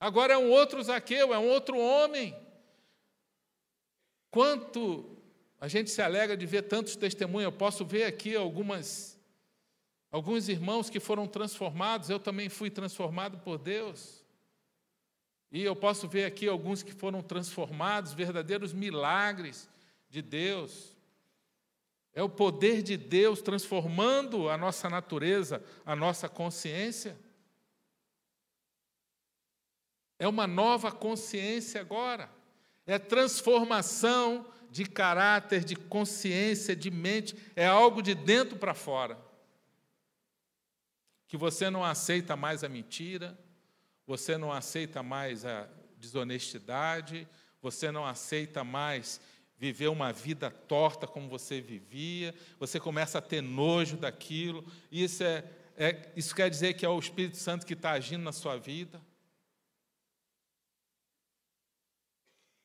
Agora 0.00 0.32
é 0.32 0.38
um 0.38 0.50
outro 0.50 0.82
Zaqueu, 0.82 1.34
é 1.34 1.38
um 1.38 1.48
outro 1.48 1.78
homem. 1.78 2.34
Quanto 4.30 5.17
a 5.60 5.66
gente 5.66 5.90
se 5.90 6.00
alegra 6.00 6.36
de 6.36 6.46
ver 6.46 6.62
tantos 6.62 6.94
testemunhos. 6.94 7.44
Eu 7.44 7.52
posso 7.52 7.84
ver 7.84 8.04
aqui 8.04 8.36
algumas 8.36 9.18
alguns 10.10 10.48
irmãos 10.48 10.88
que 10.88 10.98
foram 10.98 11.26
transformados, 11.26 12.08
eu 12.08 12.18
também 12.18 12.48
fui 12.48 12.70
transformado 12.70 13.38
por 13.38 13.58
Deus. 13.58 14.24
E 15.50 15.62
eu 15.62 15.76
posso 15.76 16.08
ver 16.08 16.24
aqui 16.24 16.48
alguns 16.48 16.82
que 16.82 16.92
foram 16.92 17.22
transformados, 17.22 18.12
verdadeiros 18.12 18.72
milagres 18.72 19.68
de 20.08 20.22
Deus. 20.22 20.96
É 22.14 22.22
o 22.22 22.28
poder 22.28 22.82
de 22.82 22.96
Deus 22.96 23.40
transformando 23.42 24.48
a 24.48 24.56
nossa 24.56 24.88
natureza, 24.88 25.62
a 25.84 25.94
nossa 25.94 26.28
consciência. 26.28 27.16
É 30.18 30.26
uma 30.26 30.46
nova 30.46 30.90
consciência 30.90 31.80
agora. 31.80 32.30
É 32.86 32.98
transformação 32.98 34.46
de 34.70 34.84
caráter, 34.84 35.64
de 35.64 35.76
consciência, 35.76 36.76
de 36.76 36.90
mente. 36.90 37.36
É 37.56 37.66
algo 37.66 38.02
de 38.02 38.14
dentro 38.14 38.56
para 38.56 38.74
fora. 38.74 39.18
Que 41.26 41.36
você 41.36 41.68
não 41.70 41.84
aceita 41.84 42.36
mais 42.36 42.64
a 42.64 42.68
mentira, 42.68 43.38
você 44.06 44.38
não 44.38 44.52
aceita 44.52 45.02
mais 45.02 45.44
a 45.44 45.68
desonestidade, 45.98 47.28
você 47.60 47.90
não 47.90 48.06
aceita 48.06 48.64
mais 48.64 49.20
viver 49.58 49.88
uma 49.88 50.12
vida 50.12 50.50
torta 50.50 51.06
como 51.06 51.28
você 51.28 51.60
vivia, 51.60 52.34
você 52.58 52.78
começa 52.78 53.18
a 53.18 53.22
ter 53.22 53.42
nojo 53.42 53.96
daquilo, 53.96 54.64
isso, 54.90 55.24
é, 55.24 55.44
é 55.76 56.12
isso 56.14 56.34
quer 56.34 56.48
dizer 56.48 56.74
que 56.74 56.86
é 56.86 56.88
o 56.88 56.98
Espírito 56.98 57.36
Santo 57.36 57.66
que 57.66 57.74
está 57.74 57.90
agindo 57.90 58.22
na 58.22 58.32
sua 58.32 58.56
vida. 58.56 59.00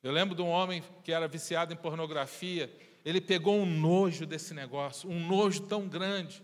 Eu 0.04 0.12
lembro 0.12 0.36
de 0.36 0.42
um 0.42 0.50
homem 0.50 0.84
que 1.02 1.14
era 1.14 1.30
viciado 1.30 1.74
em 1.74 1.78
pornografia, 1.78 2.70
ele 3.06 3.22
pegou 3.22 3.56
um 3.56 3.66
nojo 3.66 4.26
desse 4.26 4.54
negócio, 4.54 5.10
um 5.10 5.26
nojo 5.26 5.66
tão 5.66 5.88
grande, 5.88 6.44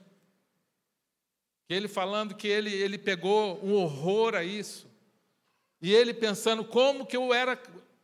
que 1.67 1.73
ele 1.73 1.89
falando 1.89 2.33
que 2.33 2.47
ele, 2.47 2.73
ele 2.73 2.97
pegou 2.97 3.63
um 3.63 3.73
horror 3.73 4.33
a 4.33 4.45
isso, 4.45 4.89
e 5.81 5.93
ele 5.93 6.13
pensando 6.13 6.63
como 6.63 7.05
que 7.05 7.17
eu 7.17 7.33
era 7.33 7.61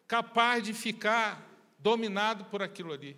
capaz 0.07 0.61
de 0.61 0.73
ficar 0.73 1.41
dominado 1.79 2.45
por 2.45 2.61
aquilo 2.61 2.91
ali. 2.91 3.17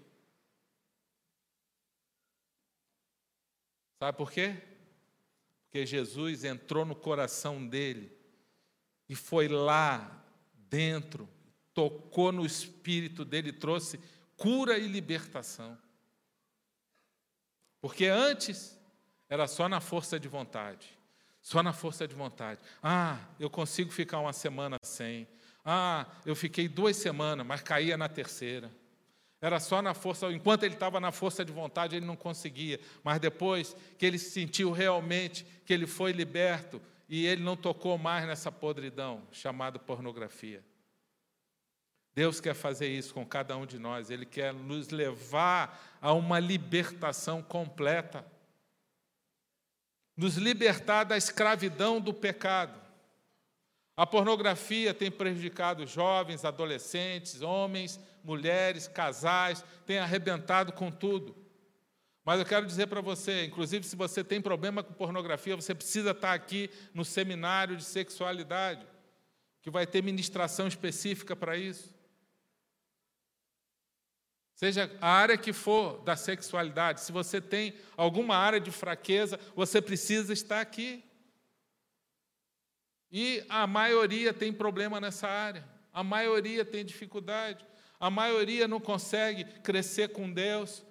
Sabe 3.99 4.15
por 4.15 4.31
quê? 4.31 4.55
Porque 5.63 5.85
Jesus 5.85 6.43
entrou 6.43 6.85
no 6.85 6.95
coração 6.95 7.67
dele 7.67 8.15
e 9.09 9.15
foi 9.15 9.47
lá 9.47 10.23
dentro, 10.53 11.27
tocou 11.77 12.31
no 12.31 12.43
espírito 12.43 13.23
dele, 13.23 13.53
trouxe 13.53 13.99
cura 14.35 14.79
e 14.79 14.87
libertação. 14.87 15.77
Porque 17.79 18.07
antes 18.07 18.75
era 19.29 19.45
só 19.45 19.69
na 19.69 19.79
força 19.79 20.19
de 20.19 20.27
vontade. 20.27 20.97
Só 21.39 21.61
na 21.61 21.71
força 21.73 22.07
de 22.07 22.15
vontade. 22.15 22.59
Ah, 22.81 23.19
eu 23.39 23.47
consigo 23.47 23.91
ficar 23.91 24.19
uma 24.19 24.33
semana 24.33 24.77
sem. 24.81 25.27
Ah, 25.63 26.07
eu 26.25 26.35
fiquei 26.35 26.67
duas 26.67 26.97
semanas, 26.97 27.45
mas 27.45 27.61
caía 27.61 27.95
na 27.95 28.09
terceira. 28.09 28.71
Era 29.39 29.59
só 29.59 29.79
na 29.79 29.93
força, 29.93 30.31
enquanto 30.31 30.63
ele 30.63 30.73
estava 30.73 30.99
na 30.99 31.11
força 31.11 31.45
de 31.45 31.51
vontade, 31.51 31.95
ele 31.95 32.07
não 32.07 32.15
conseguia. 32.15 32.79
Mas 33.03 33.19
depois 33.19 33.75
que 33.99 34.05
ele 34.07 34.17
sentiu 34.17 34.71
realmente 34.71 35.45
que 35.63 35.71
ele 35.71 35.85
foi 35.85 36.11
liberto 36.11 36.81
e 37.07 37.27
ele 37.27 37.43
não 37.43 37.55
tocou 37.55 37.99
mais 37.99 38.25
nessa 38.25 38.51
podridão 38.51 39.27
chamada 39.31 39.77
pornografia. 39.77 40.65
Deus 42.17 42.41
quer 42.41 42.55
fazer 42.55 42.87
isso 42.87 43.13
com 43.13 43.23
cada 43.23 43.55
um 43.55 43.63
de 43.63 43.77
nós, 43.77 44.09
Ele 44.09 44.25
quer 44.25 44.51
nos 44.51 44.89
levar 44.89 45.97
a 46.01 46.13
uma 46.13 46.39
libertação 46.39 47.43
completa, 47.43 48.25
nos 50.15 50.35
libertar 50.35 51.03
da 51.03 51.15
escravidão 51.15 52.01
do 52.01 52.11
pecado. 52.11 52.81
A 53.95 54.03
pornografia 54.03 54.95
tem 54.95 55.11
prejudicado 55.11 55.85
jovens, 55.85 56.43
adolescentes, 56.43 57.43
homens, 57.43 57.99
mulheres, 58.23 58.87
casais, 58.87 59.63
tem 59.85 59.99
arrebentado 59.99 60.73
com 60.73 60.89
tudo. 60.89 61.35
Mas 62.25 62.39
eu 62.39 62.47
quero 62.47 62.65
dizer 62.65 62.87
para 62.87 62.99
você, 62.99 63.45
inclusive 63.45 63.85
se 63.85 63.95
você 63.95 64.23
tem 64.23 64.41
problema 64.41 64.81
com 64.81 64.91
pornografia, 64.91 65.55
você 65.55 65.75
precisa 65.75 66.09
estar 66.09 66.33
aqui 66.33 66.67
no 66.95 67.05
seminário 67.05 67.77
de 67.77 67.83
sexualidade, 67.83 68.87
que 69.61 69.69
vai 69.69 69.85
ter 69.85 70.01
ministração 70.01 70.67
específica 70.67 71.35
para 71.35 71.55
isso. 71.55 71.95
Seja 74.57 74.91
a 74.99 75.11
área 75.11 75.37
que 75.37 75.53
for 75.53 76.01
da 76.01 76.15
sexualidade, 76.15 77.01
se 77.01 77.11
você 77.11 77.39
tem 77.39 77.75
alguma 77.95 78.35
área 78.35 78.59
de 78.59 78.71
fraqueza, 78.71 79.39
você 79.55 79.79
precisa 79.79 80.33
estar 80.33 80.59
aqui. 80.59 81.03
E 83.11 83.45
a 83.47 83.67
maioria 83.67 84.33
tem 84.33 84.51
problema 84.51 84.99
nessa 84.99 85.27
área, 85.27 85.63
a 85.93 86.03
maioria 86.03 86.65
tem 86.65 86.83
dificuldade, 86.83 87.63
a 87.99 88.09
maioria 88.09 88.67
não 88.67 88.79
consegue 88.79 89.43
crescer 89.61 90.09
com 90.09 90.33
Deus. 90.33 90.83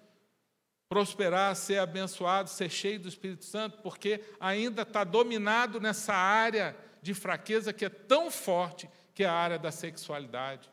prosperar, 0.88 1.56
ser 1.56 1.78
abençoado, 1.78 2.48
ser 2.48 2.70
cheio 2.70 3.00
do 3.00 3.08
Espírito 3.08 3.44
Santo, 3.44 3.78
porque 3.82 4.20
ainda 4.38 4.82
está 4.82 5.02
dominado 5.02 5.80
nessa 5.80 6.14
área 6.14 6.76
de 7.02 7.12
fraqueza 7.12 7.72
que 7.72 7.84
é 7.84 7.88
tão 7.88 8.30
forte, 8.30 8.88
que 9.12 9.24
é 9.24 9.26
a 9.26 9.32
área 9.32 9.58
da 9.58 9.72
sexualidade. 9.72 10.70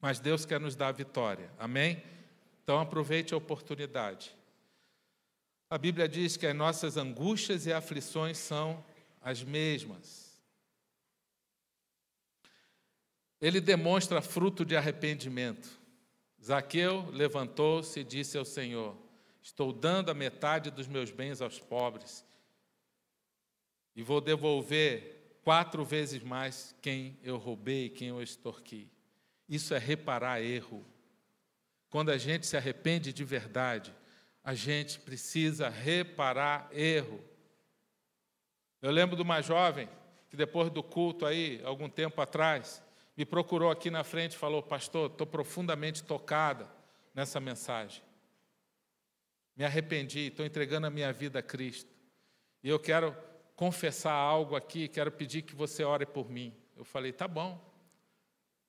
Mas 0.00 0.20
Deus 0.20 0.44
quer 0.44 0.60
nos 0.60 0.76
dar 0.76 0.88
a 0.88 0.92
vitória, 0.92 1.50
amém? 1.58 2.02
Então 2.62 2.80
aproveite 2.80 3.32
a 3.32 3.36
oportunidade. 3.36 4.34
A 5.68 5.78
Bíblia 5.78 6.08
diz 6.08 6.36
que 6.36 6.46
as 6.46 6.54
nossas 6.54 6.96
angústias 6.96 7.66
e 7.66 7.72
aflições 7.72 8.38
são 8.38 8.84
as 9.20 9.42
mesmas. 9.42 10.40
Ele 13.40 13.60
demonstra 13.60 14.22
fruto 14.22 14.64
de 14.64 14.76
arrependimento. 14.76 15.68
Zaqueu 16.42 17.10
levantou-se 17.10 17.98
e 17.98 18.04
disse 18.04 18.38
ao 18.38 18.44
Senhor: 18.44 18.96
Estou 19.42 19.72
dando 19.72 20.10
a 20.10 20.14
metade 20.14 20.70
dos 20.70 20.86
meus 20.86 21.10
bens 21.10 21.40
aos 21.40 21.58
pobres 21.58 22.24
e 23.96 24.02
vou 24.02 24.20
devolver 24.20 25.40
quatro 25.42 25.84
vezes 25.84 26.22
mais 26.22 26.74
quem 26.82 27.18
eu 27.22 27.38
roubei, 27.38 27.88
quem 27.88 28.08
eu 28.08 28.22
extorqui. 28.22 28.90
Isso 29.48 29.74
é 29.74 29.78
reparar 29.78 30.42
erro. 30.42 30.84
Quando 31.88 32.10
a 32.10 32.18
gente 32.18 32.46
se 32.46 32.56
arrepende 32.56 33.12
de 33.12 33.24
verdade, 33.24 33.94
a 34.42 34.54
gente 34.54 34.98
precisa 35.00 35.68
reparar 35.68 36.68
erro. 36.72 37.22
Eu 38.82 38.90
lembro 38.90 39.16
de 39.16 39.22
uma 39.22 39.40
jovem 39.40 39.88
que 40.28 40.36
depois 40.36 40.70
do 40.70 40.82
culto 40.82 41.24
aí, 41.24 41.60
algum 41.64 41.88
tempo 41.88 42.20
atrás, 42.20 42.82
me 43.16 43.24
procurou 43.24 43.70
aqui 43.70 43.90
na 43.90 44.04
frente 44.04 44.32
e 44.32 44.38
falou: 44.38 44.62
Pastor, 44.62 45.10
estou 45.10 45.26
profundamente 45.26 46.04
tocada 46.04 46.68
nessa 47.14 47.40
mensagem. 47.40 48.02
Me 49.56 49.64
arrependi, 49.64 50.26
estou 50.28 50.44
entregando 50.44 50.86
a 50.86 50.90
minha 50.90 51.12
vida 51.12 51.38
a 51.38 51.42
Cristo. 51.42 51.90
E 52.62 52.68
eu 52.68 52.78
quero 52.78 53.16
confessar 53.54 54.12
algo 54.12 54.54
aqui, 54.54 54.86
quero 54.86 55.10
pedir 55.10 55.42
que 55.42 55.54
você 55.54 55.82
ore 55.82 56.04
por 56.04 56.28
mim. 56.28 56.54
Eu 56.76 56.84
falei: 56.84 57.12
Tá 57.12 57.26
bom. 57.26 57.58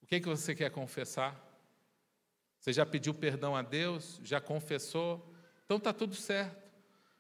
O 0.08 0.10
que, 0.10 0.22
que 0.22 0.30
você 0.30 0.56
quer 0.56 0.72
confessar? 0.72 1.36
Você 2.62 2.72
já 2.72 2.86
pediu 2.86 3.14
perdão 3.14 3.58
a 3.58 3.62
Deus? 3.62 4.22
Já 4.24 4.40
confessou? 4.40 5.36
Então 5.66 5.76
está 5.76 5.92
tudo 5.92 6.16
certo. 6.16 6.72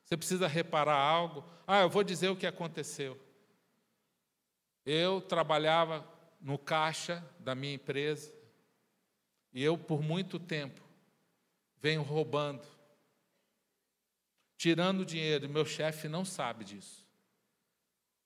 Você 0.05 0.15
precisa 0.15 0.47
reparar 0.47 0.95
algo. 0.95 1.43
Ah, 1.67 1.81
eu 1.81 1.89
vou 1.89 2.01
dizer 2.01 2.29
o 2.29 2.35
que 2.37 2.47
aconteceu. 2.47 3.19
Eu 4.85 5.19
trabalhava 5.19 6.07
no 6.39 6.57
caixa 6.57 7.21
da 7.37 7.53
minha 7.53 7.73
empresa 7.73 8.33
e 9.51 9.61
eu, 9.61 9.77
por 9.77 10.01
muito 10.01 10.39
tempo, 10.39 10.81
venho 11.81 12.01
roubando, 12.01 12.65
tirando 14.55 15.05
dinheiro, 15.05 15.49
meu 15.49 15.65
chefe 15.65 16.07
não 16.07 16.23
sabe 16.23 16.63
disso. 16.63 17.05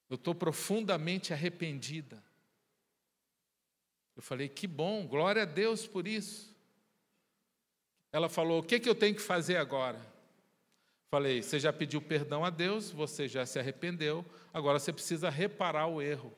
Eu 0.08 0.18
estou 0.18 0.36
profundamente 0.36 1.34
arrependida. 1.34 2.24
Eu 4.16 4.22
falei, 4.22 4.50
que 4.50 4.68
bom, 4.68 5.08
glória 5.08 5.44
a 5.44 5.46
Deus 5.46 5.88
por 5.88 6.08
isso. 6.08 6.56
Ela 8.12 8.28
falou, 8.28 8.60
o 8.60 8.64
que, 8.64 8.80
que 8.80 8.90
eu 8.90 8.96
tenho 8.96 9.16
que 9.16 9.22
fazer 9.22 9.58
agora? 9.58 10.00
Falei, 11.10 11.42
você 11.42 11.60
já 11.60 11.74
pediu 11.74 12.02
perdão 12.02 12.46
a 12.46 12.50
Deus, 12.50 12.90
você 12.90 13.28
já 13.28 13.46
se 13.46 13.60
arrependeu, 13.60 14.26
agora 14.54 14.80
você 14.80 14.94
precisa 14.94 15.30
reparar 15.30 15.88
o 15.88 16.02
erro. 16.02 16.34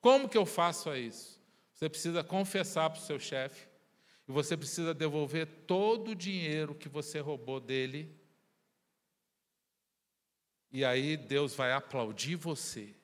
Como 0.00 0.28
que 0.28 0.38
eu 0.38 0.46
faço 0.46 0.94
isso? 0.96 1.40
Você 1.72 1.88
precisa 1.88 2.24
confessar 2.24 2.90
para 2.90 2.98
o 2.98 3.02
seu 3.02 3.18
chefe 3.18 3.68
e 4.28 4.32
você 4.32 4.56
precisa 4.56 4.92
devolver 4.92 5.46
todo 5.66 6.10
o 6.10 6.14
dinheiro 6.14 6.74
que 6.74 6.88
você 6.88 7.20
roubou 7.20 7.60
dele. 7.60 8.14
E 10.72 10.84
aí 10.84 11.16
Deus 11.16 11.54
vai 11.54 11.72
aplaudir 11.72 12.36
você 12.36 12.94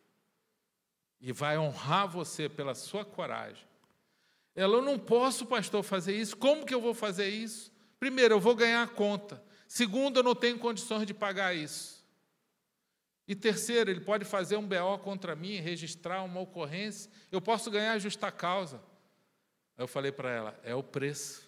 e 1.21 1.33
vai 1.33 1.59
honrar 1.59 2.09
você 2.09 2.49
pela 2.49 2.75
sua 2.75 3.05
coragem. 3.05 3.67
Ela, 4.57 4.79
eu 4.79 4.83
não 4.83 4.99
posso, 4.99 5.45
pastor, 5.45 5.83
fazer 5.83 6.17
isso. 6.17 6.35
Como 6.35 6.65
que 6.65 6.75
eu 6.75 6.81
vou 6.81 6.95
fazer 6.95 7.29
isso? 7.29 7.71
Primeiro, 8.01 8.35
eu 8.35 8.41
vou 8.41 8.57
ganhar 8.57 8.83
a 8.83 8.89
conta. 8.89 9.45
Segundo, 9.69 10.19
eu 10.19 10.23
não 10.23 10.35
tenho 10.35 10.59
condições 10.59 11.07
de 11.07 11.13
pagar 11.13 11.55
isso. 11.55 12.03
E 13.29 13.35
terceiro, 13.35 13.91
ele 13.91 14.01
pode 14.01 14.25
fazer 14.25 14.57
um 14.57 14.67
BO 14.67 14.99
contra 15.03 15.37
mim, 15.37 15.57
registrar 15.57 16.23
uma 16.23 16.41
ocorrência, 16.41 17.11
eu 17.31 17.41
posso 17.41 17.71
ganhar 17.71 17.99
justa 17.99 18.33
causa. 18.33 18.77
Aí 19.77 19.85
eu 19.85 19.89
falei 19.89 20.11
para 20.11 20.31
ela: 20.31 20.61
é 20.63 20.75
o 20.75 20.83
preço. 20.83 21.47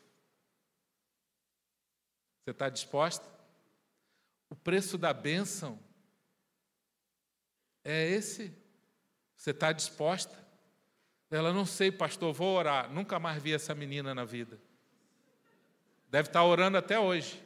Você 2.42 2.50
está 2.50 2.68
disposta? 2.68 3.26
O 4.50 4.56
preço 4.56 4.98
da 4.98 5.12
bênção 5.12 5.78
é 7.84 8.08
esse. 8.08 8.52
Você 9.36 9.50
está 9.50 9.72
disposta? 9.72 10.47
Ela, 11.30 11.52
não 11.52 11.66
sei, 11.66 11.92
pastor, 11.92 12.32
vou 12.32 12.56
orar. 12.56 12.90
Nunca 12.90 13.18
mais 13.18 13.42
vi 13.42 13.52
essa 13.52 13.74
menina 13.74 14.14
na 14.14 14.24
vida. 14.24 14.58
Deve 16.10 16.28
estar 16.28 16.40
tá 16.40 16.44
orando 16.44 16.78
até 16.78 16.98
hoje. 16.98 17.42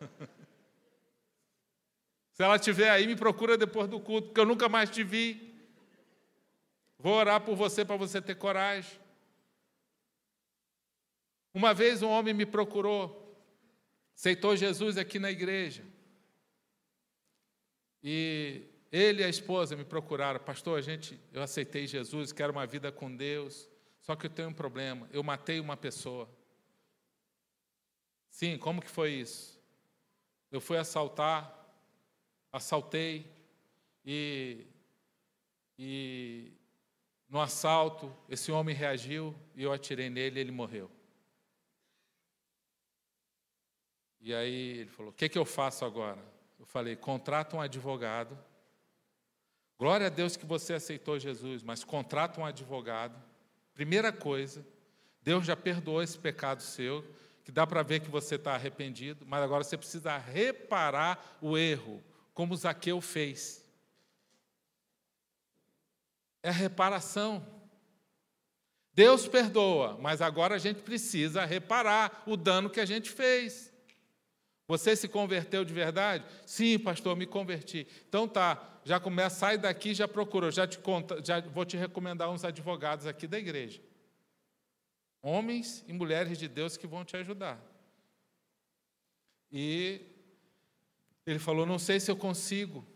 Se 2.32 2.42
ela 2.42 2.56
estiver 2.56 2.90
aí, 2.90 3.06
me 3.06 3.16
procura 3.16 3.56
depois 3.56 3.88
do 3.88 4.00
culto, 4.00 4.28
porque 4.28 4.40
eu 4.40 4.44
nunca 4.44 4.68
mais 4.68 4.90
te 4.90 5.02
vi. 5.02 5.54
Vou 6.98 7.14
orar 7.14 7.40
por 7.40 7.54
você 7.56 7.84
para 7.84 7.96
você 7.96 8.20
ter 8.20 8.34
coragem. 8.34 9.00
Uma 11.54 11.72
vez 11.72 12.02
um 12.02 12.08
homem 12.08 12.34
me 12.34 12.44
procurou, 12.44 13.38
aceitou 14.14 14.56
Jesus 14.56 14.98
aqui 14.98 15.20
na 15.20 15.30
igreja. 15.30 15.84
E 18.02 18.73
ele 18.96 19.22
e 19.22 19.24
a 19.24 19.28
esposa 19.28 19.74
me 19.74 19.84
procuraram, 19.84 20.38
pastor, 20.38 20.78
a 20.78 20.80
gente, 20.80 21.20
eu 21.32 21.42
aceitei 21.42 21.84
Jesus, 21.84 22.30
quero 22.30 22.52
uma 22.52 22.64
vida 22.64 22.92
com 22.92 23.14
Deus, 23.14 23.68
só 24.00 24.14
que 24.14 24.26
eu 24.26 24.30
tenho 24.30 24.50
um 24.50 24.54
problema, 24.54 25.08
eu 25.12 25.20
matei 25.20 25.58
uma 25.58 25.76
pessoa. 25.76 26.28
Sim, 28.30 28.56
como 28.56 28.80
que 28.80 28.88
foi 28.88 29.10
isso? 29.10 29.60
Eu 30.48 30.60
fui 30.60 30.78
assaltar, 30.78 31.52
assaltei 32.52 33.28
e, 34.06 34.64
e 35.76 36.52
no 37.28 37.40
assalto 37.40 38.16
esse 38.28 38.52
homem 38.52 38.76
reagiu 38.76 39.34
e 39.56 39.64
eu 39.64 39.72
atirei 39.72 40.08
nele 40.08 40.38
e 40.38 40.40
ele 40.40 40.52
morreu. 40.52 40.88
E 44.20 44.32
aí 44.32 44.78
ele 44.78 44.90
falou: 44.90 45.10
O 45.10 45.14
que, 45.14 45.28
que 45.28 45.36
eu 45.36 45.44
faço 45.44 45.84
agora? 45.84 46.24
Eu 46.60 46.64
falei: 46.64 46.94
contrata 46.94 47.56
um 47.56 47.60
advogado. 47.60 48.38
Glória 49.78 50.06
a 50.06 50.10
Deus 50.10 50.36
que 50.36 50.46
você 50.46 50.74
aceitou 50.74 51.18
Jesus, 51.18 51.62
mas 51.62 51.82
contrata 51.82 52.40
um 52.40 52.46
advogado. 52.46 53.20
Primeira 53.74 54.12
coisa, 54.12 54.64
Deus 55.20 55.44
já 55.44 55.56
perdoou 55.56 56.02
esse 56.02 56.18
pecado 56.18 56.62
seu 56.62 57.04
que 57.44 57.52
dá 57.52 57.66
para 57.66 57.82
ver 57.82 58.00
que 58.00 58.08
você 58.08 58.36
está 58.36 58.54
arrependido, 58.54 59.26
mas 59.26 59.42
agora 59.42 59.64
você 59.64 59.76
precisa 59.76 60.16
reparar 60.16 61.38
o 61.42 61.58
erro, 61.58 62.02
como 62.32 62.56
Zaqueu 62.56 63.00
fez. 63.00 63.62
É 66.42 66.50
reparação. 66.50 67.44
Deus 68.94 69.26
perdoa, 69.26 69.98
mas 70.00 70.22
agora 70.22 70.54
a 70.54 70.58
gente 70.58 70.82
precisa 70.82 71.44
reparar 71.44 72.22
o 72.26 72.36
dano 72.36 72.70
que 72.70 72.80
a 72.80 72.86
gente 72.86 73.10
fez. 73.10 73.73
Você 74.66 74.96
se 74.96 75.08
converteu 75.08 75.64
de 75.64 75.74
verdade? 75.74 76.24
Sim, 76.46 76.78
pastor, 76.78 77.16
me 77.16 77.26
converti. 77.26 77.86
Então 78.08 78.26
tá, 78.26 78.80
já 78.84 78.98
começa, 78.98 79.36
sai 79.36 79.58
daqui, 79.58 79.94
já 79.94 80.08
procurou, 80.08 80.50
já 80.50 80.66
te 80.66 80.78
conta, 80.78 81.22
já 81.22 81.40
vou 81.40 81.64
te 81.64 81.76
recomendar 81.76 82.30
uns 82.30 82.44
advogados 82.44 83.06
aqui 83.06 83.26
da 83.26 83.38
igreja. 83.38 83.82
Homens 85.20 85.84
e 85.86 85.92
mulheres 85.92 86.38
de 86.38 86.48
Deus 86.48 86.76
que 86.76 86.86
vão 86.86 87.04
te 87.04 87.16
ajudar. 87.16 87.60
E 89.50 90.00
ele 91.26 91.38
falou: 91.38 91.64
Não 91.64 91.78
sei 91.78 92.00
se 92.00 92.10
eu 92.10 92.16
consigo. 92.16 92.86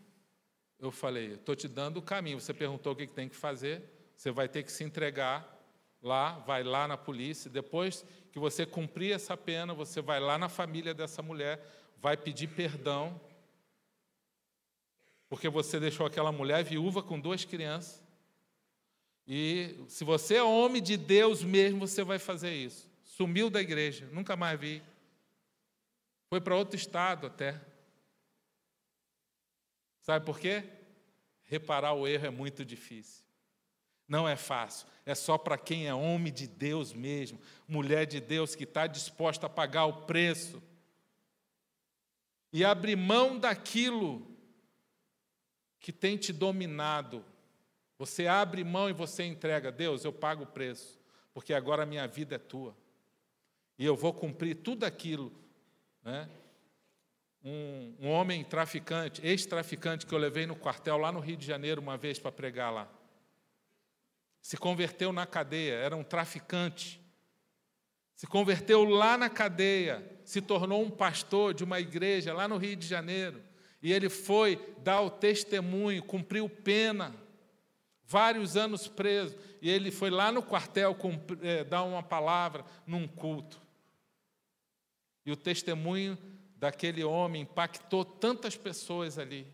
Eu 0.79 0.91
falei: 0.91 1.33
Estou 1.33 1.55
te 1.55 1.67
dando 1.67 1.97
o 1.97 2.01
caminho. 2.01 2.39
Você 2.39 2.53
perguntou 2.53 2.93
o 2.93 2.95
que 2.95 3.07
tem 3.07 3.29
que 3.29 3.35
fazer. 3.35 3.81
Você 4.15 4.31
vai 4.31 4.47
ter 4.47 4.63
que 4.63 4.71
se 4.71 4.83
entregar 4.83 5.57
lá, 6.01 6.39
vai 6.39 6.63
lá 6.63 6.87
na 6.87 6.97
polícia. 6.97 7.49
Depois 7.49 8.05
que 8.31 8.39
você 8.39 8.65
cumprir 8.65 9.13
essa 9.13 9.35
pena, 9.35 9.73
você 9.73 10.01
vai 10.01 10.19
lá 10.19 10.37
na 10.37 10.49
família 10.49 10.93
dessa 10.93 11.21
mulher, 11.21 11.59
vai 11.97 12.15
pedir 12.15 12.47
perdão, 12.47 13.19
porque 15.27 15.49
você 15.49 15.79
deixou 15.79 16.05
aquela 16.05 16.31
mulher 16.31 16.63
viúva 16.63 17.03
com 17.03 17.19
duas 17.19 17.45
crianças. 17.45 18.03
E 19.27 19.75
se 19.87 20.03
você 20.03 20.35
é 20.35 20.43
homem 20.43 20.81
de 20.81 20.97
Deus 20.97 21.43
mesmo, 21.43 21.87
você 21.87 22.03
vai 22.03 22.17
fazer 22.17 22.53
isso. 22.53 22.89
Sumiu 23.03 23.49
da 23.49 23.61
igreja, 23.61 24.07
nunca 24.11 24.35
mais 24.35 24.59
vi. 24.59 24.81
Foi 26.29 26.41
para 26.41 26.55
outro 26.55 26.75
estado 26.75 27.27
até. 27.27 27.59
Sabe 30.01 30.25
por 30.25 30.39
quê? 30.39 30.63
Reparar 31.43 31.93
o 31.93 32.07
erro 32.07 32.25
é 32.25 32.29
muito 32.31 32.65
difícil. 32.65 33.23
Não 34.09 34.27
é 34.27 34.35
fácil. 34.35 34.87
É 35.05 35.13
só 35.13 35.37
para 35.37 35.57
quem 35.57 35.87
é 35.87 35.93
homem 35.93 36.33
de 36.33 36.47
Deus 36.47 36.91
mesmo, 36.91 37.39
mulher 37.67 38.07
de 38.07 38.19
Deus 38.19 38.55
que 38.55 38.63
está 38.63 38.87
disposta 38.87 39.45
a 39.45 39.49
pagar 39.49 39.85
o 39.85 40.01
preço. 40.01 40.61
e 42.51 42.65
abrir 42.65 42.95
mão 42.95 43.37
daquilo 43.37 44.25
que 45.79 45.93
tem 45.93 46.17
te 46.17 46.33
dominado. 46.33 47.23
Você 47.99 48.25
abre 48.25 48.63
mão 48.63 48.89
e 48.89 48.93
você 48.93 49.23
entrega, 49.23 49.71
Deus, 49.71 50.03
eu 50.03 50.11
pago 50.11 50.45
o 50.45 50.47
preço, 50.47 50.99
porque 51.31 51.53
agora 51.53 51.83
a 51.83 51.85
minha 51.85 52.07
vida 52.07 52.33
é 52.33 52.39
tua. 52.39 52.75
E 53.77 53.85
eu 53.85 53.95
vou 53.95 54.11
cumprir 54.11 54.55
tudo 54.55 54.83
aquilo. 54.83 55.31
Né? 56.03 56.27
Um, 57.43 57.95
um 57.99 58.09
homem 58.09 58.43
traficante, 58.43 59.23
ex-traficante, 59.23 60.07
que 60.07 60.13
eu 60.15 60.17
levei 60.17 60.47
no 60.47 60.55
quartel 60.55 60.97
lá 60.97 61.11
no 61.11 61.19
Rio 61.19 61.37
de 61.37 61.45
Janeiro 61.45 61.79
uma 61.79 61.97
vez 61.97 62.17
para 62.17 62.31
pregar 62.31 62.73
lá. 62.73 62.89
Se 64.41 64.57
converteu 64.57 65.11
na 65.11 65.25
cadeia, 65.25 65.73
era 65.73 65.95
um 65.95 66.03
traficante. 66.03 67.01
Se 68.15 68.27
converteu 68.27 68.83
lá 68.83 69.17
na 69.17 69.29
cadeia, 69.29 70.05
se 70.25 70.41
tornou 70.41 70.83
um 70.83 70.89
pastor 70.89 71.53
de 71.53 71.63
uma 71.63 71.79
igreja 71.79 72.33
lá 72.33 72.47
no 72.47 72.57
Rio 72.57 72.75
de 72.75 72.85
Janeiro. 72.85 73.41
E 73.81 73.93
ele 73.93 74.09
foi 74.09 74.57
dar 74.79 75.01
o 75.01 75.09
testemunho, 75.09 76.03
cumpriu 76.03 76.49
pena, 76.49 77.15
vários 78.05 78.57
anos 78.57 78.87
preso. 78.87 79.37
E 79.61 79.69
ele 79.69 79.89
foi 79.89 80.09
lá 80.09 80.31
no 80.31 80.43
quartel 80.43 80.97
é, 81.41 81.63
dar 81.63 81.83
uma 81.83 82.03
palavra 82.03 82.65
num 82.85 83.07
culto. 83.07 83.61
E 85.25 85.31
o 85.31 85.37
testemunho 85.37 86.17
daquele 86.57 87.03
homem 87.03 87.43
impactou 87.43 88.03
tantas 88.03 88.57
pessoas 88.57 89.17
ali. 89.17 89.47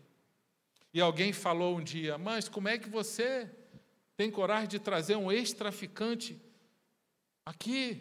E 0.92 1.00
alguém 1.00 1.32
falou 1.32 1.76
um 1.76 1.84
dia: 1.84 2.18
Mas 2.18 2.48
como 2.48 2.68
é 2.68 2.78
que 2.78 2.88
você 2.88 3.48
tem 4.16 4.30
coragem 4.30 4.68
de 4.68 4.78
trazer 4.78 5.16
um 5.16 5.30
ex-traficante 5.30 6.40
aqui, 7.44 8.00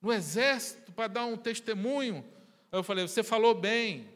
no 0.00 0.12
exército, 0.12 0.92
para 0.92 1.08
dar 1.08 1.24
um 1.24 1.36
testemunho? 1.36 2.24
Aí 2.70 2.78
eu 2.78 2.84
falei: 2.84 3.06
Você 3.06 3.22
falou 3.22 3.54
bem, 3.54 4.08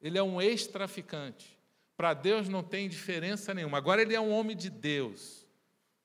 ele 0.00 0.16
é 0.16 0.22
um 0.22 0.40
ex-traficante. 0.40 1.58
Para 1.96 2.14
Deus 2.14 2.48
não 2.48 2.62
tem 2.62 2.88
diferença 2.88 3.52
nenhuma. 3.52 3.78
Agora 3.78 4.02
ele 4.02 4.14
é 4.14 4.20
um 4.20 4.30
homem 4.30 4.56
de 4.56 4.70
Deus, 4.70 5.44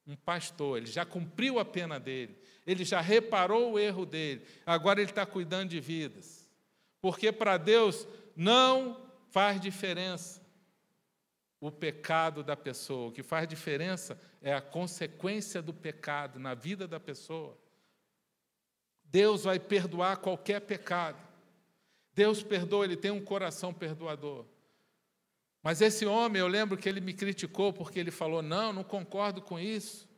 um 0.08 0.16
pastor, 0.16 0.78
ele 0.78 0.88
já 0.88 1.06
cumpriu 1.06 1.60
a 1.60 1.66
pena 1.66 2.00
dele, 2.00 2.36
ele 2.66 2.84
já 2.86 3.02
reparou 3.02 3.74
o 3.74 3.80
erro 3.80 4.06
dele, 4.06 4.42
agora 4.66 5.02
ele 5.02 5.12
está 5.12 5.26
cuidando 5.26 5.70
de 5.70 5.80
vidas. 5.80 6.50
Porque 7.02 7.32
para 7.32 7.58
Deus 7.58 8.08
não 8.36 9.06
faz 9.30 9.60
diferença 9.60 10.41
o 11.62 11.72
pecado 11.72 12.44
da 12.44 12.58
pessoa. 12.58 13.10
O 13.10 13.12
que 13.12 13.22
faz 13.22 13.48
diferença 13.48 14.20
é 14.42 14.52
a 14.52 14.60
consequência 14.60 15.62
do 15.62 15.72
pecado 15.72 16.40
na 16.40 16.56
vida 16.56 16.88
da 16.88 17.00
pessoa. 17.00 17.56
Deus 19.06 19.44
vai 19.44 19.60
perdoar 19.60 20.18
qualquer 20.18 20.62
pecado. 20.62 21.22
Deus 22.14 22.42
perdoa, 22.42 22.84
ele 22.84 22.98
tem 22.98 23.12
um 23.12 23.24
coração 23.24 23.72
perdoador. 23.72 24.46
Mas 25.62 25.82
esse 25.82 26.04
homem, 26.06 26.40
eu 26.40 26.48
lembro 26.48 26.76
que 26.76 26.90
ele 26.90 27.00
me 27.00 27.14
criticou 27.14 27.72
porque 27.72 28.00
ele 28.00 28.10
falou: 28.10 28.42
Não, 28.42 28.74
não 28.74 28.84
concordo 28.84 29.40
com 29.40 29.60
isso. 29.60 30.10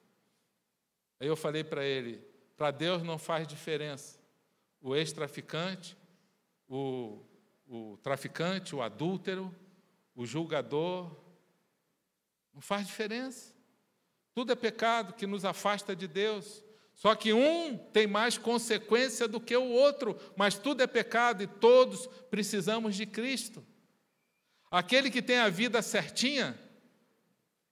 Aí 1.19 1.27
eu 1.27 1.35
falei 1.35 1.63
para 1.63 1.83
ele: 1.83 2.25
Para 2.55 2.71
Deus 2.71 3.03
não 3.03 3.17
faz 3.17 3.45
diferença. 3.45 4.17
O 4.79 4.95
ex-traficante, 4.95 5.97
o, 6.69 7.19
o 7.67 7.97
traficante, 8.01 8.73
o 8.73 8.81
adúltero, 8.81 9.53
o 10.15 10.25
julgador, 10.25 11.22
não 12.53 12.61
faz 12.61 12.85
diferença. 12.87 13.53
Tudo 14.33 14.51
é 14.51 14.55
pecado 14.55 15.13
que 15.13 15.27
nos 15.27 15.45
afasta 15.45 15.95
de 15.95 16.07
Deus. 16.07 16.63
Só 16.93 17.15
que 17.15 17.33
um 17.33 17.77
tem 17.77 18.05
mais 18.05 18.37
consequência 18.37 19.27
do 19.27 19.39
que 19.39 19.55
o 19.55 19.63
outro, 19.63 20.17
mas 20.35 20.57
tudo 20.57 20.81
é 20.81 20.87
pecado 20.87 21.43
e 21.43 21.47
todos 21.47 22.07
precisamos 22.29 22.95
de 22.95 23.05
Cristo. 23.05 23.65
Aquele 24.69 25.09
que 25.09 25.21
tem 25.21 25.37
a 25.37 25.49
vida 25.49 25.81
certinha, 25.81 26.57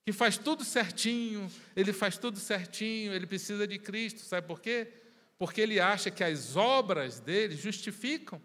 que 0.04 0.12
faz 0.12 0.38
tudo 0.38 0.64
certinho, 0.64 1.52
ele 1.76 1.94
faz 1.94 2.18
tudo 2.18 2.40
certinho, 2.40 3.14
ele 3.14 3.28
precisa 3.28 3.68
de 3.68 3.78
Cristo, 3.78 4.22
sabe 4.22 4.48
por 4.48 4.60
quê? 4.60 4.92
Porque 5.38 5.62
ele 5.62 5.80
acha 5.80 6.12
que 6.12 6.24
as 6.24 6.56
obras 6.56 7.20
dele 7.20 7.56
justificam 7.56 8.42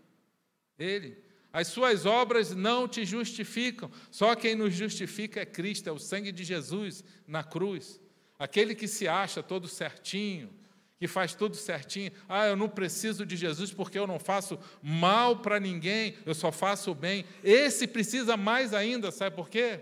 ele. 0.78 1.25
As 1.56 1.68
suas 1.68 2.04
obras 2.04 2.54
não 2.54 2.86
te 2.86 3.02
justificam, 3.06 3.90
só 4.10 4.34
quem 4.34 4.54
nos 4.54 4.74
justifica 4.74 5.40
é 5.40 5.46
Cristo, 5.46 5.88
é 5.88 5.90
o 5.90 5.98
sangue 5.98 6.30
de 6.30 6.44
Jesus 6.44 7.02
na 7.26 7.42
cruz. 7.42 7.98
Aquele 8.38 8.74
que 8.74 8.86
se 8.86 9.08
acha 9.08 9.42
todo 9.42 9.66
certinho, 9.66 10.52
que 10.98 11.08
faz 11.08 11.34
tudo 11.34 11.56
certinho. 11.56 12.12
Ah, 12.28 12.46
eu 12.46 12.56
não 12.56 12.68
preciso 12.68 13.24
de 13.24 13.38
Jesus 13.38 13.72
porque 13.72 13.98
eu 13.98 14.06
não 14.06 14.18
faço 14.18 14.58
mal 14.82 15.38
para 15.38 15.58
ninguém, 15.58 16.18
eu 16.26 16.34
só 16.34 16.52
faço 16.52 16.90
o 16.90 16.94
bem. 16.94 17.24
Esse 17.42 17.86
precisa 17.86 18.36
mais 18.36 18.74
ainda, 18.74 19.10
sabe 19.10 19.34
por 19.34 19.48
quê? 19.48 19.80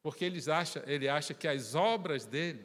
Porque 0.00 0.24
ele 0.24 0.40
acha, 0.48 0.84
ele 0.86 1.08
acha 1.08 1.34
que 1.34 1.48
as 1.48 1.74
obras 1.74 2.24
dele 2.24 2.64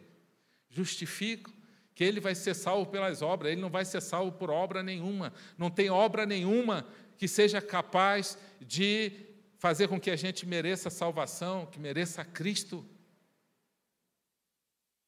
justificam, 0.69 1.51
que 1.97 2.03
ele 2.03 2.19
vai 2.19 2.35
ser 2.35 2.53
salvo 2.53 2.91
pelas 2.91 3.23
obras, 3.23 3.51
ele 3.51 3.59
não 3.59 3.71
vai 3.71 3.83
ser 3.83 4.01
salvo 4.01 4.31
por 4.31 4.51
obra 4.51 4.83
nenhuma. 4.83 5.33
Não 5.57 5.67
tem 5.67 5.89
obra 5.89 6.27
nenhuma 6.27 6.87
que 7.17 7.27
seja 7.27 7.59
capaz 7.59 8.37
de 8.61 9.11
fazer 9.57 9.87
com 9.87 9.99
que 9.99 10.11
a 10.11 10.15
gente 10.15 10.45
mereça 10.45 10.91
salvação, 10.91 11.65
que 11.65 11.79
mereça 11.79 12.23
Cristo. 12.23 12.85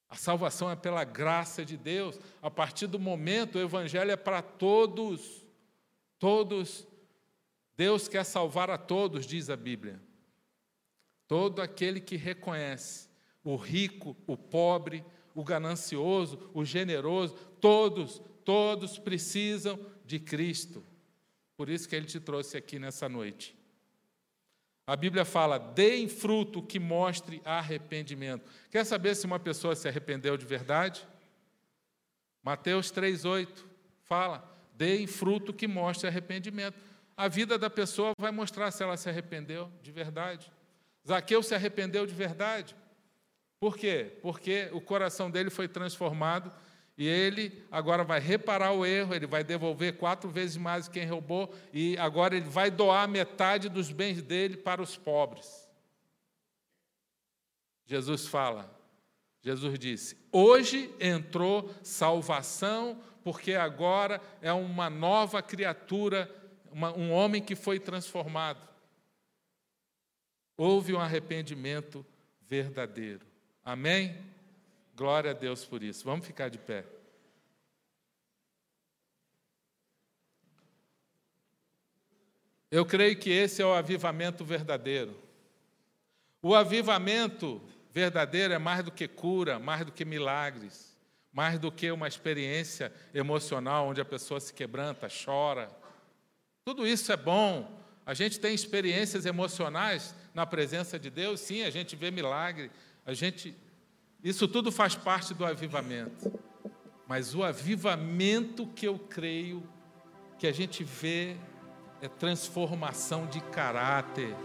A 0.09 0.15
salvação 0.15 0.71
é 0.71 0.75
pela 0.75 1.03
graça 1.03 1.63
de 1.63 1.77
Deus. 1.77 2.19
A 2.41 2.49
partir 2.49 2.87
do 2.87 2.97
momento, 2.97 3.59
o 3.59 3.61
Evangelho 3.61 4.09
é 4.09 4.17
para 4.17 4.41
todos. 4.41 5.45
Todos. 6.17 6.87
Deus 7.77 8.07
quer 8.07 8.23
salvar 8.23 8.71
a 8.71 8.79
todos, 8.79 9.27
diz 9.27 9.51
a 9.51 9.55
Bíblia. 9.55 10.01
Todo 11.27 11.61
aquele 11.61 12.01
que 12.01 12.15
reconhece 12.15 13.07
o 13.43 13.55
rico, 13.55 14.17
o 14.25 14.35
pobre, 14.35 15.05
o 15.33 15.43
ganancioso, 15.43 16.49
o 16.53 16.63
generoso, 16.65 17.35
todos, 17.59 18.21
todos 18.43 18.97
precisam 18.97 19.79
de 20.05 20.19
Cristo. 20.19 20.83
Por 21.55 21.69
isso 21.69 21.87
que 21.87 21.95
ele 21.95 22.05
te 22.05 22.19
trouxe 22.19 22.57
aqui 22.57 22.79
nessa 22.79 23.09
noite. 23.09 23.55
A 24.87 24.95
Bíblia 24.95 25.23
fala: 25.23 25.59
deem 25.59 26.07
fruto 26.07 26.63
que 26.63 26.79
mostre 26.79 27.41
arrependimento. 27.45 28.49
Quer 28.71 28.85
saber 28.85 29.15
se 29.15 29.25
uma 29.25 29.39
pessoa 29.39 29.75
se 29.75 29.87
arrependeu 29.87 30.35
de 30.35 30.45
verdade? 30.45 31.07
Mateus 32.41 32.91
3,8 32.91 33.47
fala: 34.03 34.43
deem 34.73 35.05
fruto 35.05 35.53
que 35.53 35.67
mostre 35.67 36.07
arrependimento. 36.07 36.79
A 37.15 37.27
vida 37.27 37.57
da 37.57 37.69
pessoa 37.69 38.13
vai 38.17 38.31
mostrar 38.31 38.71
se 38.71 38.81
ela 38.81 38.97
se 38.97 39.09
arrependeu 39.09 39.71
de 39.83 39.91
verdade. 39.91 40.51
Zaqueu 41.05 41.43
se 41.43 41.53
arrependeu 41.53 42.05
de 42.05 42.13
verdade. 42.13 42.75
Por 43.59 43.77
quê? 43.77 44.17
Porque 44.21 44.69
o 44.71 44.79
coração 44.79 45.29
dele 45.29 45.49
foi 45.49 45.67
transformado 45.67 46.51
e 46.97 47.07
ele 47.07 47.65
agora 47.71 48.03
vai 48.03 48.19
reparar 48.19 48.73
o 48.73 48.85
erro, 48.85 49.15
ele 49.15 49.25
vai 49.25 49.43
devolver 49.43 49.97
quatro 49.97 50.29
vezes 50.29 50.57
mais 50.57 50.89
quem 50.89 51.05
roubou, 51.05 51.53
e 51.71 51.97
agora 51.97 52.35
ele 52.35 52.49
vai 52.49 52.69
doar 52.69 53.07
metade 53.07 53.69
dos 53.69 53.89
bens 53.89 54.21
dele 54.21 54.57
para 54.57 54.81
os 54.81 54.97
pobres. 54.97 55.69
Jesus 57.85 58.27
fala, 58.27 58.69
Jesus 59.41 59.79
disse: 59.79 60.17
Hoje 60.29 60.93
entrou 60.99 61.73
salvação, 61.81 63.01
porque 63.23 63.53
agora 63.53 64.21
é 64.41 64.51
uma 64.51 64.89
nova 64.89 65.41
criatura, 65.41 66.29
uma, 66.69 66.93
um 66.95 67.13
homem 67.13 67.41
que 67.41 67.55
foi 67.55 67.79
transformado. 67.79 68.67
Houve 70.57 70.93
um 70.93 70.99
arrependimento 70.99 72.05
verdadeiro. 72.41 73.28
Amém? 73.69 74.17
Glória 74.95 75.29
a 75.29 75.33
Deus 75.35 75.63
por 75.63 75.83
isso. 75.83 76.03
Vamos 76.03 76.25
ficar 76.25 76.49
de 76.49 76.57
pé. 76.57 76.83
Eu 82.71 82.83
creio 82.83 83.15
que 83.15 83.29
esse 83.29 83.61
é 83.61 83.65
o 83.65 83.71
avivamento 83.71 84.43
verdadeiro. 84.43 85.15
O 86.41 86.55
avivamento 86.55 87.61
verdadeiro 87.91 88.55
é 88.55 88.57
mais 88.57 88.83
do 88.83 88.91
que 88.91 89.07
cura, 89.07 89.59
mais 89.59 89.85
do 89.85 89.91
que 89.91 90.03
milagres, 90.03 90.97
mais 91.31 91.59
do 91.59 91.71
que 91.71 91.91
uma 91.91 92.07
experiência 92.07 92.91
emocional 93.13 93.87
onde 93.87 94.01
a 94.01 94.05
pessoa 94.05 94.39
se 94.39 94.51
quebranta, 94.51 95.07
chora. 95.23 95.69
Tudo 96.65 96.87
isso 96.87 97.11
é 97.11 97.17
bom. 97.17 97.79
A 98.03 98.15
gente 98.15 98.39
tem 98.39 98.55
experiências 98.55 99.27
emocionais 99.27 100.15
na 100.33 100.43
presença 100.43 100.97
de 100.97 101.11
Deus, 101.11 101.39
sim, 101.39 101.61
a 101.61 101.69
gente 101.69 101.95
vê 101.95 102.09
milagre, 102.09 102.71
a 103.09 103.13
gente 103.15 103.57
isso 104.23 104.47
tudo 104.47 104.71
faz 104.71 104.95
parte 104.95 105.33
do 105.33 105.45
avivamento. 105.45 106.31
Mas 107.07 107.33
o 107.33 107.43
avivamento 107.43 108.67
que 108.67 108.87
eu 108.87 108.99
creio 108.99 109.63
que 110.37 110.45
a 110.45 110.51
gente 110.51 110.83
vê 110.83 111.35
é 112.01 112.07
transformação 112.07 113.25
de 113.25 113.41
caráter. 113.41 114.35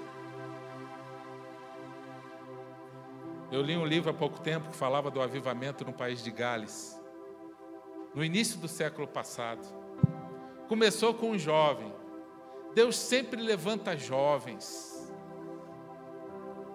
Eu 3.52 3.60
li 3.60 3.76
um 3.76 3.84
livro 3.84 4.10
há 4.10 4.14
pouco 4.14 4.40
tempo 4.40 4.70
que 4.70 4.76
falava 4.76 5.10
do 5.10 5.20
avivamento 5.20 5.84
no 5.84 5.92
país 5.92 6.22
de 6.22 6.30
Gales, 6.30 6.98
no 8.14 8.24
início 8.24 8.58
do 8.58 8.66
século 8.66 9.06
passado. 9.06 9.62
Começou 10.68 11.12
com 11.12 11.32
um 11.32 11.38
jovem, 11.38 11.92
Deus 12.74 12.96
sempre 12.96 13.42
levanta 13.42 13.96
jovens. 13.96 14.93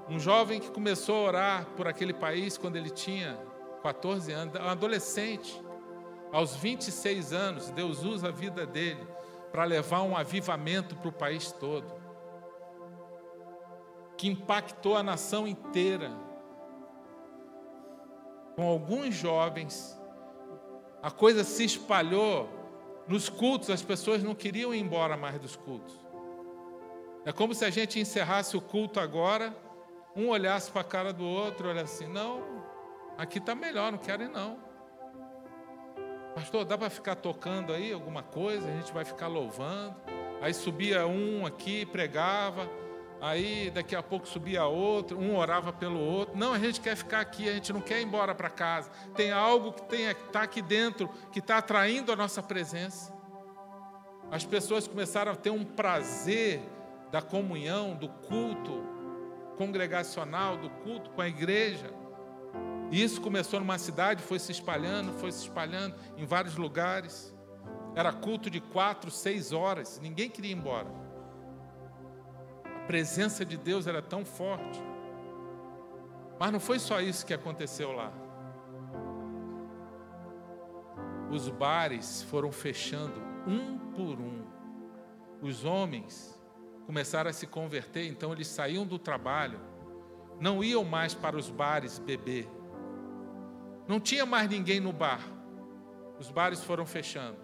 Um 0.10 0.18
jovem 0.18 0.60
que 0.60 0.72
começou 0.72 1.16
a 1.16 1.28
orar 1.28 1.66
por 1.78 1.88
aquele 1.88 2.14
país 2.14 2.58
quando 2.58 2.76
ele 2.76 2.90
tinha 2.90 3.40
14 3.84 4.32
anos, 4.32 4.56
um 4.56 4.68
adolescente. 4.68 5.62
Aos 6.32 6.56
26 6.56 7.32
anos, 7.32 7.70
Deus 7.70 8.04
usa 8.04 8.30
a 8.30 8.32
vida 8.32 8.66
dele 8.66 9.06
para 9.52 9.64
levar 9.64 10.02
um 10.02 10.18
avivamento 10.18 10.96
para 10.96 11.10
o 11.10 11.12
país 11.12 11.52
todo, 11.52 11.94
que 14.18 14.28
impactou 14.28 14.96
a 14.96 15.04
nação 15.04 15.48
inteira. 15.48 16.12
Com 18.56 18.68
alguns 18.68 19.14
jovens, 19.14 20.00
a 21.02 21.12
coisa 21.12 21.44
se 21.44 21.64
espalhou 21.64 22.50
nos 23.08 23.30
cultos, 23.30 23.70
as 23.70 23.82
pessoas 23.82 24.24
não 24.24 24.36
queriam 24.36 24.74
ir 24.74 24.80
embora 24.80 25.16
mais 25.16 25.40
dos 25.40 25.56
cultos. 25.56 25.96
É 27.26 27.32
como 27.32 27.54
se 27.54 27.64
a 27.64 27.70
gente 27.70 28.00
encerrasse 28.00 28.58
o 28.58 28.62
culto 28.62 29.00
agora, 29.00 29.56
um 30.20 30.30
olhasse 30.30 30.70
para 30.70 30.82
a 30.82 30.84
cara 30.84 31.14
do 31.14 31.24
outro, 31.24 31.70
olha 31.70 31.84
assim, 31.84 32.08
não, 32.08 32.44
aqui 33.18 33.38
está 33.38 33.56
melhor, 33.56 33.92
não 33.92 34.00
quero 34.00 34.24
ir 34.24 34.30
não. 34.30 34.58
Pastor, 36.36 36.66
dá 36.66 36.78
para 36.78 36.90
ficar 36.90 37.16
tocando 37.16 37.74
aí 37.74 37.92
alguma 37.92 38.22
coisa? 38.22 38.68
A 38.68 38.72
gente 38.72 38.92
vai 38.94 39.04
ficar 39.04 39.28
louvando. 39.28 39.96
Aí 40.42 40.54
subia 40.54 41.08
um 41.08 41.46
aqui, 41.46 41.86
pregava. 41.86 42.70
Aí 43.22 43.70
daqui 43.72 43.96
a 43.96 44.04
pouco 44.04 44.28
subia 44.28 44.66
outro, 44.66 45.20
um 45.20 45.36
orava 45.36 45.74
pelo 45.74 46.00
outro. 46.00 46.38
Não, 46.38 46.54
a 46.54 46.60
gente 46.60 46.80
quer 46.80 46.96
ficar 46.96 47.20
aqui, 47.20 47.50
a 47.50 47.54
gente 47.54 47.74
não 47.74 47.82
quer 47.82 48.00
ir 48.00 48.06
embora 48.06 48.34
para 48.34 48.50
casa. 48.50 48.90
Tem 49.16 49.32
algo 49.32 49.74
que 49.74 49.96
está 49.96 50.44
aqui 50.44 50.62
dentro 50.62 51.10
que 51.32 51.40
está 51.40 51.58
atraindo 51.58 52.12
a 52.12 52.16
nossa 52.16 52.42
presença. 52.42 53.14
As 54.32 54.46
pessoas 54.46 54.88
começaram 54.88 55.32
a 55.32 55.36
ter 55.36 55.50
um 55.50 55.66
prazer 55.66 56.62
da 57.12 57.22
comunhão, 57.22 57.96
do 57.96 58.08
culto 58.08 58.99
congregacional, 59.60 60.56
do 60.56 60.70
culto 60.70 61.10
com 61.10 61.22
a 61.22 61.28
igreja. 61.28 61.94
E 62.90 63.04
isso 63.04 63.20
começou 63.20 63.60
numa 63.60 63.78
cidade, 63.78 64.24
foi 64.24 64.40
se 64.40 64.54
espalhando, 64.54 65.12
foi 65.12 65.34
se 65.34 65.44
espalhando 65.44 65.98
em 66.16 66.26
vários 66.26 66.56
lugares. 66.56 67.36
Era 67.94 68.14
culto 68.14 68.50
de 68.50 68.62
quatro, 68.62 69.12
seis 69.12 69.52
horas, 69.52 70.00
ninguém 70.02 70.30
queria 70.30 70.52
ir 70.52 70.56
embora. 70.56 70.88
A 72.64 72.88
presença 72.88 73.44
de 73.44 73.58
Deus 73.58 73.86
era 73.86 74.02
tão 74.02 74.24
forte. 74.24 74.82
Mas 76.40 76.54
não 76.54 76.60
foi 76.62 76.80
só 76.80 77.02
isso 77.02 77.26
que 77.26 77.34
aconteceu 77.34 77.92
lá. 77.92 78.14
Os 81.30 81.50
bares 81.50 82.24
foram 82.24 82.50
fechando 82.50 83.22
um 83.46 83.78
por 83.92 84.22
um. 84.22 84.46
Os 85.42 85.66
homens 85.66 86.39
começaram 86.90 87.30
a 87.30 87.34
se 87.34 87.46
converter, 87.46 88.08
então 88.08 88.34
eles 88.34 88.48
saíam 88.48 88.84
do 88.84 88.98
trabalho, 88.98 89.60
não 90.40 90.64
iam 90.64 90.84
mais 90.84 91.14
para 91.14 91.38
os 91.38 91.48
bares 91.50 92.00
beber 92.00 92.50
não 93.90 94.00
tinha 94.00 94.24
mais 94.24 94.48
ninguém 94.48 94.80
no 94.80 94.94
bar. 94.94 95.20
Os 96.20 96.30
bares 96.30 96.64
foram 96.64 96.86
fechando. 96.86 97.40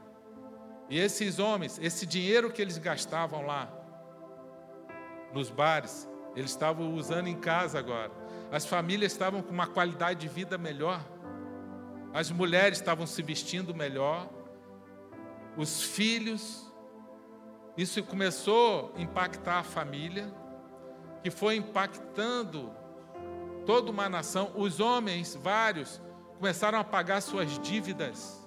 E 0.87 0.99
esses 0.99 1.39
homens, 1.39 1.79
esse 1.81 2.05
dinheiro 2.05 2.51
que 2.51 2.61
eles 2.61 2.77
gastavam 2.77 3.43
lá 3.43 3.67
nos 5.33 5.49
bares, 5.49 6.07
eles 6.35 6.51
estavam 6.51 6.93
usando 6.93 7.25
em 7.25 7.35
casa 7.35 7.79
agora. 7.79 8.11
As 8.51 8.63
famílias 8.63 9.11
estavam 9.11 9.41
com 9.41 9.51
uma 9.51 9.65
qualidade 9.65 10.19
de 10.19 10.27
vida 10.27 10.55
melhor. 10.55 11.03
As 12.13 12.29
mulheres 12.29 12.77
estavam 12.77 13.07
se 13.07 13.23
vestindo 13.23 13.73
melhor. 13.73 14.29
Os 15.57 15.81
filhos. 15.81 16.71
Isso 17.77 18.01
começou 18.03 18.93
a 18.95 19.01
impactar 19.01 19.59
a 19.59 19.63
família, 19.63 20.33
que 21.21 21.29
foi 21.29 21.57
impactando 21.57 22.71
toda 23.65 23.91
uma 23.91 24.07
nação. 24.07 24.51
Os 24.55 24.79
homens, 24.79 25.35
vários, 25.35 26.01
começaram 26.37 26.79
a 26.79 26.83
pagar 26.83 27.21
suas 27.21 27.59
dívidas. 27.59 28.41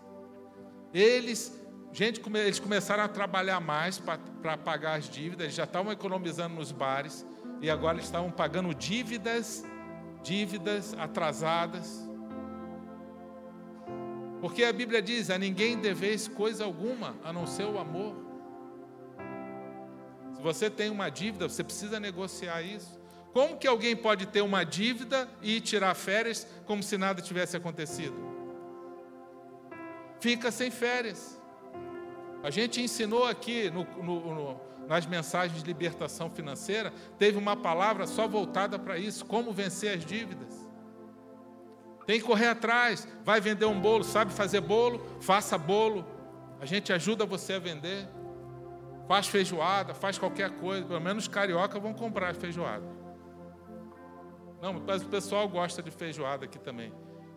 Eles, 0.95 1.61
gente, 1.93 2.23
eles 2.37 2.59
começaram 2.59 3.05
a 3.05 3.09
trabalhar 3.09 3.61
mais 3.61 3.99
para 3.99 4.57
pagar 4.57 4.99
as 4.99 5.09
dívidas, 5.09 5.53
já 5.53 5.65
estavam 5.65 5.93
economizando 5.93 6.55
nos 6.55 6.73
bares 6.73 7.27
e 7.61 7.71
agora 7.71 7.99
estavam 7.99 8.31
pagando 8.31 8.75
dívidas, 8.75 9.63
dívidas 10.23 10.95
atrasadas. 10.95 12.09
Porque 14.41 14.65
a 14.65 14.73
Bíblia 14.73 15.03
diz: 15.03 15.29
a 15.29 15.37
ninguém 15.37 15.77
deveis 15.77 16.29
coisa 16.29 16.65
alguma 16.65 17.17
a 17.23 17.33
não 17.33 17.47
ser 17.47 17.65
o 17.65 17.79
amor. 17.79 18.28
Se 20.39 20.43
você 20.45 20.71
tem 20.71 20.89
uma 20.89 21.11
dívida, 21.11 21.49
você 21.49 21.65
precisa 21.65 21.99
negociar 21.99 22.63
isso. 22.63 22.97
Como 23.33 23.57
que 23.57 23.67
alguém 23.67 23.97
pode 23.97 24.25
ter 24.27 24.41
uma 24.41 24.65
dívida 24.65 25.29
e 25.43 25.61
tirar 25.61 25.93
férias 25.97 26.47
como 26.65 26.81
se 26.81 26.97
nada 26.97 27.21
tivesse 27.21 27.57
acontecido? 27.57 28.15
Fica 30.21 30.53
sem 30.53 30.71
férias. 30.71 31.41
A 32.45 32.51
gente 32.51 32.81
ensinou 32.81 33.27
aqui 33.27 33.69
no, 33.69 33.83
no, 34.01 34.35
no, 34.35 34.61
nas 34.87 35.07
mensagens 35.07 35.61
de 35.61 35.67
libertação 35.67 36.31
financeira, 36.31 36.93
teve 37.19 37.37
uma 37.37 37.57
palavra 37.57 38.07
só 38.07 38.29
voltada 38.29 38.79
para 38.79 38.97
isso: 38.97 39.27
como 39.27 39.53
vencer 39.53 39.99
as 39.99 40.05
dívidas. 40.05 40.55
Tem 42.07 42.21
que 42.21 42.25
correr 42.25 42.47
atrás. 42.47 43.09
Vai 43.25 43.41
vender 43.41 43.67
um 43.67 43.81
bolo, 43.81 44.05
sabe 44.05 44.33
fazer 44.33 44.61
bolo? 44.61 45.05
Faça 45.21 45.59
bolo. 45.59 46.07
A 46.61 46.65
gente 46.65 46.93
ajuda 46.93 47.27
você 47.27 47.55
a 47.55 47.59
vender. 47.59 48.09
Faz 49.09 49.27
feijoada, 49.27 49.95
faz 49.95 50.19
qualquer 50.19 50.51
coisa. 50.51 50.87
Pelo 50.87 51.01
menos 51.01 51.25
os 51.25 51.29
carioca 51.29 51.81
vão 51.81 51.95
comprar 51.95 52.35
feijoada. 52.35 52.87
Não, 54.61 54.75
mas 54.75 55.03
o 55.03 55.07
pessoal 55.07 55.49
gosta 55.49 55.83
de 55.83 55.91
feijoada 55.91 56.45
aqui 56.45 56.59
também. 56.59 56.93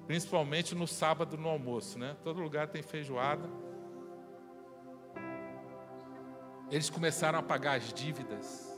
Principalmente 0.06 0.76
no 0.76 0.86
sábado 0.86 1.38
no 1.38 1.48
almoço, 1.48 1.98
né? 1.98 2.18
Todo 2.26 2.42
lugar 2.42 2.68
tem 2.68 2.84
feijoada. 2.84 3.50
Eles 6.70 6.90
começaram 6.90 7.40
a 7.40 7.44
pagar 7.44 7.78
as 7.78 7.94
dívidas. 7.94 8.70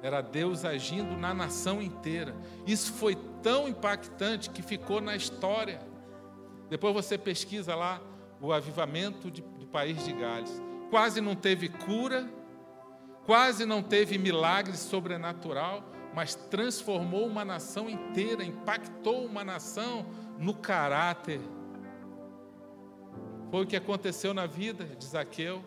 Era 0.00 0.20
Deus 0.20 0.64
agindo 0.64 1.16
na 1.16 1.34
nação 1.34 1.82
inteira. 1.82 2.36
Isso 2.64 2.92
foi 2.92 3.16
tão 3.42 3.66
impactante 3.66 4.48
que 4.50 4.62
ficou 4.62 5.00
na 5.00 5.16
história. 5.16 5.80
Depois 6.68 6.94
você 6.94 7.18
pesquisa 7.18 7.74
lá 7.74 8.00
o 8.40 8.52
avivamento 8.52 9.28
de, 9.28 9.42
do 9.42 9.66
país 9.66 10.04
de 10.04 10.12
Gales. 10.12 10.67
Quase 10.90 11.20
não 11.20 11.34
teve 11.34 11.68
cura, 11.68 12.28
quase 13.26 13.66
não 13.66 13.82
teve 13.82 14.16
milagre 14.16 14.76
sobrenatural, 14.76 15.84
mas 16.14 16.34
transformou 16.34 17.26
uma 17.26 17.44
nação 17.44 17.88
inteira, 17.88 18.42
impactou 18.42 19.24
uma 19.24 19.44
nação 19.44 20.06
no 20.38 20.54
caráter. 20.54 21.40
Foi 23.50 23.64
o 23.64 23.66
que 23.66 23.76
aconteceu 23.76 24.32
na 24.32 24.46
vida 24.46 24.84
de 24.84 25.06
Zaqueu. 25.06 25.62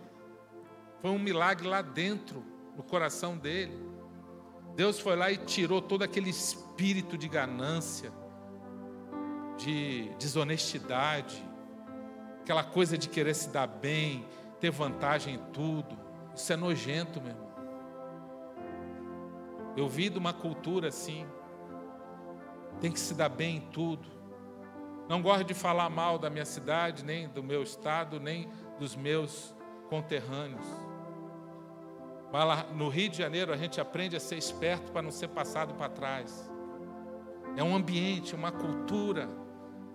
Foi 1.02 1.12
um 1.12 1.20
milagre 1.20 1.68
lá 1.68 1.82
dentro, 1.82 2.44
no 2.76 2.84
coração 2.84 3.38
dele. 3.38 3.92
Deus 4.76 5.00
foi 5.00 5.16
lá 5.16 5.32
e 5.32 5.38
tirou 5.38 5.82
todo 5.82 6.04
aquele 6.04 6.30
espírito 6.30 7.18
de 7.18 7.28
ganância, 7.28 8.12
de 9.58 10.10
desonestidade, 10.18 11.44
aquela 12.42 12.64
coisa 12.64 12.98
de 12.98 13.10
querer 13.10 13.36
se 13.36 13.50
dar 13.50 13.68
bem, 13.68 14.26
ter 14.62 14.72
vantagem 14.72 15.36
em 15.36 15.40
tudo. 15.52 15.98
Isso 16.34 16.54
é 16.54 16.56
nojento, 16.56 17.20
meu 17.20 17.32
irmão. 17.32 17.52
Eu 19.76 19.90
vi 19.90 20.10
de 20.10 20.20
uma 20.20 20.32
cultura 20.32 20.90
assim. 20.90 21.26
Tem 22.80 22.92
que 22.92 23.00
se 23.00 23.14
dar 23.16 23.30
bem 23.30 23.58
em 23.58 23.62
tudo. 23.62 24.08
Não 25.10 25.22
gosto 25.22 25.44
de 25.44 25.54
falar 25.54 25.90
mal 25.90 26.18
da 26.18 26.30
minha 26.30 26.46
cidade, 26.46 27.04
nem 27.04 27.28
do 27.28 27.44
meu 27.44 27.64
estado, 27.64 28.20
nem 28.20 28.48
dos 28.80 28.96
meus 28.96 29.54
conterrâneos. 29.90 30.66
Mas 32.32 32.46
lá 32.46 32.64
no 32.74 32.88
Rio 32.88 33.10
de 33.10 33.18
Janeiro 33.18 33.52
a 33.52 33.58
gente 33.58 33.82
aprende 33.82 34.16
a 34.16 34.20
ser 34.20 34.38
esperto 34.38 34.92
para 34.92 35.02
não 35.02 35.12
ser 35.12 35.28
passado 35.30 35.74
para 35.74 35.90
trás. 35.90 36.50
É 37.58 37.64
um 37.64 37.76
ambiente, 37.76 38.36
uma 38.36 38.52
cultura. 38.52 39.28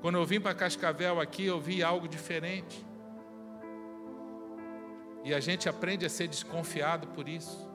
Quando 0.03 0.19
eu 0.19 0.27
vim 0.27 0.41
para 0.41 0.55
Cascavel 0.55 1.21
aqui, 1.21 1.47
eu 1.47 1.59
vi 1.59 1.83
algo 1.83 2.07
diferente. 2.07 2.85
E 5.27 5.35
a 5.35 5.41
gente 5.41 5.69
aprende 5.69 6.07
a 6.07 6.09
ser 6.09 6.27
desconfiado 6.29 7.09
por 7.09 7.29
isso. 7.29 7.69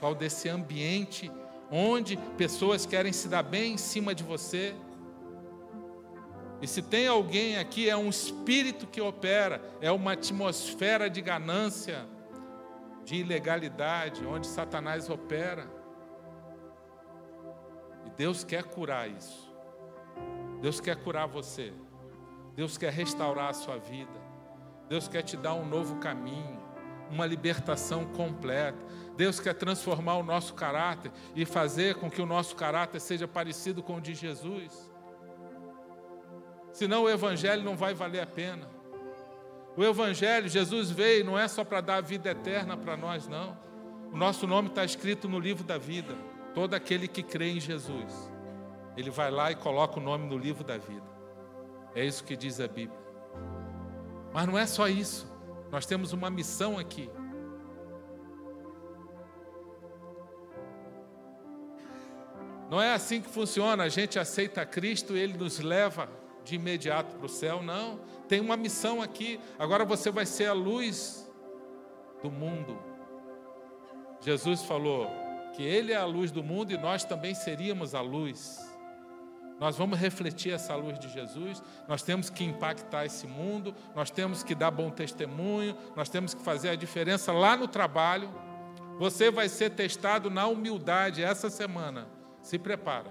Qual 0.00 0.14
desse 0.14 0.48
ambiente 0.48 1.30
onde 1.74 2.18
pessoas 2.36 2.84
querem 2.84 3.14
se 3.14 3.28
dar 3.28 3.42
bem 3.42 3.72
em 3.72 3.78
cima 3.78 4.14
de 4.14 4.22
você. 4.22 4.74
E 6.60 6.66
se 6.66 6.82
tem 6.82 7.08
alguém 7.08 7.56
aqui, 7.56 7.88
é 7.88 7.96
um 7.96 8.10
espírito 8.10 8.86
que 8.86 9.00
opera, 9.00 9.60
é 9.80 9.90
uma 9.90 10.12
atmosfera 10.12 11.08
de 11.08 11.22
ganância, 11.22 12.06
de 13.06 13.16
ilegalidade, 13.16 14.24
onde 14.26 14.46
Satanás 14.46 15.08
opera. 15.08 15.66
E 18.04 18.10
Deus 18.10 18.44
quer 18.44 18.64
curar 18.64 19.08
isso. 19.08 19.50
Deus 20.60 20.78
quer 20.78 20.96
curar 20.96 21.26
você. 21.26 21.72
Deus 22.54 22.76
quer 22.76 22.92
restaurar 22.92 23.48
a 23.48 23.54
sua 23.54 23.78
vida. 23.78 24.20
Deus 24.90 25.08
quer 25.08 25.22
te 25.22 25.38
dar 25.38 25.54
um 25.54 25.66
novo 25.66 25.96
caminho, 25.96 26.61
uma 27.12 27.26
libertação 27.26 28.06
completa. 28.06 28.78
Deus 29.16 29.38
quer 29.38 29.54
transformar 29.54 30.16
o 30.16 30.22
nosso 30.22 30.54
caráter 30.54 31.12
e 31.36 31.44
fazer 31.44 31.96
com 31.96 32.10
que 32.10 32.22
o 32.22 32.26
nosso 32.26 32.56
caráter 32.56 32.98
seja 32.98 33.28
parecido 33.28 33.82
com 33.82 33.96
o 33.96 34.00
de 34.00 34.14
Jesus. 34.14 34.90
Senão 36.72 37.02
o 37.02 37.10
Evangelho 37.10 37.62
não 37.62 37.76
vai 37.76 37.92
valer 37.92 38.22
a 38.22 38.26
pena. 38.26 38.66
O 39.76 39.84
Evangelho, 39.84 40.48
Jesus 40.48 40.90
veio, 40.90 41.24
não 41.24 41.38
é 41.38 41.46
só 41.46 41.62
para 41.64 41.82
dar 41.82 41.96
a 41.96 42.00
vida 42.00 42.30
eterna 42.30 42.76
para 42.76 42.96
nós, 42.96 43.28
não. 43.28 43.56
O 44.10 44.16
nosso 44.16 44.46
nome 44.46 44.68
está 44.68 44.84
escrito 44.84 45.28
no 45.28 45.38
livro 45.38 45.64
da 45.64 45.76
vida. 45.76 46.16
Todo 46.54 46.74
aquele 46.74 47.08
que 47.08 47.22
crê 47.22 47.50
em 47.50 47.60
Jesus, 47.60 48.30
ele 48.96 49.10
vai 49.10 49.30
lá 49.30 49.50
e 49.50 49.54
coloca 49.54 49.98
o 49.98 50.02
nome 50.02 50.26
no 50.26 50.36
livro 50.36 50.64
da 50.64 50.76
vida. 50.76 51.06
É 51.94 52.04
isso 52.04 52.24
que 52.24 52.36
diz 52.36 52.60
a 52.60 52.68
Bíblia. 52.68 52.98
Mas 54.32 54.46
não 54.46 54.58
é 54.58 54.66
só 54.66 54.88
isso. 54.88 55.31
Nós 55.72 55.86
temos 55.86 56.12
uma 56.12 56.28
missão 56.28 56.78
aqui. 56.78 57.08
Não 62.70 62.80
é 62.80 62.92
assim 62.92 63.22
que 63.22 63.30
funciona. 63.30 63.84
A 63.84 63.88
gente 63.88 64.18
aceita 64.18 64.66
Cristo 64.66 65.16
e 65.16 65.20
Ele 65.20 65.38
nos 65.38 65.58
leva 65.60 66.10
de 66.44 66.56
imediato 66.56 67.16
para 67.16 67.24
o 67.24 67.28
céu. 67.28 67.62
Não. 67.62 68.00
Tem 68.28 68.38
uma 68.38 68.54
missão 68.54 69.00
aqui. 69.00 69.40
Agora 69.58 69.82
você 69.86 70.10
vai 70.10 70.26
ser 70.26 70.44
a 70.44 70.52
luz 70.52 71.26
do 72.22 72.30
mundo. 72.30 72.78
Jesus 74.20 74.62
falou 74.64 75.10
que 75.54 75.62
Ele 75.62 75.92
é 75.92 75.96
a 75.96 76.04
luz 76.04 76.30
do 76.30 76.42
mundo 76.42 76.70
e 76.72 76.76
nós 76.76 77.02
também 77.02 77.34
seríamos 77.34 77.94
a 77.94 78.02
luz. 78.02 78.60
Nós 79.62 79.76
vamos 79.76 79.96
refletir 79.96 80.52
essa 80.52 80.74
luz 80.74 80.98
de 80.98 81.08
Jesus, 81.08 81.62
nós 81.86 82.02
temos 82.02 82.28
que 82.28 82.42
impactar 82.42 83.06
esse 83.06 83.28
mundo, 83.28 83.72
nós 83.94 84.10
temos 84.10 84.42
que 84.42 84.56
dar 84.56 84.72
bom 84.72 84.90
testemunho, 84.90 85.78
nós 85.94 86.08
temos 86.08 86.34
que 86.34 86.42
fazer 86.42 86.70
a 86.70 86.74
diferença 86.74 87.30
lá 87.30 87.56
no 87.56 87.68
trabalho. 87.68 88.28
Você 88.98 89.30
vai 89.30 89.48
ser 89.48 89.70
testado 89.70 90.28
na 90.28 90.48
humildade 90.48 91.22
essa 91.22 91.48
semana. 91.48 92.08
Se 92.42 92.58
prepara. 92.58 93.08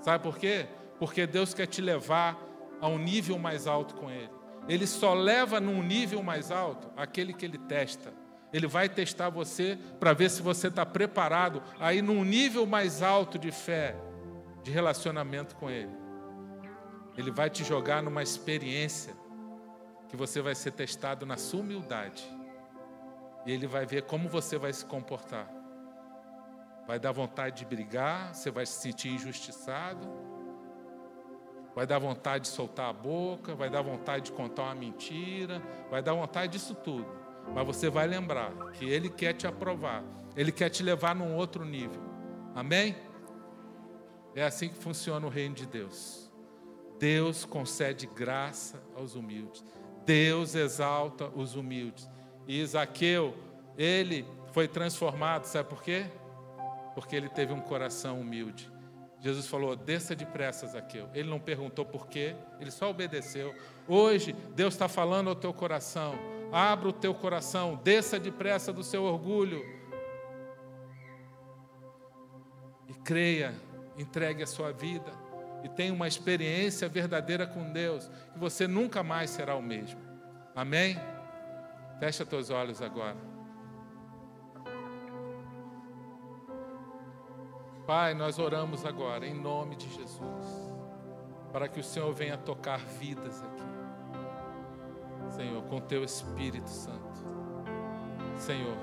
Sabe 0.00 0.24
por 0.24 0.38
quê? 0.38 0.68
Porque 0.98 1.26
Deus 1.26 1.52
quer 1.52 1.66
te 1.66 1.82
levar 1.82 2.34
a 2.80 2.88
um 2.88 2.96
nível 2.96 3.38
mais 3.38 3.66
alto 3.66 3.94
com 3.94 4.10
Ele. 4.10 4.30
Ele 4.66 4.86
só 4.86 5.12
leva 5.12 5.60
num 5.60 5.82
nível 5.82 6.22
mais 6.22 6.50
alto 6.50 6.90
aquele 6.96 7.34
que 7.34 7.44
Ele 7.44 7.58
testa. 7.58 8.10
Ele 8.54 8.66
vai 8.66 8.88
testar 8.88 9.28
você 9.28 9.78
para 10.00 10.14
ver 10.14 10.30
se 10.30 10.40
você 10.40 10.68
está 10.68 10.86
preparado 10.86 11.62
a 11.78 11.92
ir 11.92 12.00
num 12.00 12.24
nível 12.24 12.64
mais 12.64 13.02
alto 13.02 13.38
de 13.38 13.52
fé, 13.52 13.94
de 14.62 14.70
relacionamento 14.70 15.56
com 15.56 15.70
Ele. 15.70 15.96
Ele 17.16 17.30
vai 17.30 17.50
te 17.50 17.64
jogar 17.64 18.02
numa 18.02 18.22
experiência 18.22 19.14
que 20.08 20.16
você 20.16 20.40
vai 20.40 20.54
ser 20.54 20.72
testado 20.72 21.26
na 21.26 21.36
sua 21.36 21.60
humildade. 21.60 22.24
E 23.44 23.52
Ele 23.52 23.66
vai 23.66 23.84
ver 23.84 24.02
como 24.02 24.28
você 24.28 24.56
vai 24.56 24.72
se 24.72 24.84
comportar. 24.84 25.48
Vai 26.86 26.98
dar 26.98 27.12
vontade 27.12 27.56
de 27.56 27.64
brigar, 27.64 28.34
você 28.34 28.50
vai 28.50 28.66
se 28.66 28.80
sentir 28.80 29.08
injustiçado. 29.08 30.08
Vai 31.74 31.86
dar 31.86 31.98
vontade 31.98 32.44
de 32.44 32.48
soltar 32.48 32.90
a 32.90 32.92
boca, 32.92 33.54
vai 33.54 33.70
dar 33.70 33.80
vontade 33.82 34.26
de 34.26 34.32
contar 34.32 34.64
uma 34.64 34.74
mentira, 34.74 35.62
vai 35.90 36.02
dar 36.02 36.12
vontade 36.12 36.52
disso 36.52 36.74
tudo. 36.74 37.06
Mas 37.54 37.66
você 37.66 37.88
vai 37.88 38.06
lembrar 38.06 38.52
que 38.72 38.84
Ele 38.84 39.08
quer 39.08 39.32
te 39.32 39.46
aprovar, 39.46 40.04
Ele 40.36 40.52
quer 40.52 40.68
te 40.68 40.82
levar 40.82 41.14
num 41.14 41.34
outro 41.34 41.64
nível. 41.64 42.02
Amém? 42.54 42.94
É 44.34 44.44
assim 44.44 44.68
que 44.68 44.76
funciona 44.76 45.26
o 45.26 45.30
reino 45.30 45.54
de 45.54 45.66
Deus. 45.66 46.30
Deus 46.98 47.44
concede 47.44 48.06
graça 48.06 48.82
aos 48.96 49.14
humildes. 49.14 49.64
Deus 50.06 50.54
exalta 50.54 51.28
os 51.28 51.54
humildes. 51.54 52.08
E 52.46 52.60
Isaqueu, 52.60 53.36
ele 53.76 54.26
foi 54.52 54.68
transformado, 54.68 55.44
sabe 55.44 55.68
por 55.68 55.82
quê? 55.82 56.06
Porque 56.94 57.16
ele 57.16 57.28
teve 57.28 57.52
um 57.52 57.60
coração 57.60 58.20
humilde. 58.20 58.70
Jesus 59.20 59.46
falou: 59.46 59.76
desça 59.76 60.16
depressa, 60.16 60.66
Zaqueu. 60.66 61.08
Ele 61.14 61.30
não 61.30 61.38
perguntou 61.38 61.84
por 61.84 62.08
quê, 62.08 62.34
ele 62.60 62.70
só 62.70 62.90
obedeceu. 62.90 63.54
Hoje, 63.86 64.32
Deus 64.54 64.74
está 64.74 64.88
falando 64.88 65.28
ao 65.28 65.36
teu 65.36 65.54
coração: 65.54 66.14
abra 66.50 66.88
o 66.88 66.92
teu 66.92 67.14
coração, 67.14 67.80
desça 67.84 68.18
depressa 68.18 68.72
do 68.72 68.82
seu 68.82 69.04
orgulho. 69.04 69.64
E 72.88 72.94
creia 72.94 73.54
entregue 73.96 74.42
a 74.42 74.46
sua 74.46 74.72
vida 74.72 75.12
e 75.62 75.68
tenha 75.68 75.92
uma 75.92 76.08
experiência 76.08 76.88
verdadeira 76.88 77.46
com 77.46 77.72
Deus, 77.72 78.10
que 78.32 78.38
você 78.38 78.66
nunca 78.66 79.02
mais 79.02 79.30
será 79.30 79.54
o 79.54 79.62
mesmo. 79.62 80.00
Amém? 80.54 80.98
Fecha 81.98 82.26
teus 82.26 82.50
olhos 82.50 82.82
agora. 82.82 83.16
Pai, 87.86 88.14
nós 88.14 88.38
oramos 88.38 88.84
agora 88.84 89.26
em 89.26 89.34
nome 89.34 89.76
de 89.76 89.88
Jesus, 89.88 90.72
para 91.52 91.68
que 91.68 91.80
o 91.80 91.84
Senhor 91.84 92.12
venha 92.12 92.36
tocar 92.36 92.78
vidas 92.78 93.42
aqui. 93.42 93.62
Senhor, 95.30 95.62
com 95.64 95.80
teu 95.80 96.04
Espírito 96.04 96.68
Santo. 96.68 97.22
Senhor, 98.36 98.76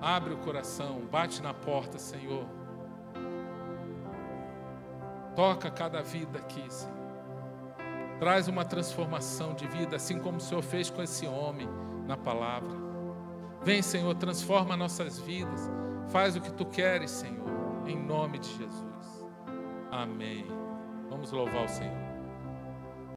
abre 0.00 0.34
o 0.34 0.38
coração, 0.38 1.00
bate 1.10 1.40
na 1.42 1.54
porta, 1.54 1.98
Senhor 1.98 2.59
Toca 5.34 5.70
cada 5.70 6.02
vida 6.02 6.38
aqui, 6.38 6.64
Senhor. 6.72 7.00
Traz 8.18 8.48
uma 8.48 8.64
transformação 8.64 9.54
de 9.54 9.66
vida, 9.66 9.96
assim 9.96 10.18
como 10.18 10.38
o 10.38 10.40
Senhor 10.40 10.62
fez 10.62 10.90
com 10.90 11.02
esse 11.02 11.26
homem 11.26 11.68
na 12.06 12.16
palavra. 12.16 12.70
Vem, 13.62 13.82
Senhor, 13.82 14.14
transforma 14.14 14.76
nossas 14.76 15.18
vidas. 15.18 15.70
Faz 16.08 16.36
o 16.36 16.40
que 16.40 16.52
tu 16.52 16.66
queres, 16.66 17.10
Senhor, 17.10 17.48
em 17.86 17.96
nome 17.96 18.38
de 18.38 18.48
Jesus. 18.48 19.26
Amém. 19.90 20.46
Vamos 21.08 21.32
louvar 21.32 21.64
o 21.64 21.68
Senhor. 21.68 21.99